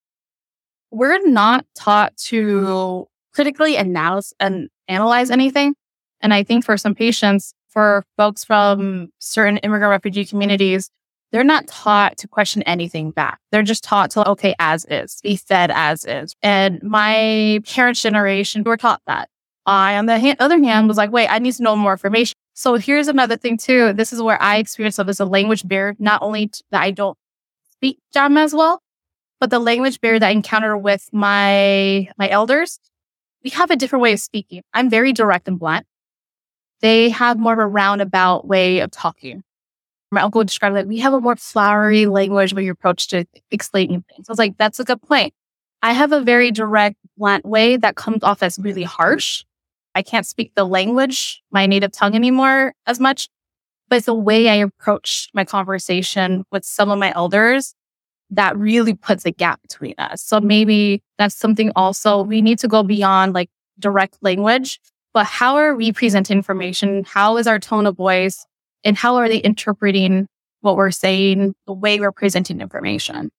we're 0.91 1.27
not 1.27 1.65
taught 1.75 2.17
to 2.17 3.07
critically 3.33 3.77
analyze 3.77 4.33
and 4.41 4.69
analyze 4.89 5.31
anything. 5.31 5.75
And 6.21 6.35
I 6.35 6.43
think 6.43 6.65
for 6.65 6.77
some 6.77 6.95
patients, 6.95 7.55
for 7.69 8.05
folks 8.17 8.45
from 8.45 9.11
certain 9.19 9.59
immigrant 9.59 9.91
refugee 9.91 10.25
communities, 10.25 10.91
they're 11.33 11.45
not 11.45 11.69
taught 11.69 12.19
to 12.19 12.29
question 12.29 12.63
anything 12.65 13.13
back. 13.13 13.39
They're 13.53 13.63
just 13.63 13.85
taught 13.85 14.11
to, 14.13 14.29
okay, 14.31 14.55
as 14.59 14.85
is, 14.87 15.21
be 15.23 15.37
fed 15.37 15.71
as 15.71 16.05
is. 16.05 16.35
And 16.43 16.83
my 16.83 17.61
parents' 17.67 18.03
generation 18.03 18.65
were 18.65 18.77
taught 18.77 19.01
that. 19.07 19.29
I, 19.67 19.97
on 19.97 20.07
the 20.07 20.19
hand, 20.19 20.39
other 20.41 20.59
hand, 20.59 20.89
was 20.89 20.97
like, 20.97 21.13
wait, 21.13 21.29
I 21.29 21.39
need 21.39 21.53
to 21.55 21.63
know 21.63 21.77
more 21.77 21.93
information. 21.93 22.35
So 22.55 22.75
here's 22.75 23.07
another 23.07 23.37
thing 23.37 23.57
too. 23.57 23.93
This 23.93 24.13
is 24.13 24.21
where 24.21 24.41
I 24.43 24.57
experienced 24.57 24.97
so 24.97 25.05
there's 25.05 25.21
a 25.21 25.25
language 25.25 25.67
barrier, 25.67 25.95
not 26.01 26.23
only 26.23 26.51
that 26.73 26.83
I 26.83 26.91
don't 26.91 27.17
speak 27.71 27.99
Jama 28.13 28.41
as 28.41 28.53
well, 28.53 28.83
but 29.41 29.51
the 29.51 29.59
language 29.59 30.01
barrier 30.01 30.19
that 30.19 30.29
I 30.29 30.33
encounter 30.33 30.77
with 30.77 31.09
my, 31.13 32.09
my 32.19 32.29
elders. 32.29 32.79
We 33.43 33.51
have 33.51 33.71
a 33.71 33.77
different 33.77 34.03
way 34.03 34.13
of 34.13 34.21
speaking. 34.21 34.63
I'm 34.75 34.91
very 34.91 35.13
direct 35.13 35.49
and 35.49 35.59
blunt. 35.59 35.87
They 36.83 37.09
have 37.09 37.39
more 37.39 37.55
of 37.55 37.59
a 37.59 37.67
roundabout 37.67 38.47
way 38.47 38.81
of 38.81 38.91
talking 38.91 39.43
my 40.11 40.23
uncle 40.23 40.43
described 40.45 40.75
describe 40.75 40.87
like 40.87 40.89
we 40.89 40.99
have 41.01 41.13
a 41.13 41.21
more 41.21 41.37
flowery 41.37 42.07
language 42.07 42.53
when 42.53 42.65
you 42.65 42.73
approach 42.73 43.09
to 43.09 43.25
explaining 43.51 44.03
things. 44.03 44.29
I 44.29 44.33
was 44.33 44.39
like, 44.39 44.57
that's 44.59 44.81
a 44.81 44.85
good 44.85 45.01
point. 45.03 45.33
I 45.83 45.93
have 45.93 46.13
a 46.13 46.21
very 46.21 46.51
direct, 46.51 46.97
blunt 47.17 47.47
way 47.47 47.77
that 47.77 47.97
comes 47.97 48.23
off 48.23 48.43
as 48.43 48.59
really 48.59 48.83
harsh. 48.83 49.45
I 49.95 50.03
can't 50.03 50.27
speak 50.27 50.53
the 50.55 50.65
language, 50.65 51.43
my 51.51 51.67
native 51.67 51.93
tongue 51.93 52.15
anymore 52.15 52.75
as 52.87 53.01
much, 53.01 53.29
but 53.89 53.97
it's 53.97 54.07
the 54.07 54.15
way 54.15 54.49
I 54.49 54.57
approach 54.57 55.29
my 55.33 55.45
conversation 55.45 56.45
with 56.51 56.65
some 56.65 56.91
of 56.91 56.99
my 56.99 57.13
elders 57.15 57.75
that 58.31 58.57
really 58.57 58.95
puts 58.95 59.25
a 59.25 59.31
gap 59.31 59.61
between 59.63 59.95
us. 59.99 60.23
So 60.23 60.39
mm-hmm. 60.39 60.47
maybe 60.47 61.03
that's 61.19 61.35
something 61.35 61.73
also 61.77 62.23
we 62.23 62.41
need 62.41 62.59
to 62.61 62.69
go 62.69 62.83
beyond 62.83 63.35
like 63.35 63.51
direct 63.79 64.19
language, 64.23 64.81
but 65.13 65.27
how 65.27 65.57
are 65.57 65.75
we 65.75 65.93
presenting 65.93 66.37
information? 66.37 67.05
How 67.05 67.37
is 67.37 67.47
our 67.47 67.59
tone 67.59 67.87
of 67.87 67.97
voice? 67.97 68.47
and 68.85 68.97
how 68.97 69.17
are 69.17 69.29
they 69.29 69.39
interpreting 69.39 70.27
what 70.61 70.77
we're 70.77 70.91
saying, 70.91 71.55
the 71.67 71.73
way 71.73 71.99
we're 72.01 72.13
presenting 72.13 72.61
information. 72.61 73.31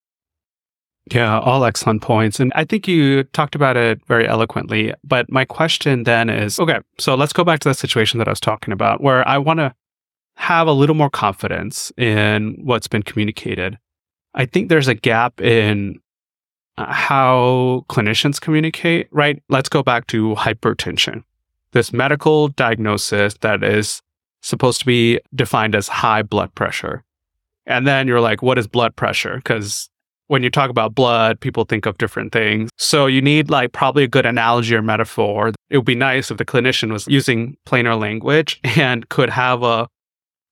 Yeah, 1.11 1.39
all 1.39 1.65
excellent 1.65 2.01
points. 2.01 2.39
And 2.39 2.51
I 2.55 2.63
think 2.63 2.87
you 2.87 3.23
talked 3.23 3.55
about 3.55 3.75
it 3.75 3.99
very 4.07 4.27
eloquently. 4.27 4.93
But 5.03 5.31
my 5.31 5.45
question 5.45 6.03
then 6.03 6.29
is 6.29 6.59
okay, 6.59 6.79
so 6.99 7.15
let's 7.15 7.33
go 7.33 7.43
back 7.43 7.59
to 7.61 7.69
the 7.69 7.73
situation 7.73 8.17
that 8.19 8.27
I 8.27 8.31
was 8.31 8.39
talking 8.39 8.71
about 8.71 9.01
where 9.01 9.27
I 9.27 9.37
want 9.37 9.59
to 9.59 9.73
have 10.35 10.67
a 10.67 10.71
little 10.71 10.95
more 10.95 11.09
confidence 11.09 11.91
in 11.97 12.57
what's 12.63 12.87
been 12.87 13.03
communicated. 13.03 13.77
I 14.33 14.45
think 14.45 14.69
there's 14.69 14.87
a 14.87 14.93
gap 14.95 15.41
in 15.41 15.99
uh, 16.77 16.91
how 16.91 17.85
clinicians 17.89 18.39
communicate, 18.39 19.07
right? 19.11 19.41
Let's 19.49 19.69
go 19.69 19.83
back 19.83 20.07
to 20.07 20.35
hypertension, 20.35 21.23
this 21.71 21.91
medical 21.91 22.47
diagnosis 22.49 23.35
that 23.41 23.63
is 23.63 24.01
supposed 24.41 24.79
to 24.79 24.85
be 24.85 25.19
defined 25.35 25.75
as 25.75 25.87
high 25.87 26.23
blood 26.23 26.53
pressure. 26.55 27.03
And 27.65 27.85
then 27.85 28.07
you're 28.07 28.21
like, 28.21 28.41
what 28.41 28.57
is 28.57 28.67
blood 28.67 28.95
pressure? 28.95 29.35
Because 29.35 29.89
when 30.27 30.43
you 30.43 30.49
talk 30.49 30.69
about 30.69 30.95
blood, 30.95 31.39
people 31.39 31.65
think 31.65 31.85
of 31.85 31.97
different 31.97 32.31
things. 32.31 32.69
So 32.77 33.05
you 33.05 33.21
need 33.21 33.49
like 33.49 33.73
probably 33.73 34.05
a 34.05 34.07
good 34.07 34.25
analogy 34.25 34.73
or 34.73 34.81
metaphor. 34.81 35.51
It 35.69 35.77
would 35.77 35.85
be 35.85 35.93
nice 35.93 36.31
if 36.31 36.37
the 36.37 36.45
clinician 36.45 36.91
was 36.91 37.05
using 37.07 37.57
plainer 37.65 37.95
language 37.95 38.59
and 38.63 39.07
could 39.09 39.29
have 39.29 39.61
a, 39.61 39.65
a 39.65 39.87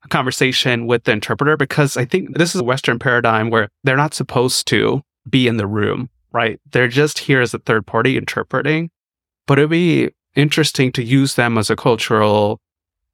conversation 0.08 0.88
with 0.88 1.04
the 1.04 1.12
interpreter 1.12 1.58
because 1.58 1.98
I 1.98 2.06
think 2.06 2.38
this 2.38 2.56
is 2.56 2.62
a 2.62 2.64
Western 2.64 3.00
paradigm 3.00 3.50
where 3.50 3.70
they're 3.84 3.98
not 3.98 4.14
supposed 4.14 4.68
to 4.68 5.02
be 5.30 5.48
in 5.48 5.58
the 5.58 5.68
room. 5.68 6.10
right? 6.32 6.60
They're 6.72 6.88
just 6.88 7.20
here 7.20 7.42
as 7.42 7.54
a 7.54 7.60
third 7.60 7.86
party 7.86 8.18
interpreting, 8.18 8.90
but 9.48 9.60
it'd 9.60 9.70
be 9.70 10.10
interesting 10.36 10.92
to 10.94 11.04
use 11.04 11.36
them 11.36 11.58
as 11.58 11.70
a 11.70 11.76
cultural 11.76 12.60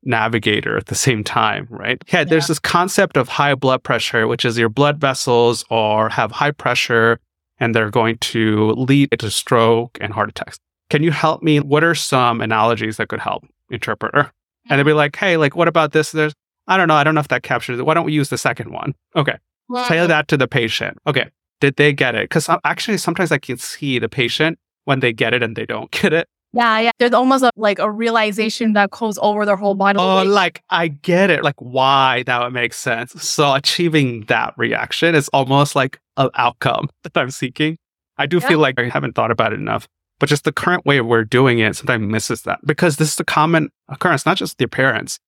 navigator 0.04 0.78
at 0.78 0.86
the 0.86 0.96
same 0.96 1.24
time, 1.24 1.68
right? 1.70 2.02
Yeah, 2.08 2.20
yeah, 2.20 2.24
there's 2.26 2.48
this 2.48 2.60
concept 2.60 3.18
of 3.18 3.28
high 3.28 3.56
blood 3.56 3.84
pressure, 3.84 4.28
which 4.28 4.46
is 4.46 4.58
your 4.58 4.70
blood 4.70 5.00
vessels 5.00 5.66
are 5.72 6.10
have 6.10 6.32
high 6.32 6.52
pressure 6.52 7.20
and 7.60 7.74
they're 7.74 7.90
going 7.90 8.18
to 8.20 8.72
lead 8.72 9.10
to 9.18 9.32
stroke 9.32 9.98
and 10.02 10.14
heart 10.14 10.30
attacks. 10.30 10.60
Can 10.90 11.02
you 11.02 11.12
help 11.12 11.42
me? 11.42 11.60
What 11.60 11.84
are 11.84 11.96
some 11.96 12.42
analogies 12.42 12.98
that 12.98 13.08
could 13.08 13.20
help 13.20 13.46
interpreter? 13.72 14.32
And 14.70 14.80
they'd 14.80 14.84
be 14.84 14.92
mm-hmm. 14.92 14.98
like, 14.98 15.16
hey, 15.16 15.38
like, 15.38 15.56
what 15.56 15.68
about 15.68 15.92
this? 15.92 16.12
There's, 16.12 16.34
I 16.68 16.78
don't 16.78 16.88
know. 16.88 16.96
I 16.96 17.04
don't 17.04 17.16
know 17.16 17.22
if 17.22 17.28
that 17.30 17.44
captures 17.44 17.80
it. 17.80 17.86
Why 17.86 17.94
don't 17.94 18.06
we 18.06 18.14
use 18.14 18.30
the 18.30 18.38
second 18.38 18.72
one? 18.72 18.96
Okay. 19.16 19.38
Say 19.88 20.06
that 20.06 20.28
to 20.28 20.38
the 20.38 20.48
patient. 20.48 20.98
Okay. 21.08 21.30
Did 21.60 21.76
they 21.78 21.94
get 21.94 22.16
it? 22.16 22.26
Because 22.30 22.50
uh, 22.50 22.60
actually, 22.64 22.98
sometimes 22.98 23.32
I 23.32 23.38
can 23.38 23.58
see 23.58 23.98
the 23.98 24.10
patient 24.10 24.60
when 24.84 25.00
they 25.00 25.14
get 25.14 25.34
it 25.34 25.42
and 25.42 25.56
they 25.56 25.66
don't 25.66 25.90
get 25.92 26.14
it. 26.14 26.28
Yeah, 26.54 26.80
yeah. 26.80 26.92
There's 27.00 27.14
almost 27.14 27.44
a, 27.44 27.52
like 27.58 27.80
a 27.80 27.92
realization 27.92 28.74
that 28.74 28.92
goes 28.92 29.18
over 29.22 29.46
their 29.46 29.58
whole 29.58 29.76
body. 29.76 30.00
Oh, 30.00 30.24
like 30.24 30.64
I 30.70 30.88
get 30.88 31.30
it. 31.30 31.44
Like 31.44 31.60
why 31.60 32.24
that 32.24 32.42
would 32.42 32.54
make 32.54 32.74
sense. 32.74 33.12
So 33.22 33.54
achieving 33.54 34.22
that 34.28 34.54
reaction 34.56 35.16
is 35.16 35.28
almost 35.30 35.76
like 35.76 36.00
an 36.16 36.30
outcome 36.36 36.90
that 37.04 37.18
I'm 37.18 37.32
seeking. 37.32 37.78
I 38.18 38.26
do 38.26 38.38
yeah. 38.38 38.48
feel 38.48 38.60
like 38.60 38.80
I 38.80 38.88
haven't 38.88 39.16
thought 39.16 39.32
about 39.32 39.52
it 39.52 39.60
enough, 39.60 39.90
but 40.20 40.30
just 40.30 40.46
the 40.46 40.54
current 40.54 40.86
way 40.86 41.02
we're 41.02 41.26
doing 41.26 41.60
it 41.60 41.76
sometimes 41.76 42.10
misses 42.10 42.44
that 42.44 42.60
because 42.66 42.96
this 42.96 43.12
is 43.12 43.20
a 43.20 43.26
common 43.26 43.70
occurrence, 43.90 44.26
not 44.26 44.38
just 44.38 44.58
the 44.58 44.68
parents. 44.68 45.20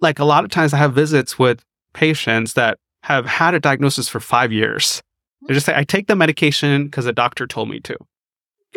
Like 0.00 0.18
a 0.18 0.24
lot 0.24 0.44
of 0.44 0.50
times 0.50 0.74
I 0.74 0.78
have 0.78 0.94
visits 0.94 1.38
with 1.38 1.64
patients 1.92 2.54
that 2.54 2.78
have 3.02 3.26
had 3.26 3.54
a 3.54 3.60
diagnosis 3.60 4.08
for 4.08 4.20
five 4.20 4.52
years. 4.52 5.02
They 5.46 5.54
just 5.54 5.66
say, 5.66 5.74
I 5.76 5.84
take 5.84 6.06
the 6.06 6.16
medication 6.16 6.84
because 6.84 7.04
the 7.04 7.12
doctor 7.12 7.46
told 7.46 7.68
me 7.68 7.80
to 7.80 7.96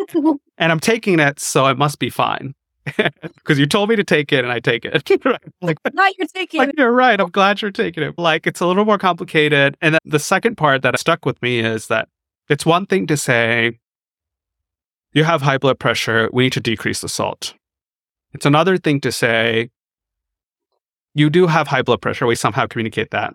and 0.58 0.72
I'm 0.72 0.80
taking 0.80 1.18
it, 1.18 1.40
so 1.40 1.66
it 1.66 1.78
must 1.78 1.98
be 1.98 2.10
fine. 2.10 2.54
Because 3.22 3.58
you 3.58 3.66
told 3.66 3.88
me 3.88 3.96
to 3.96 4.04
take 4.04 4.32
it 4.32 4.44
and 4.44 4.52
I 4.52 4.60
take 4.60 4.84
it. 4.84 5.10
like, 5.60 5.78
not 5.92 6.16
you're 6.18 6.26
taking 6.28 6.58
like, 6.58 6.68
it. 6.70 6.74
You're 6.78 6.92
right. 6.92 7.20
I'm 7.20 7.30
glad 7.30 7.60
you're 7.60 7.70
taking 7.70 8.02
it. 8.02 8.14
Like, 8.16 8.46
it's 8.46 8.60
a 8.60 8.66
little 8.66 8.84
more 8.84 8.98
complicated. 8.98 9.76
And 9.80 9.98
the 10.04 10.18
second 10.18 10.56
part 10.56 10.82
that 10.82 10.98
stuck 10.98 11.26
with 11.26 11.40
me 11.42 11.60
is 11.60 11.88
that 11.88 12.08
it's 12.48 12.64
one 12.64 12.86
thing 12.86 13.06
to 13.08 13.16
say, 13.16 13.78
you 15.12 15.24
have 15.24 15.42
high 15.42 15.58
blood 15.58 15.78
pressure. 15.78 16.30
We 16.32 16.44
need 16.44 16.52
to 16.52 16.60
decrease 16.60 17.00
the 17.00 17.08
salt. 17.08 17.54
It's 18.32 18.46
another 18.46 18.76
thing 18.76 19.00
to 19.00 19.10
say, 19.10 19.70
you 21.14 21.30
do 21.30 21.46
have 21.46 21.66
high 21.68 21.82
blood 21.82 22.00
pressure. 22.00 22.26
We 22.26 22.34
somehow 22.34 22.66
communicate 22.66 23.10
that. 23.10 23.34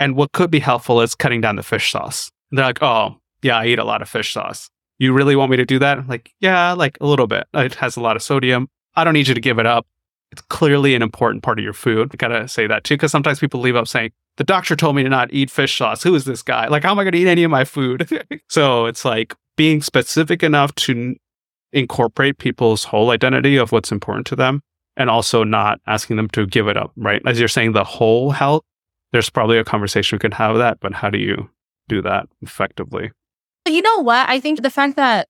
And 0.00 0.14
what 0.14 0.32
could 0.32 0.50
be 0.50 0.60
helpful 0.60 1.00
is 1.00 1.14
cutting 1.14 1.40
down 1.40 1.56
the 1.56 1.62
fish 1.62 1.90
sauce. 1.90 2.30
And 2.50 2.58
they're 2.58 2.66
like, 2.66 2.82
oh, 2.82 3.16
yeah, 3.42 3.58
I 3.58 3.66
eat 3.66 3.78
a 3.78 3.84
lot 3.84 4.02
of 4.02 4.08
fish 4.08 4.32
sauce 4.32 4.70
you 4.98 5.12
really 5.12 5.36
want 5.36 5.50
me 5.50 5.56
to 5.56 5.64
do 5.64 5.78
that? 5.78 5.98
I'm 5.98 6.06
like, 6.08 6.32
yeah, 6.40 6.72
like 6.72 6.98
a 7.00 7.06
little 7.06 7.26
bit. 7.26 7.46
It 7.54 7.74
has 7.76 7.96
a 7.96 8.00
lot 8.00 8.16
of 8.16 8.22
sodium. 8.22 8.68
I 8.96 9.04
don't 9.04 9.14
need 9.14 9.28
you 9.28 9.34
to 9.34 9.40
give 9.40 9.58
it 9.58 9.66
up. 9.66 9.86
It's 10.32 10.42
clearly 10.42 10.94
an 10.94 11.02
important 11.02 11.42
part 11.42 11.58
of 11.58 11.62
your 11.62 11.72
food. 11.72 12.10
I 12.12 12.16
gotta 12.16 12.48
say 12.48 12.66
that 12.66 12.84
too, 12.84 12.94
because 12.94 13.12
sometimes 13.12 13.38
people 13.38 13.60
leave 13.60 13.76
up 13.76 13.88
saying, 13.88 14.10
the 14.36 14.44
doctor 14.44 14.76
told 14.76 14.94
me 14.96 15.02
to 15.02 15.08
not 15.08 15.32
eat 15.32 15.50
fish 15.50 15.78
sauce. 15.78 16.02
Who 16.02 16.14
is 16.14 16.24
this 16.24 16.42
guy? 16.42 16.68
Like, 16.68 16.82
how 16.82 16.90
am 16.90 16.98
I 16.98 17.10
to 17.10 17.16
eat 17.16 17.26
any 17.26 17.44
of 17.44 17.50
my 17.50 17.64
food? 17.64 18.08
so 18.48 18.86
it's 18.86 19.04
like 19.04 19.34
being 19.56 19.80
specific 19.82 20.42
enough 20.42 20.74
to 20.76 21.16
incorporate 21.72 22.38
people's 22.38 22.84
whole 22.84 23.10
identity 23.10 23.56
of 23.56 23.72
what's 23.72 23.90
important 23.90 24.26
to 24.26 24.36
them 24.36 24.62
and 24.98 25.08
also 25.08 25.44
not 25.44 25.80
asking 25.86 26.16
them 26.16 26.28
to 26.30 26.44
give 26.44 26.66
it 26.66 26.76
up, 26.76 26.92
right? 26.96 27.22
As 27.24 27.38
you're 27.38 27.48
saying, 27.48 27.72
the 27.72 27.84
whole 27.84 28.30
health, 28.30 28.64
there's 29.12 29.30
probably 29.30 29.56
a 29.56 29.64
conversation 29.64 30.16
we 30.16 30.20
can 30.20 30.32
have 30.32 30.58
that, 30.58 30.78
but 30.80 30.92
how 30.92 31.08
do 31.08 31.18
you 31.18 31.48
do 31.88 32.02
that 32.02 32.26
effectively? 32.42 33.12
You 33.66 33.80
know 33.80 34.00
what? 34.00 34.28
I 34.28 34.40
think 34.40 34.62
the 34.62 34.70
fact 34.70 34.96
that 34.96 35.28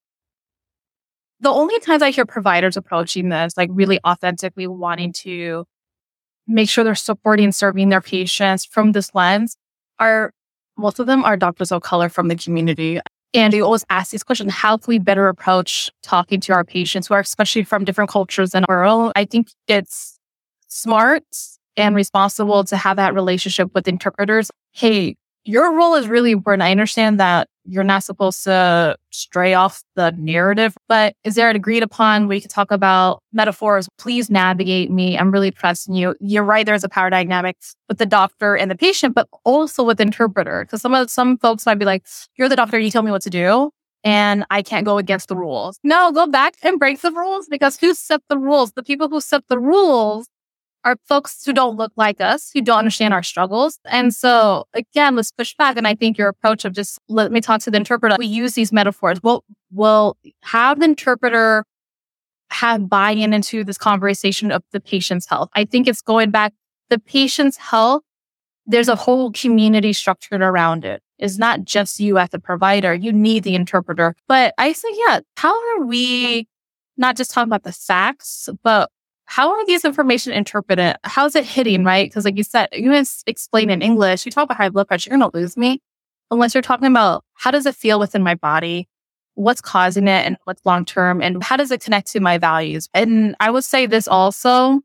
the 1.40 1.50
only 1.50 1.78
times 1.80 2.02
I 2.02 2.10
hear 2.10 2.24
providers 2.24 2.76
approaching 2.76 3.28
this, 3.28 3.56
like 3.56 3.68
really 3.72 4.00
authentically 4.04 4.66
wanting 4.66 5.12
to 5.24 5.66
make 6.46 6.68
sure 6.68 6.82
they're 6.82 6.94
supporting 6.94 7.52
serving 7.52 7.90
their 7.90 8.00
patients 8.00 8.64
from 8.64 8.92
this 8.92 9.14
lens, 9.14 9.56
are 9.98 10.32
most 10.76 10.98
of 10.98 11.06
them 11.06 11.24
are 11.24 11.36
doctors 11.36 11.70
of 11.70 11.82
color 11.82 12.08
from 12.08 12.28
the 12.28 12.36
community. 12.36 13.00
And 13.34 13.52
you 13.52 13.64
always 13.64 13.84
ask 13.90 14.10
these 14.10 14.22
questions 14.22 14.52
how 14.52 14.76
can 14.78 14.90
we 14.90 14.98
better 14.98 15.28
approach 15.28 15.90
talking 16.02 16.40
to 16.40 16.52
our 16.52 16.64
patients 16.64 17.08
who 17.08 17.14
are 17.14 17.20
especially 17.20 17.62
from 17.62 17.84
different 17.84 18.10
cultures 18.10 18.50
than 18.50 18.64
our 18.68 18.84
own? 18.84 19.12
I 19.16 19.24
think 19.24 19.48
it's 19.66 20.18
smart 20.68 21.24
and 21.76 21.94
responsible 21.94 22.64
to 22.64 22.76
have 22.76 22.96
that 22.96 23.14
relationship 23.14 23.70
with 23.74 23.86
interpreters. 23.86 24.50
Hey, 24.72 25.16
your 25.44 25.74
role 25.74 25.94
is 25.94 26.08
really 26.08 26.32
important. 26.32 26.62
I 26.62 26.70
understand 26.70 27.20
that 27.20 27.48
you're 27.68 27.84
not 27.84 28.02
supposed 28.02 28.44
to 28.44 28.96
stray 29.10 29.54
off 29.54 29.82
the 29.94 30.12
narrative, 30.18 30.74
but 30.88 31.14
is 31.24 31.34
there 31.34 31.50
an 31.50 31.56
agreed 31.56 31.82
upon 31.82 32.26
we 32.26 32.40
could 32.40 32.50
talk 32.50 32.70
about 32.70 33.20
metaphors? 33.32 33.88
Please 33.98 34.30
navigate 34.30 34.90
me. 34.90 35.18
I'm 35.18 35.30
really 35.30 35.50
trusting 35.50 35.94
you. 35.94 36.14
You're 36.20 36.44
right. 36.44 36.64
There's 36.64 36.84
a 36.84 36.88
power 36.88 37.10
dynamic 37.10 37.56
with 37.88 37.98
the 37.98 38.06
doctor 38.06 38.56
and 38.56 38.70
the 38.70 38.76
patient, 38.76 39.14
but 39.14 39.28
also 39.44 39.84
with 39.84 39.98
the 39.98 40.04
interpreter. 40.04 40.66
Cause 40.70 40.80
some 40.80 40.94
of 40.94 41.10
some 41.10 41.38
folks 41.38 41.66
might 41.66 41.78
be 41.78 41.84
like, 41.84 42.04
you're 42.36 42.48
the 42.48 42.56
doctor. 42.56 42.78
You 42.78 42.90
tell 42.90 43.02
me 43.02 43.10
what 43.10 43.22
to 43.22 43.30
do 43.30 43.70
and 44.04 44.44
I 44.50 44.62
can't 44.62 44.84
go 44.84 44.98
against 44.98 45.28
the 45.28 45.36
rules. 45.36 45.78
No, 45.82 46.12
go 46.12 46.26
back 46.26 46.54
and 46.62 46.78
break 46.78 47.00
the 47.00 47.10
rules 47.10 47.48
because 47.48 47.76
who 47.76 47.94
set 47.94 48.22
the 48.28 48.38
rules? 48.38 48.72
The 48.72 48.82
people 48.82 49.08
who 49.08 49.20
set 49.20 49.42
the 49.48 49.58
rules 49.58 50.28
are 50.84 50.96
folks 51.06 51.44
who 51.44 51.52
don't 51.52 51.76
look 51.76 51.92
like 51.96 52.20
us, 52.20 52.50
who 52.54 52.60
don't 52.60 52.78
understand 52.78 53.12
our 53.12 53.22
struggles. 53.22 53.78
And 53.84 54.14
so 54.14 54.66
again, 54.74 55.16
let's 55.16 55.32
push 55.32 55.54
back. 55.56 55.76
And 55.76 55.86
I 55.86 55.94
think 55.94 56.16
your 56.16 56.28
approach 56.28 56.64
of 56.64 56.72
just 56.72 56.98
let 57.08 57.32
me 57.32 57.40
talk 57.40 57.60
to 57.62 57.70
the 57.70 57.76
interpreter. 57.76 58.16
We 58.18 58.26
use 58.26 58.54
these 58.54 58.72
metaphors. 58.72 59.18
We'll, 59.22 59.44
we'll 59.72 60.16
have 60.42 60.78
the 60.78 60.84
interpreter 60.84 61.64
have 62.50 62.88
buy-in 62.88 63.34
into 63.34 63.64
this 63.64 63.76
conversation 63.76 64.50
of 64.50 64.62
the 64.72 64.80
patient's 64.80 65.26
health. 65.26 65.50
I 65.54 65.64
think 65.64 65.86
it's 65.86 66.00
going 66.00 66.30
back 66.30 66.54
the 66.88 66.98
patient's 66.98 67.58
health. 67.58 68.02
There's 68.66 68.88
a 68.88 68.96
whole 68.96 69.32
community 69.32 69.92
structured 69.92 70.40
around 70.40 70.84
it. 70.84 71.02
It's 71.18 71.36
not 71.36 71.64
just 71.64 72.00
you 72.00 72.16
as 72.16 72.30
the 72.30 72.38
provider. 72.38 72.94
You 72.94 73.12
need 73.12 73.42
the 73.42 73.54
interpreter. 73.54 74.14
But 74.28 74.54
I 74.56 74.72
say, 74.72 74.88
yeah, 74.92 75.20
how 75.36 75.54
are 75.74 75.84
we 75.84 76.46
not 76.96 77.16
just 77.16 77.30
talking 77.30 77.48
about 77.48 77.64
the 77.64 77.72
facts, 77.72 78.48
but 78.62 78.90
how 79.30 79.50
are 79.50 79.66
these 79.66 79.84
information 79.84 80.32
interpreted? 80.32 80.96
How's 81.04 81.36
it 81.36 81.44
hitting, 81.44 81.80
mm-hmm. 81.80 81.86
right? 81.86 82.08
Because 82.08 82.24
like 82.24 82.38
you 82.38 82.42
said, 82.42 82.70
you 82.72 82.90
can 82.90 83.04
explain 83.26 83.68
in 83.68 83.82
English, 83.82 84.24
you 84.24 84.32
talk 84.32 84.44
about 84.44 84.56
high 84.56 84.70
blood 84.70 84.88
pressure, 84.88 85.10
you're 85.10 85.18
going 85.18 85.30
to 85.30 85.36
lose 85.36 85.54
me 85.54 85.82
unless 86.30 86.54
you're 86.54 86.62
talking 86.62 86.86
about 86.86 87.24
how 87.34 87.50
does 87.50 87.66
it 87.66 87.74
feel 87.74 88.00
within 88.00 88.22
my 88.22 88.34
body? 88.34 88.88
What's 89.34 89.60
causing 89.60 90.08
it 90.08 90.26
and 90.26 90.38
what's 90.44 90.64
long 90.64 90.86
term 90.86 91.20
and 91.20 91.42
how 91.42 91.58
does 91.58 91.70
it 91.70 91.82
connect 91.82 92.10
to 92.12 92.20
my 92.20 92.38
values? 92.38 92.88
And 92.94 93.36
I 93.38 93.50
would 93.50 93.64
say 93.64 93.84
this 93.84 94.08
also, 94.08 94.80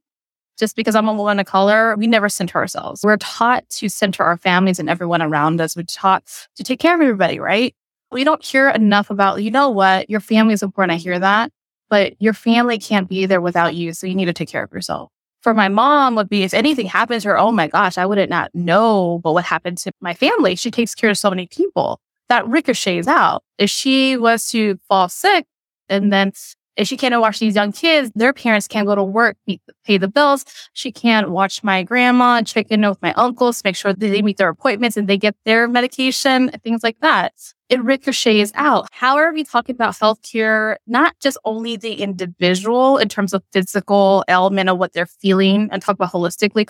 just 0.60 0.76
because 0.76 0.94
I'm 0.94 1.08
a 1.08 1.14
woman 1.14 1.40
of 1.40 1.46
color, 1.46 1.96
we 1.96 2.06
never 2.06 2.28
center 2.28 2.58
ourselves. 2.58 3.02
We're 3.02 3.16
taught 3.18 3.68
to 3.70 3.88
center 3.88 4.24
our 4.24 4.36
families 4.36 4.78
and 4.78 4.90
everyone 4.90 5.22
around 5.22 5.62
us. 5.62 5.78
We're 5.78 5.84
taught 5.84 6.26
to 6.58 6.64
take 6.66 6.82
care 6.82 6.96
of 6.96 7.02
everybody, 7.02 7.40
right? 7.40 7.74
We 8.12 8.26
don't 8.26 8.44
hear 8.44 8.68
enough 8.68 9.10
about, 9.10 9.42
you 9.42 9.52
know 9.52 9.70
what, 9.70 10.10
your 10.10 10.20
family 10.20 10.54
is 10.54 10.64
important. 10.64 10.96
I 10.96 11.02
hear 11.02 11.18
that 11.18 11.50
but 11.94 12.16
your 12.20 12.34
family 12.34 12.80
can't 12.80 13.08
be 13.08 13.28
there 13.28 13.40
without 13.40 13.76
you. 13.76 13.94
So 13.94 14.08
you 14.08 14.16
need 14.16 14.26
to 14.26 14.34
take 14.34 14.50
care 14.50 14.64
of 14.64 14.72
yourself. 14.72 15.12
For 15.44 15.54
my 15.54 15.68
mom 15.68 16.16
would 16.16 16.28
be 16.28 16.42
if 16.42 16.52
anything 16.52 16.88
happens 16.88 17.22
to 17.22 17.30
her, 17.30 17.38
oh 17.38 17.52
my 17.52 17.68
gosh, 17.68 18.00
I 18.00 18.08
wouldn't 18.08 18.32
not 18.32 18.50
know 18.56 19.20
but 19.24 19.34
what 19.34 19.46
happened 19.46 19.78
to 19.80 19.92
my 20.02 20.16
family. 20.16 20.56
She 20.56 20.72
takes 20.72 20.96
care 20.96 21.12
of 21.12 21.20
so 21.20 21.30
many 21.30 21.46
people 21.46 22.00
that 22.30 22.48
ricochets 22.48 23.08
out. 23.08 23.44
If 23.60 23.70
she 23.70 24.18
was 24.18 24.50
to 24.50 24.80
fall 24.88 25.08
sick 25.08 25.46
and 25.88 26.12
then 26.12 26.32
if 26.78 26.88
she 26.88 26.98
can't 26.98 27.22
watch 27.22 27.38
these 27.38 27.54
young 27.54 27.72
kids, 27.72 28.12
their 28.16 28.34
parents 28.34 28.68
can't 28.68 28.88
go 28.88 28.96
to 28.96 29.04
work, 29.04 29.38
pay 29.86 30.00
the 30.00 30.08
bills. 30.08 30.46
She 30.74 30.92
can't 30.92 31.30
watch 31.30 31.64
my 31.64 31.84
grandma, 31.84 32.42
check 32.42 32.72
in 32.72 32.82
with 32.90 33.04
my 33.04 33.14
uncles, 33.14 33.64
make 33.64 33.76
sure 33.76 33.94
they 33.94 34.24
meet 34.24 34.38
their 34.38 34.50
appointments 34.50 34.98
and 34.98 35.08
they 35.08 35.20
get 35.20 35.36
their 35.46 35.68
medication, 35.68 36.50
things 36.64 36.82
like 36.82 37.00
that. 37.02 37.34
It 37.74 37.84
ricochets 37.84 38.52
out. 38.54 38.88
How 38.92 39.18
are 39.18 39.34
we 39.34 39.44
talking 39.44 39.74
about 39.74 39.96
healthcare? 39.96 40.76
Not 40.86 41.16
just 41.20 41.40
only 41.44 41.76
the 41.76 41.96
individual 41.96 43.00
in 43.00 43.10
terms 43.10 43.34
of 43.34 43.42
physical 43.52 44.24
element 44.28 44.70
of 44.70 44.78
what 44.78 44.94
they're 44.94 45.08
feeling 45.08 45.70
and 45.72 45.82
talk 45.82 45.96
about 45.96 46.12
holistically. 46.12 46.68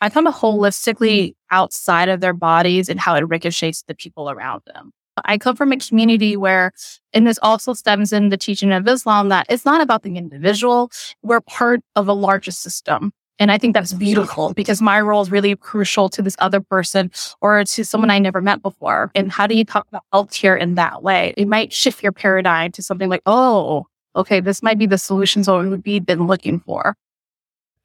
I 0.00 0.08
talk 0.08 0.22
about 0.22 0.34
holistically 0.34 1.34
outside 1.52 2.08
of 2.08 2.20
their 2.20 2.32
bodies 2.32 2.88
and 2.88 2.98
how 2.98 3.14
it 3.14 3.28
ricochets 3.28 3.84
the 3.86 3.94
people 3.94 4.28
around 4.28 4.62
them. 4.66 4.90
I 5.24 5.38
come 5.38 5.54
from 5.54 5.70
a 5.70 5.76
community 5.76 6.36
where, 6.36 6.72
and 7.12 7.28
this 7.28 7.38
also 7.42 7.72
stems 7.72 8.12
in 8.12 8.30
the 8.30 8.36
teaching 8.36 8.72
of 8.72 8.88
Islam 8.88 9.28
that 9.28 9.46
it's 9.48 9.64
not 9.64 9.80
about 9.80 10.02
the 10.02 10.16
individual. 10.16 10.90
We're 11.22 11.42
part 11.42 11.78
of 11.94 12.08
a 12.08 12.12
larger 12.12 12.50
system. 12.50 13.12
And 13.40 13.50
I 13.50 13.58
think 13.58 13.74
that's 13.74 13.94
beautiful 13.94 14.52
because 14.52 14.82
my 14.82 15.00
role 15.00 15.22
is 15.22 15.30
really 15.30 15.56
crucial 15.56 16.10
to 16.10 16.20
this 16.20 16.36
other 16.38 16.60
person 16.60 17.10
or 17.40 17.64
to 17.64 17.84
someone 17.84 18.10
I 18.10 18.18
never 18.18 18.42
met 18.42 18.60
before. 18.62 19.10
And 19.14 19.32
how 19.32 19.46
do 19.46 19.56
you 19.56 19.64
talk 19.64 19.88
about 19.88 20.04
healthcare 20.12 20.60
in 20.60 20.74
that 20.74 21.02
way? 21.02 21.32
It 21.38 21.48
might 21.48 21.72
shift 21.72 22.02
your 22.02 22.12
paradigm 22.12 22.70
to 22.72 22.82
something 22.82 23.08
like, 23.08 23.22
oh, 23.24 23.86
okay, 24.14 24.40
this 24.40 24.62
might 24.62 24.78
be 24.78 24.84
the 24.84 24.98
solutions 24.98 25.48
we've 25.48 26.04
been 26.04 26.26
looking 26.26 26.60
for. 26.60 26.94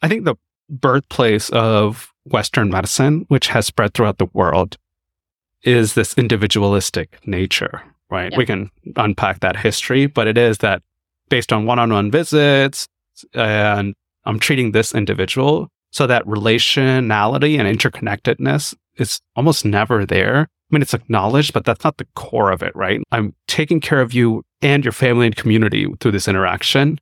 I 0.02 0.10
think 0.10 0.26
the 0.26 0.36
birthplace 0.70 1.50
of 1.52 2.12
Western 2.26 2.70
medicine, 2.70 3.26
which 3.30 3.48
has 3.48 3.66
spread 3.66 3.94
throughout 3.94 4.18
the 4.18 4.28
world, 4.34 4.78
is 5.64 5.94
this 5.94 6.14
individualistic 6.16 7.26
nature, 7.26 7.82
right? 8.10 8.32
Yeah. 8.32 8.38
We 8.38 8.46
can 8.46 8.72
unpack 8.98 9.40
that 9.40 9.56
history, 9.56 10.08
but 10.08 10.28
it 10.28 10.38
is 10.38 10.58
that 10.58 10.84
based 11.30 11.54
on 11.54 11.66
one 11.66 11.80
on 11.80 11.94
one 11.94 12.12
visits 12.12 12.90
and 13.34 13.96
I'm 14.26 14.40
treating 14.40 14.72
this 14.72 14.94
individual. 14.94 15.70
So 15.92 16.08
that 16.08 16.26
relationality 16.26 17.58
and 17.58 17.80
interconnectedness 17.80 18.76
is 18.98 19.22
almost 19.36 19.66
never 19.66 20.06
there. 20.06 20.42
I 20.42 20.76
mean, 20.76 20.82
it's 20.82 20.94
acknowledged, 20.94 21.54
but 21.54 21.64
that's 21.64 21.84
not 21.84 21.98
the 21.98 22.08
core 22.16 22.52
of 22.52 22.64
it, 22.64 22.76
right? 22.76 23.02
I'm 23.12 23.34
taking 23.48 23.80
care 23.80 24.02
of 24.02 24.14
you 24.14 24.44
and 24.62 24.84
your 24.84 24.92
family 24.92 25.28
and 25.28 25.36
community 25.36 25.88
through 26.00 26.12
this 26.12 26.28
interaction. 26.28 27.00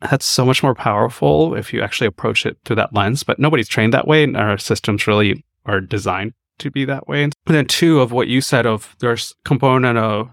That's 0.00 0.26
so 0.26 0.44
much 0.44 0.62
more 0.62 0.74
powerful 0.74 1.54
if 1.54 1.72
you 1.72 1.82
actually 1.82 2.06
approach 2.06 2.46
it 2.46 2.58
through 2.64 2.76
that 2.76 2.94
lens, 2.94 3.22
but 3.24 3.38
nobody's 3.38 3.68
trained 3.68 3.92
that 3.94 4.06
way. 4.06 4.22
And 4.22 4.36
our 4.36 4.58
systems 4.58 5.06
really 5.06 5.44
are 5.66 5.80
designed 5.80 6.34
to 6.58 6.70
be 6.70 6.84
that 6.84 7.08
way. 7.08 7.24
And 7.24 7.34
then 7.46 7.66
two 7.66 8.00
of 8.00 8.12
what 8.12 8.28
you 8.28 8.40
said 8.40 8.66
of 8.66 8.94
there's 9.00 9.34
component 9.44 9.98
of 9.98 10.30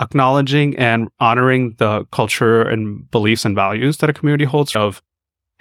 acknowledging 0.00 0.76
and 0.76 1.08
honoring 1.20 1.74
the 1.78 2.04
culture 2.06 2.62
and 2.62 3.10
beliefs 3.10 3.44
and 3.44 3.54
values 3.54 3.98
that 3.98 4.10
a 4.10 4.12
community 4.12 4.44
holds 4.44 4.76
of 4.76 5.02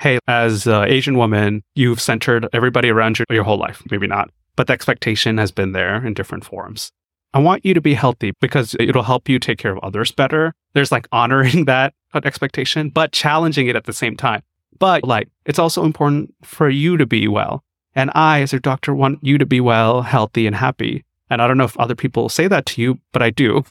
hey 0.04 0.20
as 0.28 0.68
an 0.68 0.84
asian 0.90 1.18
woman 1.18 1.64
you've 1.76 2.02
centered 2.02 2.46
everybody 2.52 2.90
around 2.90 3.18
you 3.18 3.26
your 3.30 3.46
whole 3.46 3.58
life. 3.58 3.82
Maybe 3.90 4.06
not 4.06 4.30
but 4.56 4.68
the 4.68 4.74
expectation 4.74 5.38
has 5.38 5.52
been 5.52 5.72
there 5.72 6.06
in 6.06 6.14
different 6.14 6.46
forms. 6.46 6.92
I 7.34 7.40
want 7.40 7.66
you 7.66 7.74
to 7.74 7.82
be 7.82 7.94
healthy 7.94 8.34
because 8.40 8.76
it'll 8.80 9.04
help 9.04 9.28
you 9.28 9.40
take 9.40 9.58
care 9.58 9.72
of 9.72 9.80
others 9.80 10.12
better. 10.12 10.54
There's 10.74 10.92
like 10.92 11.08
honoring 11.12 11.66
that 11.74 11.94
expectation 12.14 12.90
but 12.90 13.14
challenging 13.14 13.68
it 13.68 13.78
at 13.78 13.86
the 13.86 13.94
same 13.94 14.18
time. 14.18 14.44
But 14.78 15.06
like 15.06 15.30
it's 15.46 15.58
also 15.58 15.86
important 15.86 16.36
for 16.44 16.70
you 16.70 16.98
to 16.98 17.06
be 17.06 17.30
well. 17.30 17.64
And 17.96 18.12
i 18.14 18.42
as 18.42 18.52
your 18.52 18.60
doctor 18.60 18.94
want 18.94 19.20
you 19.22 19.38
to 19.38 19.46
be 19.46 19.62
well 19.62 20.02
healthy 20.02 20.46
and 20.48 20.56
happy. 20.56 21.06
And 21.30 21.42
i 21.42 21.48
don't 21.48 21.58
know 21.58 21.64
if 21.64 21.80
other 21.80 21.96
people 21.96 22.28
say 22.28 22.48
that 22.50 22.66
to 22.68 22.82
you 22.82 23.00
but 23.14 23.22
i 23.22 23.30
do 23.30 23.64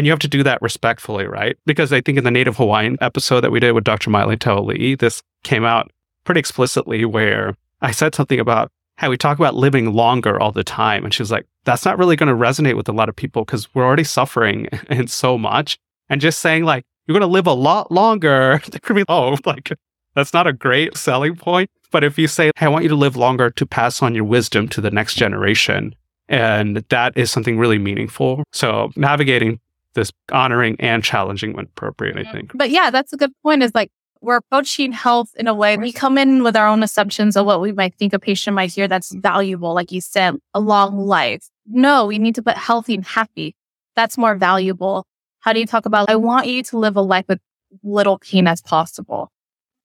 and 0.00 0.06
you 0.06 0.12
have 0.12 0.18
to 0.20 0.28
do 0.28 0.42
that 0.42 0.62
respectfully, 0.62 1.26
right? 1.26 1.58
Because 1.66 1.92
I 1.92 2.00
think 2.00 2.16
in 2.16 2.24
the 2.24 2.30
Native 2.30 2.56
Hawaiian 2.56 2.96
episode 3.02 3.42
that 3.42 3.52
we 3.52 3.60
did 3.60 3.72
with 3.72 3.84
Dr. 3.84 4.08
Miley 4.08 4.38
Taoli, 4.38 4.98
this 4.98 5.22
came 5.44 5.62
out 5.62 5.92
pretty 6.24 6.38
explicitly 6.38 7.04
where 7.04 7.54
I 7.82 7.90
said 7.90 8.14
something 8.14 8.40
about 8.40 8.72
how 8.96 9.10
we 9.10 9.18
talk 9.18 9.38
about 9.38 9.56
living 9.56 9.92
longer 9.92 10.40
all 10.40 10.52
the 10.52 10.64
time. 10.64 11.04
And 11.04 11.12
she 11.12 11.20
was 11.20 11.30
like, 11.30 11.46
that's 11.64 11.84
not 11.84 11.98
really 11.98 12.16
going 12.16 12.30
to 12.30 12.34
resonate 12.34 12.78
with 12.78 12.88
a 12.88 12.92
lot 12.92 13.10
of 13.10 13.16
people 13.16 13.44
because 13.44 13.68
we're 13.74 13.84
already 13.84 14.04
suffering 14.04 14.68
in 14.88 15.06
so 15.06 15.36
much. 15.36 15.78
And 16.08 16.18
just 16.18 16.38
saying, 16.38 16.64
like, 16.64 16.86
you're 17.06 17.12
going 17.12 17.20
to 17.20 17.26
live 17.26 17.46
a 17.46 17.52
lot 17.52 17.92
longer, 17.92 18.62
they 18.70 18.78
could 18.78 18.96
be, 18.96 19.04
oh, 19.06 19.36
like, 19.44 19.70
that's 20.14 20.32
not 20.32 20.46
a 20.46 20.54
great 20.54 20.96
selling 20.96 21.36
point. 21.36 21.68
But 21.90 22.04
if 22.04 22.16
you 22.16 22.26
say, 22.26 22.52
hey, 22.56 22.64
I 22.64 22.68
want 22.70 22.84
you 22.84 22.88
to 22.88 22.96
live 22.96 23.16
longer 23.16 23.50
to 23.50 23.66
pass 23.66 24.02
on 24.02 24.14
your 24.14 24.24
wisdom 24.24 24.66
to 24.68 24.80
the 24.80 24.90
next 24.90 25.16
generation, 25.16 25.94
and 26.26 26.76
that 26.88 27.18
is 27.18 27.30
something 27.30 27.58
really 27.58 27.78
meaningful. 27.78 28.44
So 28.50 28.92
navigating 28.96 29.60
this 29.94 30.12
honoring 30.32 30.76
and 30.80 31.02
challenging 31.02 31.52
when 31.54 31.64
appropriate, 31.66 32.16
I 32.16 32.30
think. 32.30 32.52
But 32.54 32.70
yeah, 32.70 32.90
that's 32.90 33.12
a 33.12 33.16
good 33.16 33.32
point. 33.42 33.62
Is 33.62 33.74
like 33.74 33.90
we're 34.20 34.36
approaching 34.36 34.92
health 34.92 35.30
in 35.36 35.46
a 35.46 35.54
way 35.54 35.76
we 35.76 35.92
come 35.92 36.18
in 36.18 36.42
with 36.42 36.54
our 36.56 36.66
own 36.66 36.82
assumptions 36.82 37.36
of 37.36 37.46
what 37.46 37.60
we 37.60 37.72
might 37.72 37.94
think 37.94 38.12
a 38.12 38.18
patient 38.18 38.54
might 38.54 38.72
hear 38.72 38.86
that's 38.86 39.12
valuable, 39.14 39.72
like 39.74 39.90
you 39.90 40.00
said, 40.00 40.36
a 40.54 40.60
long 40.60 40.98
life. 40.98 41.48
No, 41.66 42.06
we 42.06 42.18
need 42.18 42.34
to 42.34 42.42
put 42.42 42.56
healthy 42.56 42.94
and 42.94 43.04
happy. 43.04 43.54
That's 43.96 44.18
more 44.18 44.34
valuable. 44.34 45.06
How 45.40 45.52
do 45.54 45.60
you 45.60 45.66
talk 45.66 45.86
about, 45.86 46.10
I 46.10 46.16
want 46.16 46.46
you 46.48 46.62
to 46.64 46.78
live 46.78 46.96
a 46.96 47.00
life 47.00 47.24
with 47.28 47.40
little 47.82 48.18
pain 48.18 48.46
as 48.46 48.60
possible, 48.60 49.30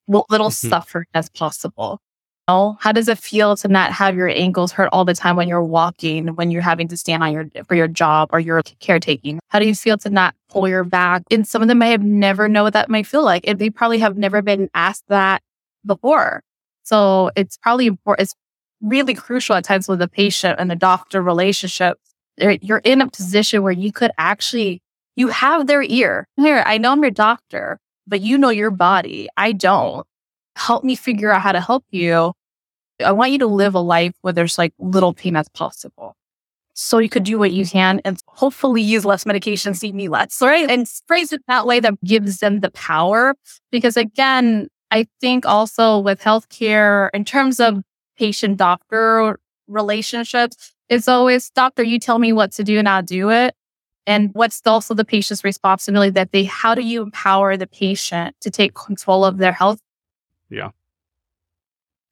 little 0.08 0.50
Mhm. 0.50 0.70
suffering 0.70 1.06
as 1.14 1.30
possible. 1.30 2.02
How 2.48 2.92
does 2.94 3.08
it 3.08 3.18
feel 3.18 3.56
to 3.58 3.68
not 3.68 3.92
have 3.92 4.16
your 4.16 4.30
ankles 4.30 4.72
hurt 4.72 4.90
all 4.92 5.04
the 5.04 5.16
time 5.16 5.36
when 5.36 5.48
you're 5.48 5.64
walking, 5.64 6.36
when 6.36 6.52
you're 6.52 6.62
having 6.62 6.88
to 6.90 6.98
stand 6.98 7.24
on 7.24 7.34
your 7.34 7.46
for 7.68 7.74
your 7.76 7.88
job 7.88 8.30
or 8.32 8.40
your 8.40 8.62
caretaking? 8.80 9.40
How 9.50 9.60
do 9.60 9.68
you 9.68 9.74
feel 9.74 9.98
to 10.00 10.10
not 10.10 10.36
pull 10.50 10.68
your 10.68 10.84
back? 10.84 11.24
And 11.32 11.48
some 11.48 11.62
of 11.62 11.68
them 11.68 11.80
may 11.80 11.90
have 11.90 12.04
never 12.04 12.48
know 12.48 12.64
what 12.64 12.74
that 12.74 12.90
might 12.90 13.08
feel 13.08 13.24
like. 13.24 13.48
And 13.48 13.58
they 13.58 13.70
probably 13.72 13.98
have 14.00 14.18
never 14.18 14.42
been 14.44 14.70
asked 14.76 15.06
that 15.08 15.42
before. 15.86 16.44
So 16.84 17.32
it's 17.36 17.58
probably 17.58 17.88
important. 17.88 18.28
It's 18.28 18.36
really 18.82 19.16
crucial 19.16 19.56
at 19.56 19.64
times 19.64 19.88
with 19.88 19.98
the 19.98 20.08
patient 20.08 20.60
and 20.60 20.70
the 20.70 20.76
doctor 20.76 21.24
relationship. 21.24 21.98
You're 22.38 22.82
in 22.84 23.02
a 23.02 23.10
position 23.10 23.64
where 23.64 23.72
you 23.72 23.92
could 23.92 24.12
actually, 24.20 24.84
you 25.16 25.30
have 25.30 25.66
their 25.66 25.82
ear. 25.82 26.28
Here, 26.38 26.62
I 26.66 26.78
know 26.78 26.92
I'm 26.92 27.02
your 27.02 27.10
doctor, 27.10 27.80
but 28.06 28.22
you 28.22 28.38
know 28.38 28.50
your 28.50 28.70
body. 28.70 29.30
I 29.36 29.52
don't 29.52 30.06
help 30.56 30.84
me 30.84 30.96
figure 30.96 31.32
out 31.32 31.42
how 31.42 31.52
to 31.52 31.62
help 31.62 31.86
you. 31.92 32.34
I 33.04 33.12
want 33.12 33.32
you 33.32 33.40
to 33.40 33.48
live 33.48 33.76
a 33.76 33.80
life 33.80 34.14
where 34.22 34.34
there's 34.34 34.58
like 34.58 34.74
little 34.80 35.14
pain 35.14 35.36
as 35.36 35.50
possible. 35.50 36.16
So 36.74 36.98
you 36.98 37.08
could 37.08 37.24
do 37.24 37.40
what 37.40 37.54
you 37.54 37.66
can 37.66 38.02
and 38.04 38.20
hopefully 38.28 38.82
use 38.82 39.06
less 39.06 39.26
medication, 39.26 39.74
see 39.74 39.94
me 39.94 40.10
less, 40.10 40.42
right? 40.42 40.70
And 40.70 40.88
phrase 41.08 41.32
it 41.32 41.42
that 41.48 41.66
way 41.66 41.80
that 41.80 42.02
gives 42.04 42.40
them 42.40 42.60
the 42.60 42.72
power. 42.72 43.36
Because 43.72 43.96
again, 43.96 44.68
I 44.92 45.08
think 45.22 45.46
also 45.46 46.00
with 46.00 46.22
healthcare, 46.22 47.10
in 47.14 47.24
terms 47.24 47.60
of 47.60 47.82
patient 48.18 48.58
doctor 48.58 49.40
relationships, 49.68 50.74
it's 50.90 51.08
always 51.08 51.50
doctor, 51.52 51.82
you 51.82 51.98
tell 51.98 52.20
me 52.20 52.34
what 52.34 52.52
to 52.54 52.64
do 52.64 52.78
and 52.78 52.88
I'll 52.90 53.02
do 53.02 53.30
it. 53.30 53.56
And 54.06 54.30
what's 54.34 54.62
also 54.66 54.94
the 54.94 55.06
patient's 55.06 55.44
responsibility 55.44 56.12
that 56.12 56.32
they, 56.32 56.44
how 56.44 56.76
do 56.76 56.82
you 56.82 57.02
empower 57.02 57.58
the 57.58 57.68
patient 57.68 58.36
to 58.42 58.52
take 58.52 58.76
control 58.76 59.26
of 59.26 59.38
their 59.38 59.54
health? 59.54 59.80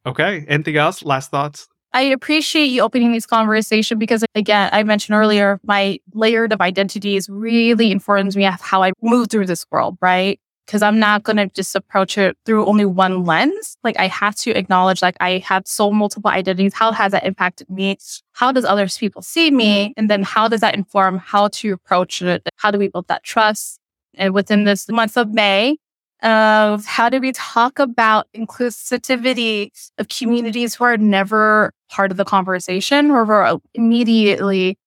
Okay. 0.05 0.45
Anything 0.47 0.77
else? 0.77 1.03
Last 1.03 1.31
thoughts? 1.31 1.67
I 1.93 2.01
appreciate 2.01 2.65
you 2.65 2.81
opening 2.81 3.13
this 3.13 3.27
conversation 3.27 3.99
because 3.99 4.25
again, 4.33 4.69
I 4.73 4.81
mentioned 4.83 5.15
earlier, 5.15 5.59
my 5.63 5.99
layered 6.13 6.51
of 6.51 6.59
identities 6.59 7.29
really 7.29 7.91
informs 7.91 8.35
me 8.35 8.47
of 8.47 8.59
how 8.59 8.81
I 8.81 8.93
move 9.01 9.29
through 9.29 9.45
this 9.45 9.63
world, 9.71 9.97
right? 10.01 10.39
Because 10.65 10.81
I'm 10.81 10.97
not 10.97 11.21
going 11.21 11.37
to 11.37 11.47
just 11.49 11.75
approach 11.75 12.17
it 12.17 12.35
through 12.45 12.65
only 12.65 12.85
one 12.85 13.25
lens. 13.25 13.77
Like 13.83 13.99
I 13.99 14.07
have 14.07 14.35
to 14.37 14.51
acknowledge, 14.51 15.03
like 15.03 15.17
I 15.19 15.37
have 15.39 15.67
so 15.67 15.91
multiple 15.91 16.31
identities. 16.31 16.73
How 16.73 16.91
has 16.93 17.11
that 17.11 17.25
impacted 17.25 17.69
me? 17.69 17.97
How 18.31 18.51
does 18.51 18.65
others 18.65 18.97
people 18.97 19.21
see 19.21 19.51
me? 19.51 19.93
And 19.95 20.09
then 20.09 20.23
how 20.23 20.47
does 20.47 20.61
that 20.61 20.73
inform 20.73 21.19
how 21.19 21.49
to 21.49 21.73
approach 21.73 22.23
it? 22.23 22.41
How 22.55 22.71
do 22.71 22.79
we 22.79 22.87
build 22.87 23.07
that 23.09 23.23
trust? 23.23 23.77
And 24.15 24.33
within 24.33 24.63
this 24.63 24.89
month 24.89 25.17
of 25.17 25.31
May, 25.31 25.77
of 26.23 26.85
how 26.85 27.09
do 27.09 27.19
we 27.19 27.33
talk 27.33 27.79
about 27.79 28.27
inclusivity 28.35 29.69
of 29.97 30.07
communities 30.07 30.73
who 30.73 30.85
are 30.85 30.97
never 30.97 31.71
part 31.89 32.11
of 32.11 32.17
the 32.17 32.25
conversation 32.25 33.11
or 33.11 33.25
who 33.25 33.31
are 33.31 33.59
immediately 33.73 34.77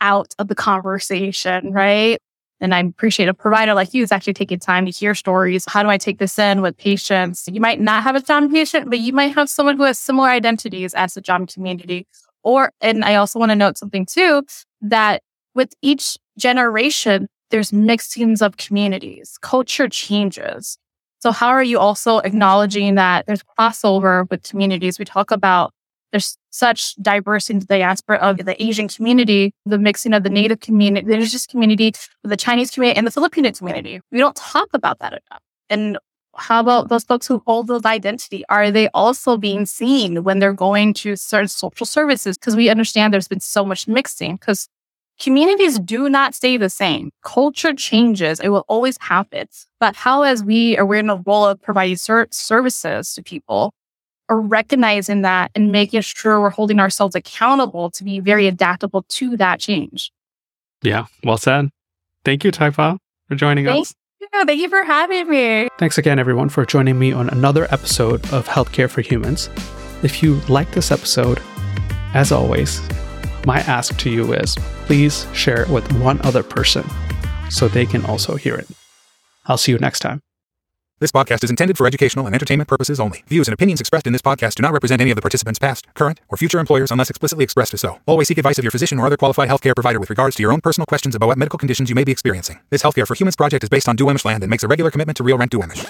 out 0.00 0.34
of 0.38 0.48
the 0.48 0.54
conversation, 0.54 1.72
right? 1.72 2.18
And 2.60 2.74
I 2.74 2.80
appreciate 2.80 3.28
a 3.28 3.34
provider 3.34 3.74
like 3.74 3.92
you 3.92 4.02
is 4.02 4.12
actually 4.12 4.32
taking 4.32 4.58
time 4.58 4.86
to 4.86 4.92
hear 4.92 5.14
stories. 5.14 5.64
How 5.66 5.82
do 5.82 5.90
I 5.90 5.98
take 5.98 6.18
this 6.18 6.38
in 6.38 6.62
with 6.62 6.76
patients? 6.76 7.46
You 7.50 7.60
might 7.60 7.80
not 7.80 8.02
have 8.02 8.16
a 8.16 8.22
Cham 8.22 8.50
patient, 8.50 8.88
but 8.88 8.98
you 8.98 9.12
might 9.12 9.34
have 9.34 9.50
someone 9.50 9.76
who 9.76 9.82
has 9.82 9.98
similar 9.98 10.28
identities 10.28 10.94
as 10.94 11.14
the 11.14 11.20
Cham 11.20 11.46
community. 11.46 12.06
Or, 12.42 12.72
and 12.80 13.04
I 13.04 13.16
also 13.16 13.38
want 13.38 13.50
to 13.50 13.56
note 13.56 13.76
something 13.76 14.06
too, 14.06 14.44
that 14.80 15.22
with 15.54 15.74
each 15.82 16.16
generation, 16.38 17.28
there's 17.50 17.70
mixings 17.70 18.42
of 18.42 18.56
communities, 18.56 19.38
culture 19.40 19.88
changes. 19.88 20.78
So 21.20 21.32
how 21.32 21.48
are 21.48 21.62
you 21.62 21.78
also 21.78 22.18
acknowledging 22.18 22.94
that 22.96 23.26
there's 23.26 23.42
crossover 23.58 24.28
with 24.30 24.42
communities? 24.42 24.98
We 24.98 25.04
talk 25.04 25.30
about 25.30 25.72
there's 26.12 26.38
such 26.50 26.94
diversity 26.96 27.54
in 27.54 27.60
the 27.60 27.66
diaspora 27.66 28.18
of 28.18 28.38
the 28.38 28.62
Asian 28.62 28.88
community, 28.88 29.52
the 29.64 29.78
mixing 29.78 30.12
of 30.12 30.22
the 30.22 30.30
Native 30.30 30.60
community, 30.60 31.06
the 31.06 31.14
indigenous 31.14 31.46
community, 31.46 31.92
the 32.22 32.36
Chinese 32.36 32.70
community, 32.70 32.96
and 32.96 33.06
the 33.06 33.10
Filipino 33.10 33.50
community. 33.50 34.00
We 34.12 34.18
don't 34.18 34.36
talk 34.36 34.68
about 34.72 34.98
that 35.00 35.12
enough. 35.12 35.42
And 35.68 35.98
how 36.36 36.60
about 36.60 36.88
those 36.88 37.04
folks 37.04 37.26
who 37.26 37.42
hold 37.46 37.66
those 37.66 37.84
identity? 37.84 38.44
Are 38.48 38.70
they 38.70 38.88
also 38.88 39.36
being 39.36 39.66
seen 39.66 40.22
when 40.22 40.38
they're 40.38 40.52
going 40.52 40.94
to 40.94 41.16
certain 41.16 41.48
social 41.48 41.86
services? 41.86 42.36
Because 42.38 42.56
we 42.56 42.68
understand 42.68 43.12
there's 43.12 43.28
been 43.28 43.40
so 43.40 43.64
much 43.64 43.88
mixing 43.88 44.36
because 44.36 44.68
communities 45.20 45.78
do 45.78 46.08
not 46.08 46.34
stay 46.34 46.56
the 46.56 46.70
same. 46.70 47.10
Culture 47.22 47.74
changes. 47.74 48.40
It 48.40 48.48
will 48.48 48.64
always 48.68 48.96
happen. 49.00 49.48
But 49.80 49.96
how, 49.96 50.22
as 50.22 50.42
we 50.42 50.76
are 50.78 50.86
we're 50.86 51.00
in 51.00 51.06
the 51.06 51.18
role 51.18 51.44
of 51.44 51.60
providing 51.60 51.96
ser- 51.96 52.28
services 52.30 53.14
to 53.14 53.22
people, 53.22 53.72
are 54.28 54.40
recognizing 54.40 55.22
that 55.22 55.50
and 55.54 55.70
making 55.70 56.00
sure 56.00 56.40
we're 56.40 56.50
holding 56.50 56.80
ourselves 56.80 57.14
accountable 57.14 57.90
to 57.90 58.04
be 58.04 58.20
very 58.20 58.46
adaptable 58.46 59.04
to 59.08 59.36
that 59.36 59.60
change. 59.60 60.12
Yeah. 60.82 61.06
Well 61.24 61.38
said. 61.38 61.70
Thank 62.24 62.44
you, 62.44 62.50
Tagoipah, 62.50 62.96
for 63.28 63.34
joining 63.36 63.66
Thank 63.66 63.86
us. 63.86 63.94
Yeah, 64.20 64.44
thank 64.44 64.60
you 64.60 64.68
for 64.68 64.82
having 64.82 65.28
me. 65.28 65.68
Thanks 65.78 65.98
again, 65.98 66.18
everyone, 66.18 66.48
for 66.48 66.66
joining 66.66 66.98
me 66.98 67.12
on 67.12 67.28
another 67.30 67.66
episode 67.72 68.24
of 68.32 68.48
Healthcare 68.48 68.90
for 68.90 69.00
Humans. 69.00 69.48
If 70.02 70.22
you 70.22 70.40
like 70.48 70.72
this 70.72 70.90
episode, 70.90 71.40
as 72.14 72.32
always, 72.32 72.80
my 73.46 73.60
ask 73.60 73.96
to 73.98 74.10
you 74.10 74.32
is 74.34 74.56
please 74.86 75.26
share 75.32 75.62
it 75.62 75.68
with 75.68 75.90
one 76.00 76.20
other 76.22 76.42
person 76.42 76.84
so 77.48 77.68
they 77.68 77.86
can 77.86 78.04
also 78.04 78.34
hear 78.34 78.56
it. 78.56 78.66
I'll 79.46 79.56
see 79.56 79.72
you 79.72 79.78
next 79.78 80.00
time. 80.00 80.20
This 80.98 81.12
podcast 81.12 81.44
is 81.44 81.50
intended 81.50 81.76
for 81.76 81.86
educational 81.86 82.24
and 82.24 82.34
entertainment 82.34 82.68
purposes 82.68 82.98
only. 82.98 83.22
Views 83.28 83.48
and 83.48 83.52
opinions 83.52 83.80
expressed 83.80 84.06
in 84.06 84.14
this 84.14 84.22
podcast 84.22 84.54
do 84.54 84.62
not 84.62 84.72
represent 84.72 85.02
any 85.02 85.10
of 85.10 85.16
the 85.16 85.20
participants' 85.20 85.58
past, 85.58 85.86
current, 85.92 86.22
or 86.28 86.38
future 86.38 86.58
employers 86.58 86.90
unless 86.90 87.10
explicitly 87.10 87.44
expressed 87.44 87.74
as 87.74 87.82
so. 87.82 88.00
Always 88.06 88.28
seek 88.28 88.38
advice 88.38 88.56
of 88.56 88.64
your 88.64 88.70
physician 88.70 88.98
or 88.98 89.04
other 89.04 89.18
qualified 89.18 89.50
healthcare 89.50 89.74
provider 89.74 90.00
with 90.00 90.08
regards 90.08 90.36
to 90.36 90.42
your 90.42 90.52
own 90.52 90.62
personal 90.62 90.86
questions 90.86 91.14
about 91.14 91.26
what 91.26 91.36
medical 91.36 91.58
conditions 91.58 91.90
you 91.90 91.94
may 91.94 92.04
be 92.04 92.12
experiencing. 92.12 92.60
This 92.70 92.82
Healthcare 92.82 93.06
for 93.06 93.14
Humans 93.14 93.36
project 93.36 93.62
is 93.62 93.68
based 93.68 93.90
on 93.90 93.96
Duwamish 93.98 94.24
land 94.24 94.42
and 94.42 94.48
makes 94.50 94.64
a 94.64 94.68
regular 94.68 94.90
commitment 94.90 95.18
to 95.18 95.22
real 95.22 95.36
rent 95.36 95.52
Duwamish. 95.52 95.84